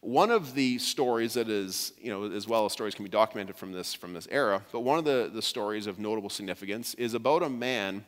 One 0.03 0.31
of 0.31 0.53
the 0.53 0.79
stories 0.79 1.35
that 1.35 1.47
is, 1.47 1.93
you 1.97 2.11
know, 2.11 2.29
as 2.29 2.45
well 2.45 2.65
as 2.65 2.73
stories 2.73 2.93
can 2.93 3.05
be 3.05 3.09
documented 3.09 3.55
from 3.55 3.71
this, 3.71 3.93
from 3.93 4.11
this 4.11 4.27
era, 4.29 4.61
but 4.73 4.81
one 4.81 4.99
of 4.99 5.05
the, 5.05 5.31
the 5.33 5.41
stories 5.41 5.87
of 5.87 5.97
notable 5.97 6.29
significance 6.29 6.93
is 6.95 7.13
about 7.13 7.41
a 7.41 7.49
man 7.49 8.03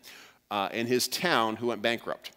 uh, 0.52 0.68
in 0.74 0.88
his 0.88 1.08
town 1.08 1.56
who 1.56 1.68
went 1.68 1.82
bankrupt. 1.82 2.34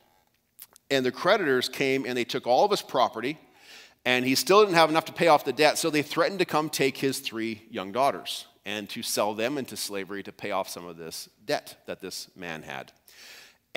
And 0.92 1.04
the 1.04 1.10
creditors 1.10 1.68
came 1.68 2.06
and 2.06 2.16
they 2.16 2.22
took 2.22 2.46
all 2.46 2.64
of 2.64 2.70
his 2.70 2.82
property, 2.82 3.36
and 4.04 4.24
he 4.24 4.36
still 4.36 4.60
didn't 4.60 4.76
have 4.76 4.90
enough 4.90 5.06
to 5.06 5.12
pay 5.12 5.26
off 5.26 5.44
the 5.44 5.52
debt, 5.52 5.76
so 5.76 5.90
they 5.90 6.02
threatened 6.02 6.38
to 6.38 6.44
come 6.44 6.70
take 6.70 6.96
his 6.96 7.18
three 7.18 7.62
young 7.68 7.90
daughters 7.90 8.46
and 8.64 8.88
to 8.90 9.02
sell 9.02 9.34
them 9.34 9.58
into 9.58 9.76
slavery 9.76 10.22
to 10.22 10.30
pay 10.30 10.52
off 10.52 10.68
some 10.68 10.86
of 10.86 10.96
this 10.96 11.28
debt 11.46 11.82
that 11.86 12.00
this 12.00 12.28
man 12.36 12.62
had. 12.62 12.92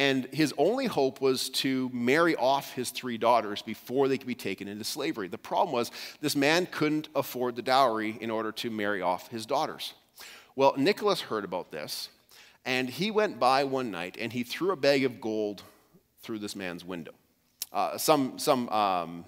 And 0.02 0.26
his 0.34 0.52
only 0.58 0.88
hope 0.88 1.22
was 1.22 1.48
to 1.50 1.88
marry 1.94 2.36
off 2.36 2.74
his 2.74 2.90
three 2.90 3.20
daughters 3.20 3.62
before 3.62 4.08
they 4.08 4.18
could 4.18 4.26
be 4.26 4.34
taken 4.34 4.68
into 4.68 4.84
slavery. 4.84 5.28
The 5.28 5.38
problem 5.38 5.72
was 5.72 5.92
this 6.22 6.36
man 6.36 6.66
couldn't 6.66 7.10
afford 7.14 7.56
the 7.56 7.62
dowry 7.62 8.18
in 8.20 8.32
order 8.32 8.52
to 8.54 8.72
marry 8.72 9.04
off 9.04 9.28
his 9.28 9.46
daughters. 9.46 9.94
Well, 10.56 10.74
Nicholas 10.76 11.22
heard 11.22 11.46
about 11.46 11.72
this, 11.72 12.10
and 12.66 12.90
he 12.90 13.12
went 13.12 13.40
by 13.40 13.64
one 13.64 13.92
night 13.92 14.18
and 14.20 14.34
he 14.34 14.42
threw 14.42 14.72
a 14.72 14.76
bag 14.76 15.04
of 15.04 15.22
gold 15.22 15.62
through 16.24 16.40
this 16.40 16.56
man's 16.56 16.84
window. 16.84 17.14
Uh, 17.72 17.96
some 18.00 18.40
some 18.40 18.70
um, 18.70 19.24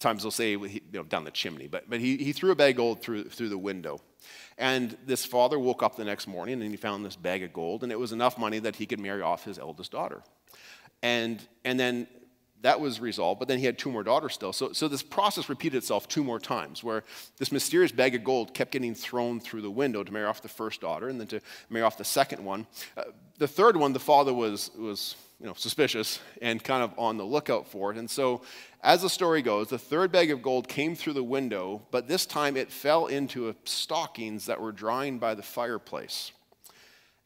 times 0.00 0.20
they'll 0.20 0.30
say 0.30 0.50
you 0.50 0.80
know, 0.92 1.02
down 1.02 1.24
the 1.24 1.30
chimney, 1.30 1.66
but, 1.66 1.88
but 1.88 1.98
he, 1.98 2.18
he 2.18 2.34
threw 2.34 2.50
a 2.50 2.54
bag 2.54 2.74
of 2.74 2.76
gold 2.76 3.00
through, 3.00 3.24
through 3.30 3.48
the 3.48 3.56
window. 3.56 4.02
And 4.58 4.96
this 5.06 5.24
father 5.24 5.58
woke 5.58 5.82
up 5.84 5.96
the 5.96 6.04
next 6.04 6.26
morning 6.26 6.60
and 6.60 6.70
he 6.70 6.76
found 6.76 7.04
this 7.04 7.16
bag 7.16 7.44
of 7.44 7.52
gold, 7.52 7.84
and 7.84 7.92
it 7.92 7.98
was 7.98 8.12
enough 8.12 8.36
money 8.36 8.58
that 8.58 8.76
he 8.76 8.86
could 8.86 8.98
marry 8.98 9.22
off 9.22 9.44
his 9.44 9.58
eldest 9.58 9.92
daughter. 9.92 10.22
And, 11.00 11.40
and 11.64 11.78
then 11.78 12.08
that 12.62 12.80
was 12.80 13.00
resolved, 13.00 13.38
but 13.38 13.48
then 13.48 13.58
he 13.58 13.66
had 13.66 13.78
two 13.78 13.90
more 13.90 14.02
daughters 14.02 14.34
still. 14.34 14.52
So, 14.52 14.72
so 14.72 14.88
this 14.88 15.02
process 15.02 15.48
repeated 15.48 15.78
itself 15.78 16.08
two 16.08 16.24
more 16.24 16.40
times, 16.40 16.82
where 16.82 17.04
this 17.36 17.52
mysterious 17.52 17.92
bag 17.92 18.14
of 18.14 18.24
gold 18.24 18.52
kept 18.54 18.72
getting 18.72 18.94
thrown 18.94 19.40
through 19.40 19.62
the 19.62 19.70
window 19.70 20.02
to 20.02 20.12
marry 20.12 20.26
off 20.26 20.42
the 20.42 20.48
first 20.48 20.80
daughter 20.80 21.08
and 21.08 21.20
then 21.20 21.28
to 21.28 21.40
marry 21.70 21.84
off 21.84 21.96
the 21.96 22.04
second 22.04 22.44
one. 22.44 22.66
Uh, 22.96 23.04
the 23.38 23.46
third 23.46 23.76
one, 23.76 23.92
the 23.92 24.00
father 24.00 24.34
was, 24.34 24.70
was 24.76 25.14
you 25.40 25.46
know, 25.46 25.54
suspicious 25.54 26.18
and 26.42 26.62
kind 26.62 26.82
of 26.82 26.92
on 26.98 27.16
the 27.16 27.24
lookout 27.24 27.68
for 27.68 27.92
it. 27.92 27.96
And 27.96 28.10
so, 28.10 28.42
as 28.82 29.02
the 29.02 29.10
story 29.10 29.42
goes, 29.42 29.68
the 29.68 29.78
third 29.78 30.10
bag 30.10 30.30
of 30.30 30.42
gold 30.42 30.68
came 30.68 30.94
through 30.94 31.12
the 31.12 31.22
window, 31.24 31.82
but 31.90 32.08
this 32.08 32.26
time 32.26 32.56
it 32.56 32.72
fell 32.72 33.06
into 33.06 33.54
stockings 33.64 34.46
that 34.46 34.60
were 34.60 34.72
drying 34.72 35.18
by 35.18 35.34
the 35.34 35.42
fireplace. 35.42 36.32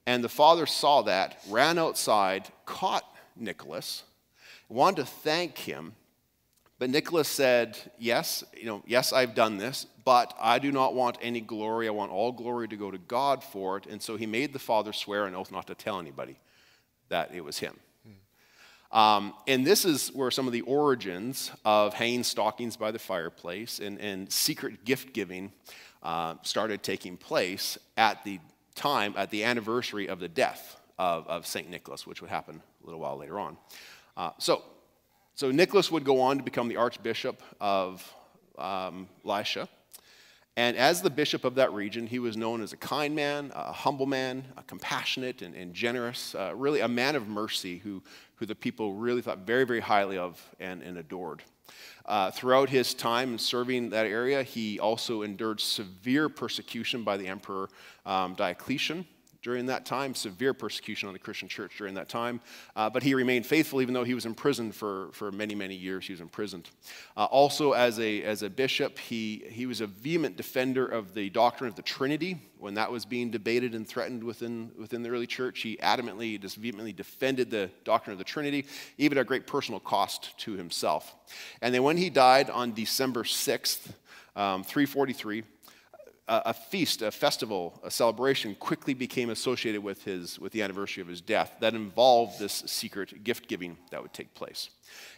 And 0.06 0.22
the 0.22 0.28
father 0.28 0.66
saw 0.66 1.02
that, 1.02 1.40
ran 1.48 1.78
outside, 1.78 2.48
caught 2.66 3.04
Nicholas, 3.36 4.02
wanted 4.72 5.04
to 5.04 5.06
thank 5.06 5.58
him. 5.58 5.94
But 6.78 6.90
Nicholas 6.90 7.28
said, 7.28 7.78
Yes, 7.98 8.42
you 8.56 8.66
know, 8.66 8.82
yes, 8.86 9.12
I've 9.12 9.34
done 9.34 9.56
this, 9.56 9.86
but 10.04 10.34
I 10.40 10.58
do 10.58 10.72
not 10.72 10.94
want 10.94 11.18
any 11.22 11.40
glory. 11.40 11.86
I 11.86 11.92
want 11.92 12.10
all 12.10 12.32
glory 12.32 12.68
to 12.68 12.76
go 12.76 12.90
to 12.90 12.98
God 12.98 13.44
for 13.44 13.76
it. 13.76 13.86
And 13.86 14.02
so 14.02 14.16
he 14.16 14.26
made 14.26 14.52
the 14.52 14.58
father 14.58 14.92
swear 14.92 15.26
an 15.26 15.34
oath 15.34 15.52
not 15.52 15.66
to 15.68 15.74
tell 15.74 16.00
anybody 16.00 16.38
that 17.08 17.34
it 17.34 17.44
was 17.44 17.58
him. 17.58 17.78
Um, 18.90 19.32
and 19.48 19.66
this 19.66 19.86
is 19.86 20.08
where 20.08 20.30
some 20.30 20.46
of 20.46 20.52
the 20.52 20.60
origins 20.62 21.50
of 21.64 21.94
hanging 21.94 22.24
stockings 22.24 22.76
by 22.76 22.90
the 22.90 22.98
fireplace 22.98 23.78
and, 23.78 23.98
and 23.98 24.30
secret 24.30 24.84
gift 24.84 25.14
giving 25.14 25.50
uh, 26.02 26.34
started 26.42 26.82
taking 26.82 27.16
place 27.16 27.78
at 27.96 28.22
the 28.24 28.38
time, 28.74 29.14
at 29.16 29.30
the 29.30 29.44
anniversary 29.44 30.08
of 30.08 30.20
the 30.20 30.28
death 30.28 30.76
of, 30.98 31.26
of 31.26 31.46
St. 31.46 31.70
Nicholas, 31.70 32.06
which 32.06 32.20
would 32.20 32.28
happen 32.28 32.60
a 32.82 32.86
little 32.86 33.00
while 33.00 33.16
later 33.16 33.38
on. 33.38 33.56
Uh, 34.16 34.30
so, 34.38 34.62
so 35.34 35.50
Nicholas 35.50 35.90
would 35.90 36.04
go 36.04 36.20
on 36.20 36.38
to 36.38 36.44
become 36.44 36.68
the 36.68 36.76
Archbishop 36.76 37.42
of 37.60 38.14
um, 38.58 39.08
Lycia. 39.24 39.68
And 40.56 40.76
as 40.76 41.00
the 41.00 41.08
bishop 41.08 41.44
of 41.44 41.54
that 41.54 41.72
region, 41.72 42.06
he 42.06 42.18
was 42.18 42.36
known 42.36 42.62
as 42.62 42.74
a 42.74 42.76
kind 42.76 43.16
man, 43.16 43.52
a 43.54 43.72
humble 43.72 44.04
man, 44.04 44.44
a 44.58 44.62
compassionate 44.62 45.40
and, 45.40 45.54
and 45.54 45.72
generous, 45.72 46.34
uh, 46.34 46.52
really 46.54 46.80
a 46.80 46.88
man 46.88 47.16
of 47.16 47.26
mercy 47.26 47.78
who, 47.78 48.02
who 48.34 48.44
the 48.44 48.54
people 48.54 48.92
really 48.92 49.22
thought 49.22 49.38
very, 49.38 49.64
very 49.64 49.80
highly 49.80 50.18
of 50.18 50.42
and, 50.60 50.82
and 50.82 50.98
adored. 50.98 51.42
Uh, 52.04 52.30
throughout 52.30 52.68
his 52.68 52.92
time 52.92 53.38
serving 53.38 53.88
that 53.90 54.04
area, 54.04 54.42
he 54.42 54.78
also 54.78 55.22
endured 55.22 55.58
severe 55.58 56.28
persecution 56.28 57.02
by 57.02 57.16
the 57.16 57.26
emperor 57.26 57.70
um, 58.04 58.34
Diocletian 58.34 59.06
during 59.42 59.66
that 59.66 59.84
time, 59.84 60.14
severe 60.14 60.54
persecution 60.54 61.08
on 61.08 61.12
the 61.12 61.18
Christian 61.18 61.48
church 61.48 61.76
during 61.76 61.94
that 61.94 62.08
time. 62.08 62.40
Uh, 62.76 62.88
but 62.88 63.02
he 63.02 63.14
remained 63.14 63.44
faithful 63.44 63.82
even 63.82 63.92
though 63.92 64.04
he 64.04 64.14
was 64.14 64.24
imprisoned 64.24 64.74
for, 64.74 65.10
for 65.12 65.32
many, 65.32 65.54
many 65.54 65.74
years. 65.74 66.06
He 66.06 66.12
was 66.12 66.20
imprisoned. 66.20 66.70
Uh, 67.16 67.24
also, 67.24 67.72
as 67.72 67.98
a, 67.98 68.22
as 68.22 68.42
a 68.42 68.50
bishop, 68.50 68.98
he, 68.98 69.44
he 69.50 69.66
was 69.66 69.80
a 69.80 69.86
vehement 69.86 70.36
defender 70.36 70.86
of 70.86 71.14
the 71.14 71.28
doctrine 71.30 71.68
of 71.68 71.74
the 71.74 71.82
Trinity. 71.82 72.40
When 72.58 72.74
that 72.74 72.92
was 72.92 73.04
being 73.04 73.32
debated 73.32 73.74
and 73.74 73.86
threatened 73.86 74.22
within, 74.22 74.70
within 74.78 75.02
the 75.02 75.10
early 75.10 75.26
church, 75.26 75.62
he 75.62 75.76
adamantly, 75.78 76.40
just 76.40 76.56
vehemently 76.56 76.92
defended 76.92 77.50
the 77.50 77.68
doctrine 77.82 78.12
of 78.12 78.18
the 78.18 78.24
Trinity, 78.24 78.66
even 78.98 79.18
at 79.18 79.26
great 79.26 79.48
personal 79.48 79.80
cost 79.80 80.38
to 80.38 80.52
himself. 80.52 81.16
And 81.60 81.74
then 81.74 81.82
when 81.82 81.96
he 81.96 82.08
died 82.08 82.50
on 82.50 82.72
December 82.72 83.24
6th, 83.24 83.88
um, 84.36 84.62
343, 84.62 85.42
a 86.28 86.54
feast, 86.54 87.02
a 87.02 87.10
festival, 87.10 87.80
a 87.82 87.90
celebration 87.90 88.54
quickly 88.54 88.94
became 88.94 89.30
associated 89.30 89.82
with, 89.82 90.04
his, 90.04 90.38
with 90.38 90.52
the 90.52 90.62
anniversary 90.62 91.00
of 91.00 91.08
his 91.08 91.20
death 91.20 91.56
that 91.60 91.74
involved 91.74 92.38
this 92.38 92.62
secret 92.66 93.24
gift 93.24 93.48
giving 93.48 93.76
that 93.90 94.00
would 94.00 94.12
take 94.12 94.32
place. 94.34 94.70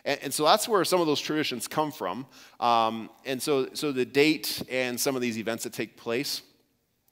And, 0.04 0.18
and 0.22 0.34
so 0.34 0.44
that's 0.44 0.66
where 0.66 0.84
some 0.84 1.00
of 1.00 1.06
those 1.06 1.20
traditions 1.20 1.68
come 1.68 1.92
from. 1.92 2.26
Um, 2.58 3.10
and 3.26 3.40
so, 3.40 3.68
so 3.74 3.92
the 3.92 4.06
date 4.06 4.62
and 4.70 4.98
some 4.98 5.14
of 5.14 5.20
these 5.20 5.38
events 5.38 5.64
that 5.64 5.74
take 5.74 5.96
place 5.96 6.42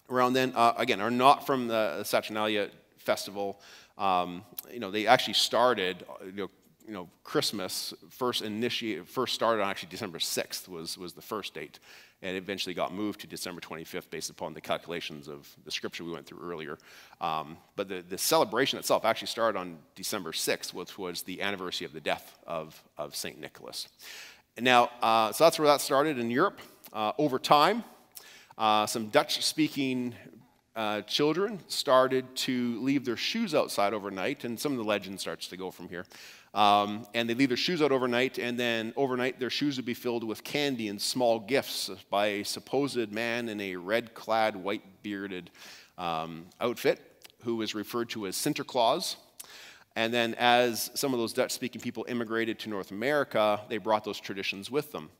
around 0.08 0.32
then, 0.32 0.52
uh, 0.56 0.72
again, 0.78 1.00
are 1.00 1.10
not 1.10 1.46
from 1.46 1.68
the 1.68 2.02
Saturnalia 2.04 2.70
festival. 2.96 3.60
Um, 3.98 4.42
you 4.72 4.80
know, 4.80 4.90
they 4.90 5.06
actually 5.06 5.34
started, 5.34 6.04
you 6.24 6.32
know, 6.32 6.50
you 6.86 6.92
know, 6.92 7.08
Christmas 7.24 7.94
first 8.10 8.42
initiated, 8.42 9.08
first 9.08 9.34
started 9.34 9.62
on 9.62 9.70
actually 9.70 9.88
December 9.90 10.18
6th 10.18 10.68
was, 10.68 10.98
was 10.98 11.12
the 11.12 11.22
first 11.22 11.54
date 11.54 11.78
and 12.22 12.36
eventually 12.36 12.74
got 12.74 12.94
moved 12.94 13.20
to 13.20 13.26
December 13.26 13.60
25th 13.60 14.08
based 14.08 14.30
upon 14.30 14.54
the 14.54 14.60
calculations 14.60 15.28
of 15.28 15.48
the 15.64 15.70
scripture 15.70 16.04
we 16.04 16.12
went 16.12 16.24
through 16.24 16.38
earlier. 16.40 16.78
Um, 17.20 17.56
but 17.74 17.88
the, 17.88 18.04
the 18.08 18.18
celebration 18.18 18.78
itself 18.78 19.04
actually 19.04 19.26
started 19.28 19.58
on 19.58 19.78
December 19.96 20.32
6th, 20.32 20.72
which 20.72 20.96
was 20.96 21.22
the 21.22 21.42
anniversary 21.42 21.84
of 21.84 21.92
the 21.92 22.00
death 22.00 22.38
of, 22.46 22.80
of 22.96 23.16
St. 23.16 23.40
Nicholas. 23.40 23.88
Now, 24.60 24.90
uh, 25.02 25.32
so 25.32 25.44
that's 25.44 25.58
where 25.58 25.68
that 25.68 25.80
started 25.80 26.18
in 26.18 26.30
Europe. 26.30 26.60
Uh, 26.92 27.12
over 27.18 27.38
time, 27.38 27.82
uh, 28.56 28.86
some 28.86 29.08
Dutch 29.08 29.42
speaking 29.42 30.14
uh, 30.76 31.02
children 31.02 31.60
started 31.68 32.34
to 32.34 32.80
leave 32.80 33.04
their 33.04 33.16
shoes 33.16 33.54
outside 33.54 33.92
overnight, 33.92 34.44
and 34.44 34.58
some 34.58 34.72
of 34.72 34.78
the 34.78 34.84
legend 34.84 35.20
starts 35.20 35.48
to 35.48 35.56
go 35.56 35.70
from 35.70 35.88
here. 35.88 36.06
Um, 36.54 37.06
and 37.14 37.28
they 37.28 37.34
leave 37.34 37.48
their 37.48 37.56
shoes 37.56 37.80
out 37.80 37.92
overnight, 37.92 38.38
and 38.38 38.58
then 38.58 38.92
overnight 38.96 39.40
their 39.40 39.50
shoes 39.50 39.76
would 39.76 39.86
be 39.86 39.94
filled 39.94 40.22
with 40.22 40.44
candy 40.44 40.88
and 40.88 41.00
small 41.00 41.38
gifts 41.38 41.88
by 42.10 42.26
a 42.26 42.44
supposed 42.44 43.10
man 43.10 43.48
in 43.48 43.60
a 43.60 43.76
red 43.76 44.12
clad, 44.12 44.54
white 44.56 45.02
bearded 45.02 45.50
um, 45.96 46.46
outfit 46.60 47.00
who 47.44 47.56
was 47.56 47.74
referred 47.74 48.10
to 48.10 48.26
as 48.26 48.36
Sinterklaas. 48.36 49.16
And 49.96 50.12
then, 50.12 50.34
as 50.38 50.90
some 50.94 51.12
of 51.12 51.20
those 51.20 51.32
Dutch 51.32 51.52
speaking 51.52 51.80
people 51.80 52.06
immigrated 52.08 52.58
to 52.60 52.70
North 52.70 52.90
America, 52.90 53.60
they 53.68 53.78
brought 53.78 54.04
those 54.04 54.20
traditions 54.20 54.70
with 54.70 54.92
them. 54.92 55.10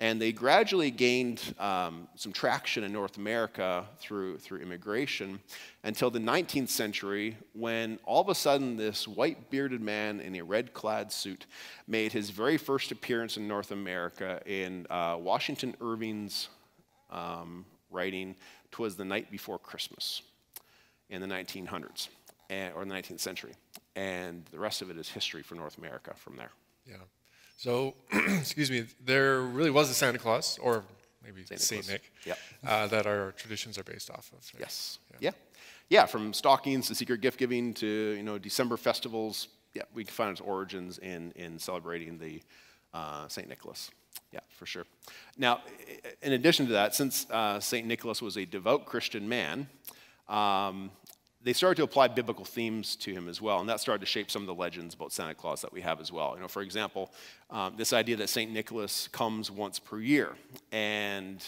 And 0.00 0.20
they 0.20 0.32
gradually 0.32 0.90
gained 0.90 1.54
um, 1.60 2.08
some 2.16 2.32
traction 2.32 2.82
in 2.82 2.92
North 2.92 3.18
America 3.18 3.86
through, 4.00 4.38
through 4.38 4.58
immigration 4.58 5.38
until 5.84 6.10
the 6.10 6.18
19th 6.18 6.70
century, 6.70 7.36
when 7.52 8.00
all 8.04 8.20
of 8.20 8.28
a 8.28 8.34
sudden 8.34 8.76
this 8.76 9.06
white 9.06 9.48
bearded 9.50 9.80
man 9.80 10.20
in 10.20 10.34
a 10.34 10.42
red 10.42 10.74
clad 10.74 11.12
suit 11.12 11.46
made 11.86 12.12
his 12.12 12.30
very 12.30 12.56
first 12.56 12.90
appearance 12.90 13.36
in 13.36 13.46
North 13.46 13.70
America 13.70 14.40
in 14.44 14.86
uh, 14.90 15.16
Washington 15.20 15.76
Irving's 15.80 16.48
um, 17.10 17.64
writing, 17.90 18.34
Twas 18.72 18.96
the 18.96 19.04
Night 19.04 19.30
Before 19.30 19.58
Christmas, 19.58 20.22
in 21.10 21.20
the 21.20 21.28
1900s, 21.28 22.08
and, 22.50 22.74
or 22.74 22.84
the 22.84 22.92
19th 22.92 23.20
century. 23.20 23.52
And 23.94 24.44
the 24.50 24.58
rest 24.58 24.82
of 24.82 24.90
it 24.90 24.96
is 24.96 25.08
history 25.08 25.42
for 25.42 25.54
North 25.54 25.78
America 25.78 26.12
from 26.16 26.36
there. 26.36 26.50
Yeah. 26.86 26.96
So, 27.62 27.94
excuse 28.12 28.72
me, 28.72 28.86
there 29.04 29.40
really 29.40 29.70
was 29.70 29.88
a 29.88 29.94
Santa 29.94 30.18
Claus, 30.18 30.58
or 30.60 30.82
maybe 31.24 31.44
Saint, 31.54 31.88
Nick, 31.88 32.10
yep. 32.26 32.36
uh, 32.66 32.88
that 32.88 33.06
our 33.06 33.30
traditions 33.36 33.78
are 33.78 33.84
based 33.84 34.10
off 34.10 34.32
of. 34.32 34.44
Right? 34.52 34.62
Yes. 34.62 34.98
Yeah. 35.12 35.18
yeah. 35.20 35.30
yeah. 35.88 36.06
from 36.06 36.32
stockings 36.32 36.88
to 36.88 36.96
secret 36.96 37.20
gift 37.20 37.38
giving 37.38 37.72
to 37.74 37.86
you 37.86 38.24
know 38.24 38.36
December 38.36 38.76
festivals. 38.76 39.46
Yeah, 39.74 39.82
we 39.94 40.02
can 40.02 40.12
find 40.12 40.32
its 40.32 40.40
origins 40.40 40.98
in 40.98 41.30
in 41.36 41.56
celebrating 41.60 42.18
the 42.18 42.42
uh, 42.92 43.28
Saint 43.28 43.48
Nicholas. 43.48 43.92
Yeah, 44.32 44.40
for 44.48 44.66
sure. 44.66 44.84
Now, 45.38 45.60
in 46.20 46.32
addition 46.32 46.66
to 46.66 46.72
that, 46.72 46.96
since 46.96 47.30
uh, 47.30 47.60
Saint 47.60 47.86
Nicholas 47.86 48.20
was 48.20 48.36
a 48.38 48.44
devout 48.44 48.86
Christian 48.86 49.28
man, 49.28 49.68
um, 50.28 50.90
they 51.44 51.52
started 51.52 51.76
to 51.76 51.82
apply 51.82 52.08
biblical 52.08 52.44
themes 52.44 52.96
to 52.96 53.12
him 53.12 53.28
as 53.28 53.40
well, 53.40 53.60
and 53.60 53.68
that 53.68 53.80
started 53.80 54.00
to 54.00 54.06
shape 54.06 54.30
some 54.30 54.42
of 54.42 54.46
the 54.46 54.54
legends 54.54 54.94
about 54.94 55.12
Santa 55.12 55.34
Claus 55.34 55.62
that 55.62 55.72
we 55.72 55.80
have 55.80 56.00
as 56.00 56.12
well. 56.12 56.32
You 56.34 56.42
know, 56.42 56.48
for 56.48 56.62
example, 56.62 57.10
um, 57.50 57.74
this 57.76 57.92
idea 57.92 58.16
that 58.16 58.28
Saint 58.28 58.52
Nicholas 58.52 59.08
comes 59.08 59.50
once 59.50 59.78
per 59.78 59.98
year, 59.98 60.36
and 60.70 61.42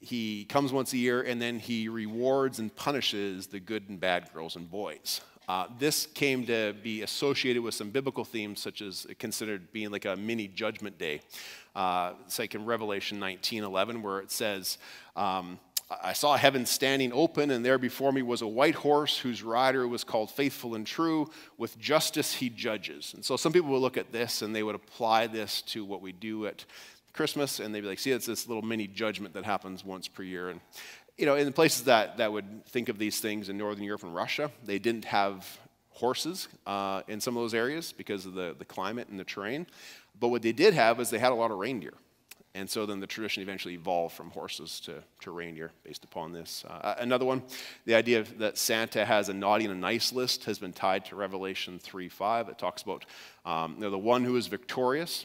he 0.00 0.44
comes 0.44 0.72
once 0.72 0.92
a 0.92 0.98
year, 0.98 1.22
and 1.22 1.40
then 1.40 1.58
he 1.58 1.88
rewards 1.88 2.58
and 2.58 2.74
punishes 2.74 3.46
the 3.46 3.60
good 3.60 3.88
and 3.88 4.00
bad 4.00 4.30
girls 4.32 4.56
and 4.56 4.70
boys. 4.70 5.20
Uh, 5.48 5.66
this 5.78 6.06
came 6.06 6.44
to 6.44 6.74
be 6.82 7.00
associated 7.00 7.62
with 7.62 7.72
some 7.72 7.88
biblical 7.88 8.22
themes, 8.22 8.60
such 8.60 8.82
as 8.82 9.06
considered 9.18 9.72
being 9.72 9.90
like 9.90 10.04
a 10.04 10.14
mini 10.14 10.46
judgment 10.46 10.98
day. 10.98 11.22
Uh, 11.74 12.12
it's 12.26 12.38
like 12.38 12.54
in 12.54 12.66
Revelation 12.66 13.18
19 13.18 13.64
11, 13.64 14.02
where 14.02 14.18
it 14.18 14.30
says, 14.30 14.76
um, 15.16 15.58
I 15.90 16.12
saw 16.12 16.36
heaven 16.36 16.66
standing 16.66 17.12
open, 17.14 17.50
and 17.50 17.64
there 17.64 17.78
before 17.78 18.12
me 18.12 18.20
was 18.20 18.42
a 18.42 18.46
white 18.46 18.74
horse 18.74 19.16
whose 19.16 19.42
rider 19.42 19.88
was 19.88 20.04
called 20.04 20.30
Faithful 20.30 20.74
and 20.74 20.86
True. 20.86 21.30
With 21.56 21.78
justice 21.78 22.34
he 22.34 22.50
judges. 22.50 23.14
And 23.14 23.24
so 23.24 23.38
some 23.38 23.52
people 23.52 23.70
will 23.70 23.80
look 23.80 23.96
at 23.96 24.12
this 24.12 24.42
and 24.42 24.54
they 24.54 24.62
would 24.62 24.74
apply 24.74 25.28
this 25.28 25.62
to 25.62 25.84
what 25.84 26.02
we 26.02 26.12
do 26.12 26.46
at 26.46 26.64
Christmas, 27.14 27.58
and 27.58 27.74
they'd 27.74 27.80
be 27.80 27.88
like, 27.88 27.98
see, 27.98 28.10
it's 28.10 28.26
this 28.26 28.46
little 28.46 28.62
mini 28.62 28.86
judgment 28.86 29.34
that 29.34 29.44
happens 29.44 29.84
once 29.84 30.08
per 30.08 30.22
year. 30.22 30.50
And 30.50 30.60
you 31.16 31.26
know, 31.26 31.34
in 31.34 31.46
the 31.46 31.52
places 31.52 31.84
that, 31.84 32.18
that 32.18 32.32
would 32.32 32.64
think 32.66 32.88
of 32.88 32.98
these 32.98 33.18
things 33.18 33.48
in 33.48 33.58
Northern 33.58 33.82
Europe 33.82 34.04
and 34.04 34.14
Russia, 34.14 34.52
they 34.64 34.78
didn't 34.78 35.04
have 35.06 35.58
horses 35.90 36.46
uh, 36.64 37.02
in 37.08 37.20
some 37.20 37.36
of 37.36 37.42
those 37.42 37.54
areas 37.54 37.92
because 37.92 38.24
of 38.24 38.34
the, 38.34 38.54
the 38.56 38.64
climate 38.64 39.08
and 39.08 39.18
the 39.18 39.24
terrain. 39.24 39.66
But 40.20 40.28
what 40.28 40.42
they 40.42 40.52
did 40.52 40.74
have 40.74 41.00
is 41.00 41.10
they 41.10 41.18
had 41.18 41.32
a 41.32 41.34
lot 41.34 41.50
of 41.50 41.58
reindeer. 41.58 41.94
And 42.58 42.68
so 42.68 42.86
then 42.86 42.98
the 42.98 43.06
tradition 43.06 43.40
eventually 43.40 43.74
evolved 43.74 44.16
from 44.16 44.30
horses 44.30 44.80
to, 44.80 45.04
to 45.20 45.30
reindeer 45.30 45.70
based 45.84 46.02
upon 46.02 46.32
this. 46.32 46.64
Uh, 46.68 46.96
another 46.98 47.24
one, 47.24 47.44
the 47.84 47.94
idea 47.94 48.24
that 48.38 48.58
Santa 48.58 49.04
has 49.04 49.28
a 49.28 49.32
naughty 49.32 49.64
and 49.64 49.72
a 49.72 49.78
nice 49.78 50.12
list 50.12 50.44
has 50.46 50.58
been 50.58 50.72
tied 50.72 51.04
to 51.04 51.16
Revelation 51.16 51.78
3 51.78 52.08
5. 52.08 52.48
It 52.48 52.58
talks 52.58 52.82
about 52.82 53.04
um, 53.44 53.74
you 53.76 53.82
know, 53.82 53.90
the 53.90 53.98
one 53.98 54.24
who 54.24 54.36
is 54.36 54.48
victorious 54.48 55.24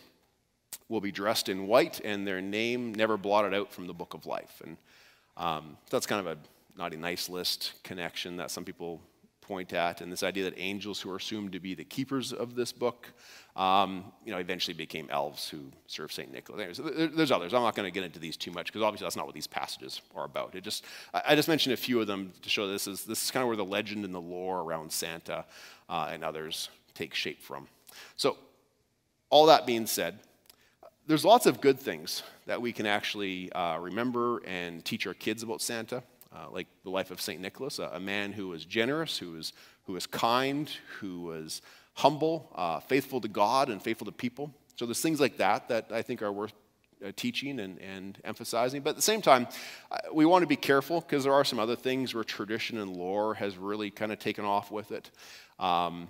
will 0.90 1.02
be 1.02 1.12
dressed 1.12 1.50
in 1.50 1.66
white 1.66 2.00
and 2.04 2.28
their 2.28 2.40
name 2.40 2.94
never 2.94 3.18
blotted 3.18 3.56
out 3.56 3.72
from 3.72 3.88
the 3.88 3.94
book 3.94 4.14
of 4.14 4.28
life. 4.28 4.62
And 4.64 4.78
um, 5.36 5.78
that's 5.90 6.06
kind 6.06 6.26
of 6.26 6.38
a 6.38 6.78
naughty 6.78 6.98
nice 6.98 7.30
list 7.30 7.74
connection 7.84 8.38
that 8.38 8.52
some 8.52 8.64
people 8.64 9.02
point 9.44 9.74
at, 9.74 10.02
and 10.02 10.12
this 10.12 10.24
idea 10.24 10.46
that 10.46 10.54
angels 10.58 11.00
who 11.00 11.12
are 11.12 11.18
assumed 11.18 11.52
to 11.52 11.60
be 11.60 11.76
the 11.76 11.84
keepers 11.84 12.34
of 12.34 12.56
this 12.56 12.72
book, 12.72 13.14
um, 13.56 14.06
you 14.26 14.32
know, 14.32 14.40
eventually 14.40 14.74
became 14.74 15.08
elves 15.12 15.48
who 15.48 15.60
serve 15.88 16.12
Saint 16.12 16.32
Nicholas. 16.32 16.80
there's 17.16 17.32
others. 17.32 17.54
I'm 17.54 17.62
not 17.62 17.76
going 17.76 17.88
to 17.88 17.94
get 17.94 18.04
into 18.04 18.20
these 18.20 18.38
too 18.38 18.52
much 18.52 18.68
because 18.68 18.82
obviously 18.82 19.06
that's 19.06 19.16
not 19.16 19.26
what 19.26 19.36
these 19.36 19.48
passages 19.48 20.02
are 20.16 20.26
about. 20.26 20.56
It 20.56 20.64
just, 20.64 20.86
I 21.14 21.36
just 21.36 21.48
mentioned 21.48 21.74
a 21.74 21.78
few 21.78 22.02
of 22.02 22.08
them 22.08 22.34
to 22.42 22.50
show 22.50 22.68
this 22.68 22.88
is 22.88 23.06
this 23.06 23.24
is 23.24 23.32
kind 23.32 23.44
of 23.44 23.48
where 23.48 23.58
the 23.58 23.66
legend 23.66 24.06
and 24.06 24.14
the 24.16 24.22
lore 24.22 24.62
around 24.62 24.92
Santa 24.92 25.46
uh, 25.90 26.10
and 26.12 26.24
others 26.24 26.70
take 26.94 27.14
shape 27.14 27.42
from. 27.42 27.68
So, 28.16 28.38
all 29.30 29.48
that 29.48 29.66
being 29.66 29.88
said, 29.88 30.20
there's 31.08 31.26
lots 31.26 31.46
of 31.46 31.60
good 31.60 31.80
things 31.80 32.24
that 32.46 32.62
we 32.62 32.72
can 32.72 32.86
actually 32.86 33.52
uh, 33.54 33.78
remember 33.78 34.40
and 34.46 34.84
teach 34.86 35.06
our 35.06 35.14
kids 35.14 35.44
about 35.44 35.62
Santa, 35.62 36.04
uh, 36.36 36.50
like 36.52 36.68
the 36.84 36.90
life 36.90 37.12
of 37.12 37.22
St. 37.22 37.40
Nicholas, 37.42 37.80
a, 37.80 37.92
a, 37.94 38.00
man 38.00 38.32
who 38.32 38.48
was 38.50 38.66
generous, 38.66 39.18
who 39.18 39.32
was, 39.32 39.54
who 39.86 39.94
was 39.94 40.08
kind, 40.08 40.70
who 41.00 41.22
was 41.22 41.62
humble, 41.96 42.50
uh, 42.56 42.80
faithful 42.80 43.22
to 43.22 43.28
God, 43.28 43.70
and 43.70 43.82
faithful 43.82 44.06
to 44.06 44.12
people. 44.12 44.54
So 44.76 44.86
there's 44.86 45.02
things 45.02 45.20
like 45.20 45.38
that 45.38 45.70
that 45.70 45.92
I 45.92 46.02
think 46.02 46.22
are 46.22 46.32
worth 46.32 46.54
uh, 47.06 47.12
teaching 47.16 47.60
and, 47.60 47.80
and 47.80 48.18
emphasizing. 48.24 48.82
But 48.82 48.92
at 48.92 48.96
the 48.96 49.02
same 49.02 49.22
time, 49.22 49.48
uh, 49.92 49.98
we 50.14 50.26
want 50.26 50.44
to 50.44 50.48
be 50.48 50.56
careful 50.56 51.02
because 51.02 51.24
there 51.24 51.34
are 51.34 51.44
some 51.44 51.60
other 51.60 51.76
things 51.76 52.16
where 52.16 52.24
tradition 52.24 52.80
and 52.80 52.96
lore 52.96 53.36
has 53.36 53.58
really 53.58 53.92
kind 53.92 54.12
of 54.12 54.20
taken 54.20 54.46
off 54.46 54.72
with 54.72 54.92
it. 54.92 55.12
Um, 55.60 56.08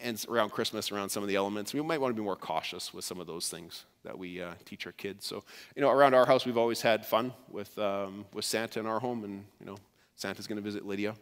and 0.00 0.24
around 0.28 0.50
Christmas, 0.50 0.92
around 0.92 1.08
some 1.08 1.22
of 1.22 1.28
the 1.28 1.36
elements, 1.36 1.74
we 1.74 1.80
might 1.80 2.00
want 2.00 2.14
to 2.14 2.20
be 2.20 2.24
more 2.24 2.36
cautious 2.36 2.92
with 2.92 3.04
some 3.04 3.20
of 3.20 3.26
those 3.26 3.48
things 3.48 3.84
that 4.08 4.18
we 4.18 4.40
uh, 4.40 4.54
teach 4.64 4.86
our 4.86 4.92
kids. 4.92 5.26
So, 5.26 5.44
you 5.76 5.82
know, 5.82 5.90
around 5.90 6.14
our 6.14 6.24
house, 6.24 6.46
we've 6.46 6.56
always 6.56 6.80
had 6.80 7.04
fun 7.04 7.30
with, 7.50 7.78
um, 7.78 8.24
with 8.32 8.46
Santa 8.46 8.80
in 8.80 8.86
our 8.86 8.98
home, 8.98 9.22
and, 9.22 9.44
you 9.60 9.66
know, 9.66 9.76
Santa's 10.16 10.46
going 10.46 10.56
to 10.56 10.62
visit 10.62 10.86
Lydia 10.86 11.14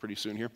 pretty 0.00 0.16
soon 0.16 0.36
here. 0.36 0.50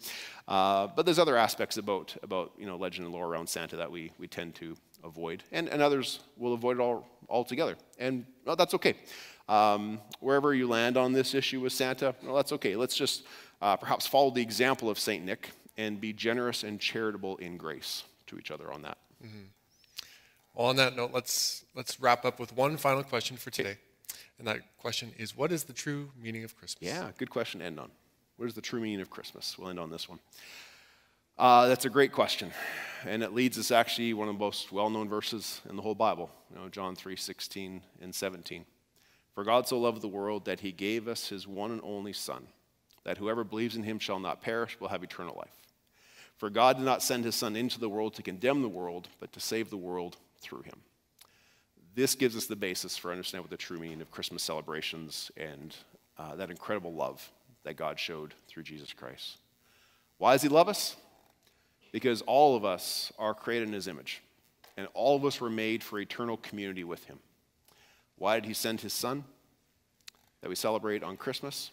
Uh, 0.49 0.89
but 0.89 1.07
there's 1.07 1.21
other 1.21 1.37
aspects 1.37 1.77
about, 1.77 2.16
about, 2.25 2.51
you 2.59 2.66
know, 2.66 2.77
legend 2.77 3.05
and 3.07 3.14
lore 3.14 3.29
around 3.29 3.49
Santa 3.49 3.77
that 3.77 3.89
we, 3.89 4.11
we 4.18 4.27
tend 4.27 4.57
to 4.57 4.77
avoid, 5.05 5.45
and, 5.53 5.68
and 5.68 5.81
others 5.81 6.18
will 6.37 6.55
avoid 6.55 6.79
it 6.79 6.81
all 6.81 7.07
altogether. 7.29 7.77
And 8.01 8.27
well, 8.45 8.57
that's 8.57 8.75
okay. 8.75 8.95
Um, 9.49 10.01
wherever 10.18 10.53
you 10.53 10.66
land 10.66 10.97
on 10.97 11.12
this 11.12 11.35
issue 11.35 11.61
with 11.61 11.73
Santa, 11.73 12.16
well, 12.25 12.35
that's 12.35 12.51
okay. 12.51 12.75
Let's 12.75 12.97
just 12.97 13.23
uh, 13.62 13.77
perhaps 13.77 14.09
follow 14.09 14.33
the 14.33 14.43
example 14.43 14.91
of 14.91 14.99
St. 14.99 15.25
Nick 15.25 15.51
and 15.79 16.01
be 16.01 16.12
generous 16.12 16.64
and 16.64 16.81
charitable 16.81 17.37
in 17.37 17.57
grace 17.57 18.03
to 18.27 18.39
each 18.39 18.51
other 18.51 18.73
on 18.73 18.83
that. 18.83 18.99
Mm-hmm. 19.25 19.45
On 20.61 20.77
that 20.77 20.95
note, 20.95 21.13
let's, 21.15 21.65
let's 21.75 21.99
wrap 22.01 22.27
up 22.27 22.39
with 22.39 22.55
one 22.55 22.77
final 22.77 23.03
question 23.03 23.39
for 23.39 23.49
today. 23.49 23.79
And 24.39 24.47
that 24.47 24.61
question 24.77 25.11
is 25.17 25.35
What 25.35 25.53
is 25.53 25.65
the 25.65 25.73
true 25.73 26.11
meaning 26.23 26.45
of 26.45 26.55
Christmas? 26.55 26.87
Yeah, 26.87 27.09
good 27.17 27.31
question 27.31 27.61
to 27.61 27.67
end 27.67 27.81
on. 27.81 27.91
What 28.37 28.47
is 28.47 28.53
the 28.53 28.61
true 28.61 28.79
meaning 28.79 29.01
of 29.01 29.09
Christmas? 29.09 29.57
We'll 29.57 29.71
end 29.71 29.81
on 29.81 29.89
this 29.89 30.07
one. 30.07 30.19
Uh, 31.39 31.67
that's 31.67 31.87
a 31.87 31.89
great 31.89 32.13
question. 32.13 32.51
And 33.07 33.23
it 33.23 33.33
leads 33.33 33.57
us 33.57 33.71
actually 33.71 34.13
one 34.13 34.29
of 34.29 34.35
the 34.35 34.39
most 34.39 34.71
well 34.71 34.91
known 34.91 35.09
verses 35.09 35.63
in 35.67 35.77
the 35.77 35.83
whole 35.83 35.95
Bible, 35.95 36.31
you 36.51 36.61
know, 36.61 36.69
John 36.69 36.95
3 36.95 37.17
16 37.17 37.81
and 38.03 38.15
17. 38.15 38.67
For 39.35 39.45
God 39.45 39.67
so 39.67 39.79
loved 39.79 40.03
the 40.03 40.09
world 40.09 40.45
that 40.45 40.61
he 40.61 40.73
gave 40.73 41.09
us 41.09 41.31
his 41.31 41.49
one 41.49 41.71
and 41.71 41.81
only 41.83 42.13
Son, 42.13 42.47
that 43.05 43.17
whoever 43.17 43.45
believes 43.45 43.77
in 43.77 43.85
him 43.85 43.99
shall 43.99 44.21
not 44.21 44.43
perish, 44.43 44.79
will 44.79 44.89
have 44.89 45.03
eternal 45.03 45.37
life. 45.39 45.57
For 46.37 46.51
God 46.51 46.77
did 46.77 46.85
not 46.85 47.03
send 47.03 47.25
his 47.25 47.35
Son 47.35 47.57
into 47.57 47.81
the 47.81 47.89
world 47.89 48.13
to 48.17 48.23
condemn 48.23 48.61
the 48.61 48.69
world, 48.69 49.09
but 49.21 49.33
to 49.33 49.41
save 49.41 49.71
the 49.71 49.79
world 49.79 50.19
through 50.41 50.62
him. 50.62 50.80
This 51.95 52.14
gives 52.14 52.36
us 52.36 52.47
the 52.47 52.57
basis 52.57 52.97
for 52.97 53.11
understanding 53.11 53.43
what 53.43 53.51
the 53.51 53.57
true 53.57 53.78
meaning 53.78 54.01
of 54.01 54.11
Christmas 54.11 54.43
celebrations 54.43 55.30
and 55.36 55.74
uh, 56.18 56.36
that 56.36 56.51
incredible 56.51 56.95
love 56.95 57.30
that 57.64 57.76
God 57.76 57.99
showed 57.99 58.34
through 58.49 58.62
Jesus 58.62 58.93
Christ. 58.93 59.38
Why 60.18 60.32
does 60.32 60.43
he 60.43 60.49
love 60.49 60.68
us? 60.68 60.97
Because 61.93 62.22
all 62.22 62.57
of 62.57 62.64
us 62.64 63.12
are 63.18 63.34
created 63.34 63.68
in 63.68 63.74
his 63.74 63.88
image, 63.88 64.22
and 64.76 64.86
all 64.95 65.16
of 65.16 65.24
us 65.24 65.41
were 65.41 65.51
made 65.51 65.82
for 65.82 65.99
eternal 65.99 66.36
community 66.36 66.84
with 66.84 67.05
him. 67.05 67.18
Why 68.16 68.38
did 68.38 68.47
he 68.47 68.55
send 68.55 68.82
his 68.82 68.93
son 68.93 69.24
that 70.41 70.49
we 70.49 70.55
celebrate 70.55 71.03
on 71.03 71.16
Christmas? 71.16 71.70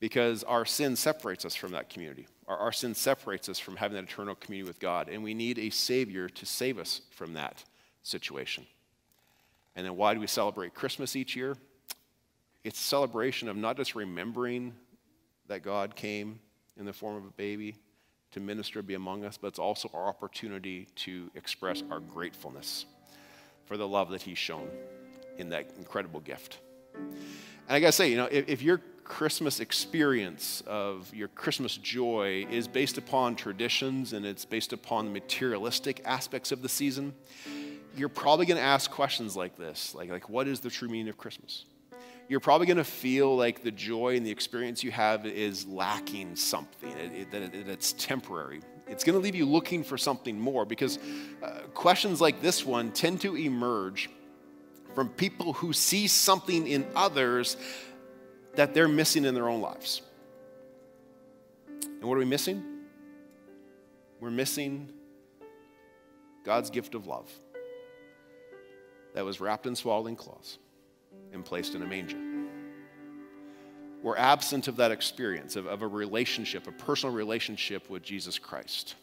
Because 0.00 0.44
our 0.44 0.64
sin 0.64 0.94
separates 0.94 1.44
us 1.44 1.54
from 1.54 1.72
that 1.72 1.88
community. 1.88 2.28
Our, 2.46 2.56
our 2.56 2.72
sin 2.72 2.94
separates 2.94 3.48
us 3.48 3.58
from 3.58 3.76
having 3.76 3.96
that 3.96 4.04
eternal 4.04 4.36
community 4.36 4.68
with 4.68 4.78
God, 4.78 5.08
and 5.08 5.22
we 5.22 5.34
need 5.34 5.58
a 5.58 5.70
Savior 5.70 6.28
to 6.28 6.46
save 6.46 6.78
us 6.78 7.00
from 7.10 7.34
that 7.34 7.64
situation. 8.02 8.66
And 9.74 9.84
then 9.84 9.96
why 9.96 10.14
do 10.14 10.20
we 10.20 10.26
celebrate 10.26 10.74
Christmas 10.74 11.14
each 11.16 11.36
year? 11.36 11.56
It's 12.64 12.78
celebration 12.78 13.48
of 13.48 13.56
not 13.56 13.76
just 13.76 13.94
remembering 13.94 14.74
that 15.46 15.62
God 15.62 15.96
came 15.96 16.40
in 16.76 16.84
the 16.84 16.92
form 16.92 17.16
of 17.16 17.24
a 17.24 17.30
baby 17.30 17.76
to 18.32 18.40
minister, 18.40 18.82
be 18.82 18.94
among 18.94 19.24
us, 19.24 19.38
but 19.38 19.48
it's 19.48 19.58
also 19.58 19.90
our 19.94 20.06
opportunity 20.06 20.86
to 20.96 21.30
express 21.34 21.82
our 21.90 22.00
gratefulness 22.00 22.84
for 23.66 23.76
the 23.76 23.88
love 23.88 24.10
that 24.10 24.22
He's 24.22 24.38
shown 24.38 24.68
in 25.38 25.48
that 25.50 25.70
incredible 25.78 26.20
gift. 26.20 26.58
And 26.94 27.08
I 27.68 27.80
gotta 27.80 27.92
say, 27.92 28.10
you 28.10 28.16
know, 28.16 28.28
if, 28.30 28.48
if 28.48 28.62
you're 28.62 28.80
Christmas 29.08 29.58
experience 29.58 30.62
of 30.66 31.12
your 31.14 31.28
Christmas 31.28 31.78
joy 31.78 32.46
is 32.50 32.68
based 32.68 32.98
upon 32.98 33.36
traditions 33.36 34.12
and 34.12 34.26
it's 34.26 34.44
based 34.44 34.74
upon 34.74 35.06
the 35.06 35.10
materialistic 35.10 36.02
aspects 36.04 36.52
of 36.52 36.60
the 36.60 36.68
season, 36.68 37.14
you're 37.96 38.10
probably 38.10 38.44
going 38.44 38.58
to 38.58 38.62
ask 38.62 38.90
questions 38.90 39.34
like 39.34 39.56
this 39.56 39.94
like, 39.94 40.10
like, 40.10 40.28
what 40.28 40.46
is 40.46 40.60
the 40.60 40.68
true 40.68 40.88
meaning 40.88 41.08
of 41.08 41.16
Christmas? 41.16 41.64
You're 42.28 42.38
probably 42.38 42.66
going 42.66 42.76
to 42.76 42.84
feel 42.84 43.34
like 43.34 43.62
the 43.62 43.70
joy 43.70 44.16
and 44.16 44.26
the 44.26 44.30
experience 44.30 44.84
you 44.84 44.90
have 44.90 45.24
is 45.24 45.66
lacking 45.66 46.36
something, 46.36 46.90
it, 46.90 47.12
it, 47.12 47.30
that 47.30 47.54
it, 47.54 47.66
it's 47.66 47.94
temporary. 47.94 48.60
It's 48.86 49.04
going 49.04 49.18
to 49.18 49.22
leave 49.22 49.34
you 49.34 49.46
looking 49.46 49.82
for 49.82 49.96
something 49.96 50.38
more 50.38 50.66
because 50.66 50.98
uh, 51.42 51.62
questions 51.72 52.20
like 52.20 52.42
this 52.42 52.64
one 52.64 52.92
tend 52.92 53.22
to 53.22 53.36
emerge 53.36 54.10
from 54.94 55.08
people 55.08 55.54
who 55.54 55.72
see 55.72 56.06
something 56.08 56.66
in 56.66 56.86
others 56.94 57.56
that 58.58 58.74
they're 58.74 58.88
missing 58.88 59.24
in 59.24 59.34
their 59.34 59.48
own 59.48 59.60
lives. 59.60 60.02
And 61.80 62.02
what 62.02 62.16
are 62.16 62.18
we 62.18 62.24
missing? 62.24 62.60
We're 64.18 64.32
missing 64.32 64.88
God's 66.44 66.68
gift 66.68 66.96
of 66.96 67.06
love 67.06 67.30
that 69.14 69.24
was 69.24 69.40
wrapped 69.40 69.68
in 69.68 69.76
swaddling 69.76 70.16
cloths 70.16 70.58
and 71.32 71.44
placed 71.44 71.76
in 71.76 71.82
a 71.82 71.86
manger. 71.86 72.18
We're 74.02 74.16
absent 74.16 74.66
of 74.66 74.78
that 74.78 74.90
experience, 74.90 75.54
of, 75.54 75.66
of 75.68 75.82
a 75.82 75.86
relationship, 75.86 76.66
a 76.66 76.72
personal 76.72 77.14
relationship 77.14 77.88
with 77.88 78.02
Jesus 78.02 78.40
Christ. 78.40 78.96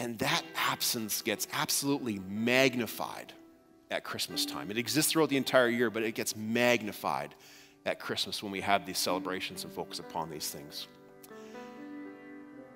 And 0.00 0.18
that 0.18 0.42
absence 0.56 1.22
gets 1.22 1.46
absolutely 1.52 2.18
magnified 2.28 3.32
at 3.92 4.02
Christmas 4.02 4.44
time. 4.44 4.72
It 4.72 4.76
exists 4.76 5.12
throughout 5.12 5.28
the 5.28 5.36
entire 5.36 5.68
year, 5.68 5.88
but 5.88 6.02
it 6.02 6.16
gets 6.16 6.34
magnified 6.34 7.32
at 7.86 7.98
Christmas 7.98 8.42
when 8.42 8.52
we 8.52 8.60
have 8.60 8.84
these 8.84 8.98
celebrations 8.98 9.64
and 9.64 9.72
focus 9.72 10.00
upon 10.00 10.28
these 10.28 10.50
things. 10.50 10.88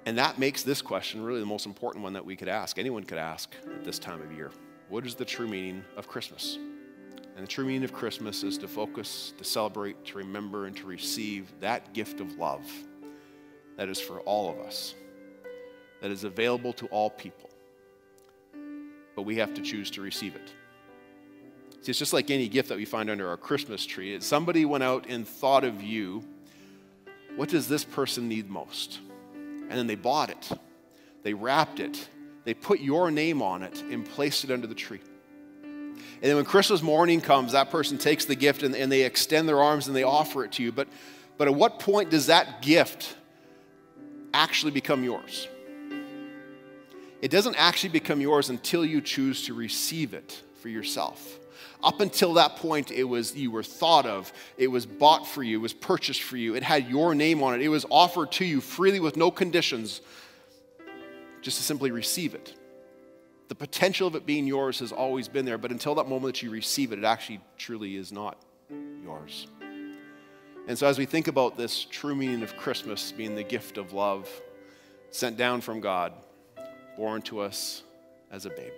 And 0.06 0.16
that 0.16 0.38
makes 0.38 0.62
this 0.62 0.80
question 0.80 1.22
really 1.22 1.40
the 1.40 1.46
most 1.46 1.66
important 1.66 2.02
one 2.02 2.14
that 2.14 2.24
we 2.24 2.36
could 2.36 2.48
ask, 2.48 2.78
anyone 2.78 3.04
could 3.04 3.18
ask 3.18 3.54
at 3.66 3.84
this 3.84 3.98
time 3.98 4.22
of 4.22 4.32
year. 4.32 4.50
What 4.88 5.04
is 5.04 5.14
the 5.14 5.24
true 5.24 5.46
meaning 5.46 5.84
of 5.96 6.08
Christmas? 6.08 6.58
And 7.36 7.44
the 7.44 7.46
true 7.46 7.66
meaning 7.66 7.84
of 7.84 7.92
Christmas 7.92 8.42
is 8.42 8.56
to 8.58 8.68
focus, 8.68 9.34
to 9.36 9.44
celebrate, 9.44 10.04
to 10.06 10.18
remember, 10.18 10.66
and 10.66 10.76
to 10.76 10.86
receive 10.86 11.52
that 11.60 11.92
gift 11.92 12.20
of 12.20 12.32
love 12.38 12.64
that 13.76 13.88
is 13.88 14.00
for 14.00 14.20
all 14.20 14.50
of 14.50 14.58
us. 14.58 14.94
that 16.00 16.10
is 16.10 16.24
available 16.24 16.72
to 16.74 16.86
all 16.86 17.10
people. 17.10 17.50
But 19.14 19.22
we 19.22 19.36
have 19.36 19.54
to 19.54 19.62
choose 19.62 19.90
to 19.92 20.00
receive 20.00 20.34
it. 20.34 20.52
See, 21.82 21.90
it's 21.90 21.98
just 21.98 22.12
like 22.12 22.30
any 22.30 22.48
gift 22.48 22.68
that 22.68 22.76
we 22.76 22.84
find 22.84 23.08
under 23.08 23.28
our 23.28 23.38
Christmas 23.38 23.86
tree. 23.86 24.18
Somebody 24.20 24.64
went 24.64 24.84
out 24.84 25.06
and 25.08 25.26
thought 25.26 25.64
of 25.64 25.82
you. 25.82 26.22
What 27.36 27.48
does 27.48 27.68
this 27.68 27.84
person 27.84 28.28
need 28.28 28.50
most? 28.50 29.00
And 29.34 29.70
then 29.70 29.86
they 29.86 29.94
bought 29.94 30.30
it, 30.30 30.50
they 31.22 31.32
wrapped 31.32 31.80
it, 31.80 32.08
they 32.44 32.54
put 32.54 32.80
your 32.80 33.10
name 33.10 33.40
on 33.40 33.62
it, 33.62 33.82
and 33.82 34.04
placed 34.04 34.44
it 34.44 34.50
under 34.50 34.66
the 34.66 34.74
tree. 34.74 35.00
And 36.22 36.28
then 36.28 36.36
when 36.36 36.44
Christmas 36.44 36.82
morning 36.82 37.22
comes, 37.22 37.52
that 37.52 37.70
person 37.70 37.96
takes 37.96 38.26
the 38.26 38.34
gift 38.34 38.62
and, 38.62 38.74
and 38.76 38.92
they 38.92 39.02
extend 39.02 39.48
their 39.48 39.62
arms 39.62 39.86
and 39.86 39.96
they 39.96 40.02
offer 40.02 40.44
it 40.44 40.52
to 40.52 40.62
you. 40.62 40.70
But, 40.70 40.88
but 41.38 41.48
at 41.48 41.54
what 41.54 41.78
point 41.78 42.10
does 42.10 42.26
that 42.26 42.60
gift 42.60 43.16
actually 44.34 44.72
become 44.72 45.02
yours? 45.02 45.48
It 47.22 47.30
doesn't 47.30 47.56
actually 47.56 47.90
become 47.90 48.20
yours 48.20 48.50
until 48.50 48.84
you 48.84 49.00
choose 49.00 49.46
to 49.46 49.54
receive 49.54 50.12
it 50.12 50.42
for 50.60 50.68
yourself. 50.68 51.39
Up 51.82 52.00
until 52.00 52.34
that 52.34 52.56
point, 52.56 52.90
it 52.90 53.04
was 53.04 53.34
you 53.34 53.50
were 53.50 53.62
thought 53.62 54.04
of, 54.04 54.32
it 54.58 54.68
was 54.68 54.84
bought 54.84 55.26
for 55.26 55.42
you, 55.42 55.58
it 55.58 55.62
was 55.62 55.72
purchased 55.72 56.22
for 56.22 56.36
you, 56.36 56.54
it 56.54 56.62
had 56.62 56.88
your 56.88 57.14
name 57.14 57.42
on 57.42 57.54
it, 57.54 57.62
it 57.62 57.68
was 57.68 57.86
offered 57.90 58.32
to 58.32 58.44
you 58.44 58.60
freely 58.60 59.00
with 59.00 59.16
no 59.16 59.30
conditions, 59.30 60.02
just 61.40 61.56
to 61.56 61.62
simply 61.62 61.90
receive 61.90 62.34
it. 62.34 62.54
The 63.48 63.54
potential 63.54 64.06
of 64.06 64.14
it 64.14 64.26
being 64.26 64.46
yours 64.46 64.78
has 64.80 64.92
always 64.92 65.26
been 65.26 65.44
there, 65.44 65.58
but 65.58 65.70
until 65.70 65.94
that 65.96 66.08
moment 66.08 66.34
that 66.34 66.42
you 66.42 66.50
receive 66.50 66.92
it, 66.92 66.98
it 66.98 67.04
actually 67.04 67.40
truly 67.56 67.96
is 67.96 68.12
not 68.12 68.36
yours. 69.02 69.46
And 70.68 70.78
so, 70.78 70.86
as 70.86 70.98
we 70.98 71.06
think 71.06 71.26
about 71.26 71.56
this 71.56 71.84
true 71.84 72.14
meaning 72.14 72.42
of 72.42 72.56
Christmas 72.56 73.10
being 73.10 73.34
the 73.34 73.42
gift 73.42 73.76
of 73.76 73.92
love 73.92 74.28
sent 75.10 75.36
down 75.36 75.62
from 75.62 75.80
God, 75.80 76.12
born 76.96 77.22
to 77.22 77.40
us 77.40 77.82
as 78.30 78.46
a 78.46 78.50
babe. 78.50 78.72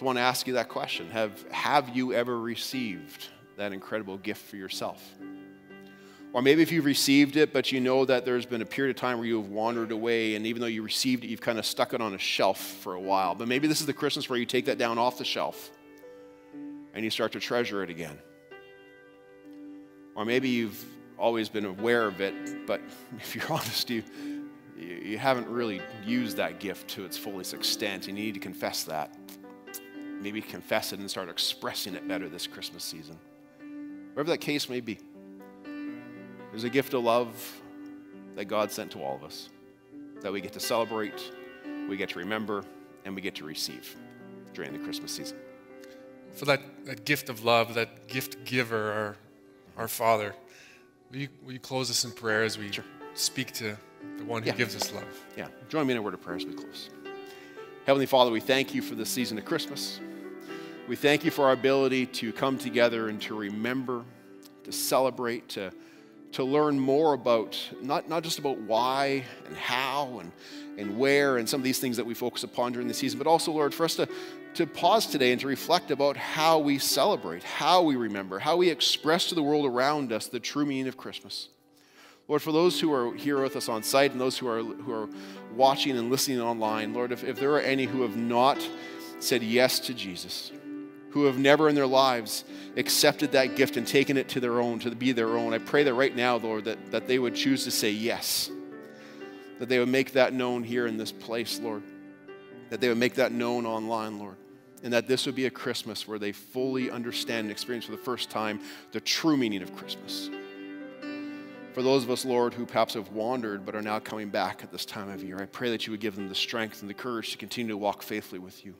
I 0.00 0.04
want 0.04 0.16
to 0.16 0.22
ask 0.22 0.46
you 0.46 0.54
that 0.54 0.68
question. 0.68 1.10
Have, 1.10 1.44
have 1.50 1.94
you 1.94 2.14
ever 2.14 2.38
received 2.38 3.28
that 3.56 3.72
incredible 3.72 4.16
gift 4.16 4.42
for 4.46 4.56
yourself? 4.56 5.06
Or 6.32 6.42
maybe 6.42 6.62
if 6.62 6.72
you've 6.72 6.84
received 6.84 7.36
it, 7.36 7.52
but 7.52 7.72
you 7.72 7.80
know 7.80 8.04
that 8.04 8.24
there's 8.24 8.46
been 8.46 8.62
a 8.62 8.66
period 8.66 8.96
of 8.96 9.00
time 9.00 9.18
where 9.18 9.26
you 9.26 9.42
have 9.42 9.50
wandered 9.50 9.90
away, 9.90 10.36
and 10.36 10.46
even 10.46 10.62
though 10.62 10.68
you 10.68 10.82
received 10.82 11.24
it, 11.24 11.26
you've 11.26 11.40
kind 11.40 11.58
of 11.58 11.66
stuck 11.66 11.92
it 11.92 12.00
on 12.00 12.14
a 12.14 12.18
shelf 12.18 12.60
for 12.60 12.94
a 12.94 13.00
while. 13.00 13.34
But 13.34 13.48
maybe 13.48 13.66
this 13.66 13.80
is 13.80 13.86
the 13.86 13.92
Christmas 13.92 14.30
where 14.30 14.38
you 14.38 14.46
take 14.46 14.66
that 14.66 14.78
down 14.78 14.96
off 14.96 15.18
the 15.18 15.24
shelf 15.24 15.70
and 16.94 17.04
you 17.04 17.10
start 17.10 17.32
to 17.32 17.40
treasure 17.40 17.82
it 17.82 17.90
again. 17.90 18.18
Or 20.14 20.24
maybe 20.24 20.48
you've 20.48 20.82
always 21.18 21.48
been 21.48 21.66
aware 21.66 22.06
of 22.06 22.20
it, 22.20 22.66
but 22.66 22.80
if 23.18 23.34
you're 23.34 23.44
honest, 23.50 23.90
you, 23.90 24.04
you 24.78 25.18
haven't 25.18 25.48
really 25.48 25.82
used 26.06 26.36
that 26.36 26.60
gift 26.60 26.88
to 26.90 27.04
its 27.04 27.18
fullest 27.18 27.52
extent, 27.52 28.08
and 28.08 28.16
you 28.16 28.24
need 28.24 28.34
to 28.34 28.40
confess 28.40 28.84
that 28.84 29.14
maybe 30.20 30.40
confess 30.40 30.92
it 30.92 31.00
and 31.00 31.10
start 31.10 31.28
expressing 31.28 31.94
it 31.94 32.06
better 32.06 32.28
this 32.28 32.46
Christmas 32.46 32.84
season. 32.84 33.18
Whatever 34.12 34.30
that 34.30 34.38
case 34.38 34.68
may 34.68 34.80
be, 34.80 34.98
there's 36.50 36.64
a 36.64 36.70
gift 36.70 36.94
of 36.94 37.02
love 37.02 37.60
that 38.36 38.46
God 38.46 38.70
sent 38.70 38.90
to 38.92 39.02
all 39.02 39.16
of 39.16 39.24
us 39.24 39.48
that 40.20 40.32
we 40.32 40.40
get 40.40 40.52
to 40.52 40.60
celebrate, 40.60 41.32
we 41.88 41.96
get 41.96 42.10
to 42.10 42.18
remember, 42.18 42.64
and 43.04 43.14
we 43.14 43.22
get 43.22 43.34
to 43.36 43.44
receive 43.44 43.96
during 44.52 44.72
the 44.72 44.78
Christmas 44.78 45.12
season. 45.12 45.38
For 46.34 46.44
that, 46.44 46.60
that 46.84 47.04
gift 47.04 47.28
of 47.28 47.44
love, 47.44 47.74
that 47.74 48.06
gift 48.06 48.44
giver, 48.44 48.92
our, 48.92 49.16
our 49.76 49.88
Father, 49.88 50.34
will 51.10 51.18
you, 51.18 51.28
will 51.44 51.52
you 51.52 51.58
close 51.58 51.90
us 51.90 52.04
in 52.04 52.12
prayer 52.12 52.42
as 52.42 52.58
we 52.58 52.70
sure. 52.70 52.84
speak 53.14 53.52
to 53.54 53.76
the 54.18 54.24
one 54.24 54.42
who 54.42 54.48
yeah. 54.48 54.56
gives 54.56 54.76
us 54.76 54.92
love? 54.92 55.24
Yeah. 55.36 55.48
Join 55.68 55.86
me 55.86 55.94
in 55.94 55.98
a 55.98 56.02
word 56.02 56.14
of 56.14 56.20
prayer 56.20 56.36
as 56.36 56.44
we 56.44 56.52
close. 56.52 56.90
Heavenly 57.86 58.06
Father, 58.06 58.30
we 58.30 58.40
thank 58.40 58.74
you 58.74 58.82
for 58.82 58.94
this 58.94 59.08
season 59.08 59.38
of 59.38 59.44
Christmas. 59.44 60.00
We 60.90 60.96
thank 60.96 61.24
you 61.24 61.30
for 61.30 61.44
our 61.44 61.52
ability 61.52 62.06
to 62.06 62.32
come 62.32 62.58
together 62.58 63.08
and 63.08 63.22
to 63.22 63.36
remember, 63.36 64.02
to 64.64 64.72
celebrate, 64.72 65.50
to, 65.50 65.70
to 66.32 66.42
learn 66.42 66.80
more 66.80 67.14
about, 67.14 67.56
not, 67.80 68.08
not 68.08 68.24
just 68.24 68.40
about 68.40 68.58
why 68.58 69.22
and 69.46 69.56
how 69.56 70.18
and, 70.18 70.32
and 70.78 70.98
where 70.98 71.36
and 71.36 71.48
some 71.48 71.60
of 71.60 71.64
these 71.64 71.78
things 71.78 71.96
that 71.96 72.04
we 72.04 72.14
focus 72.14 72.42
upon 72.42 72.72
during 72.72 72.88
the 72.88 72.94
season, 72.94 73.18
but 73.18 73.28
also, 73.28 73.52
Lord, 73.52 73.72
for 73.72 73.84
us 73.84 73.94
to, 73.94 74.08
to 74.54 74.66
pause 74.66 75.06
today 75.06 75.30
and 75.30 75.40
to 75.42 75.46
reflect 75.46 75.92
about 75.92 76.16
how 76.16 76.58
we 76.58 76.80
celebrate, 76.80 77.44
how 77.44 77.82
we 77.82 77.94
remember, 77.94 78.40
how 78.40 78.56
we 78.56 78.68
express 78.68 79.28
to 79.28 79.36
the 79.36 79.44
world 79.44 79.66
around 79.66 80.12
us 80.12 80.26
the 80.26 80.40
true 80.40 80.66
meaning 80.66 80.88
of 80.88 80.96
Christmas. 80.96 81.50
Lord, 82.26 82.42
for 82.42 82.50
those 82.50 82.80
who 82.80 82.92
are 82.92 83.14
here 83.14 83.40
with 83.40 83.54
us 83.54 83.68
on 83.68 83.84
site 83.84 84.10
and 84.10 84.20
those 84.20 84.36
who 84.36 84.48
are, 84.48 84.64
who 84.64 84.92
are 84.92 85.08
watching 85.54 85.96
and 85.96 86.10
listening 86.10 86.40
online, 86.40 86.92
Lord, 86.94 87.12
if, 87.12 87.22
if 87.22 87.38
there 87.38 87.52
are 87.52 87.60
any 87.60 87.84
who 87.84 88.02
have 88.02 88.16
not 88.16 88.58
said 89.20 89.44
yes 89.44 89.78
to 89.78 89.94
Jesus, 89.94 90.50
who 91.10 91.24
have 91.24 91.38
never 91.38 91.68
in 91.68 91.74
their 91.74 91.86
lives 91.86 92.44
accepted 92.76 93.32
that 93.32 93.56
gift 93.56 93.76
and 93.76 93.86
taken 93.86 94.16
it 94.16 94.28
to 94.28 94.40
their 94.40 94.60
own, 94.60 94.78
to 94.80 94.90
be 94.94 95.12
their 95.12 95.36
own. 95.36 95.52
I 95.52 95.58
pray 95.58 95.82
that 95.84 95.94
right 95.94 96.14
now, 96.14 96.36
Lord, 96.36 96.64
that, 96.64 96.90
that 96.90 97.06
they 97.06 97.18
would 97.18 97.34
choose 97.34 97.64
to 97.64 97.70
say 97.70 97.90
yes, 97.90 98.50
that 99.58 99.68
they 99.68 99.78
would 99.78 99.88
make 99.88 100.12
that 100.12 100.32
known 100.32 100.62
here 100.62 100.86
in 100.86 100.96
this 100.96 101.12
place, 101.12 101.58
Lord, 101.60 101.82
that 102.70 102.80
they 102.80 102.88
would 102.88 102.98
make 102.98 103.14
that 103.14 103.32
known 103.32 103.66
online, 103.66 104.18
Lord, 104.18 104.36
and 104.82 104.92
that 104.92 105.08
this 105.08 105.26
would 105.26 105.34
be 105.34 105.46
a 105.46 105.50
Christmas 105.50 106.06
where 106.06 106.18
they 106.18 106.32
fully 106.32 106.90
understand 106.90 107.40
and 107.40 107.50
experience 107.50 107.84
for 107.84 107.92
the 107.92 107.98
first 107.98 108.30
time 108.30 108.60
the 108.92 109.00
true 109.00 109.36
meaning 109.36 109.62
of 109.62 109.74
Christmas. 109.76 110.30
For 111.72 111.82
those 111.82 112.02
of 112.02 112.10
us, 112.10 112.24
Lord, 112.24 112.52
who 112.52 112.66
perhaps 112.66 112.94
have 112.94 113.10
wandered 113.12 113.64
but 113.64 113.76
are 113.76 113.82
now 113.82 114.00
coming 114.00 114.28
back 114.28 114.62
at 114.62 114.72
this 114.72 114.84
time 114.84 115.08
of 115.08 115.22
year, 115.22 115.40
I 115.40 115.46
pray 115.46 115.70
that 115.70 115.86
you 115.86 115.92
would 115.92 116.00
give 116.00 116.16
them 116.16 116.28
the 116.28 116.34
strength 116.34 116.80
and 116.80 116.90
the 116.90 116.94
courage 116.94 117.30
to 117.32 117.38
continue 117.38 117.72
to 117.72 117.76
walk 117.76 118.02
faithfully 118.02 118.40
with 118.40 118.64
you. 118.64 118.74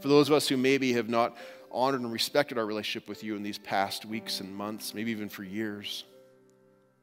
For 0.00 0.08
those 0.08 0.28
of 0.28 0.34
us 0.34 0.48
who 0.48 0.56
maybe 0.56 0.92
have 0.94 1.08
not 1.08 1.36
honored 1.70 2.00
and 2.00 2.12
respected 2.12 2.58
our 2.58 2.66
relationship 2.66 3.08
with 3.08 3.24
you 3.24 3.36
in 3.36 3.42
these 3.42 3.58
past 3.58 4.04
weeks 4.04 4.40
and 4.40 4.54
months, 4.54 4.94
maybe 4.94 5.10
even 5.10 5.28
for 5.28 5.42
years, 5.42 6.04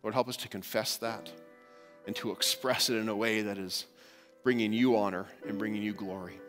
Lord, 0.03 0.13
help 0.13 0.29
us 0.29 0.37
to 0.37 0.47
confess 0.47 0.97
that 0.97 1.31
and 2.07 2.15
to 2.17 2.31
express 2.31 2.89
it 2.89 2.95
in 2.95 3.09
a 3.09 3.15
way 3.15 3.41
that 3.43 3.57
is 3.57 3.85
bringing 4.43 4.73
you 4.73 4.97
honor 4.97 5.27
and 5.47 5.57
bringing 5.59 5.83
you 5.83 5.93
glory. 5.93 6.39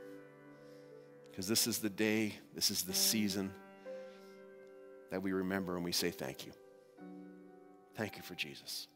Because 1.31 1.47
this 1.47 1.67
is 1.67 1.79
the 1.79 1.91
day, 1.91 2.35
this 2.55 2.71
is 2.71 2.83
the 2.83 2.95
season 2.95 3.53
that 5.11 5.23
we 5.23 5.33
remember 5.33 5.77
and 5.77 5.85
we 5.85 5.93
say 5.93 6.11
thank 6.11 6.47
you. 6.47 6.53
Thank 7.97 8.17
you 8.17 8.23
for 8.23 8.35
Jesus. 8.35 8.89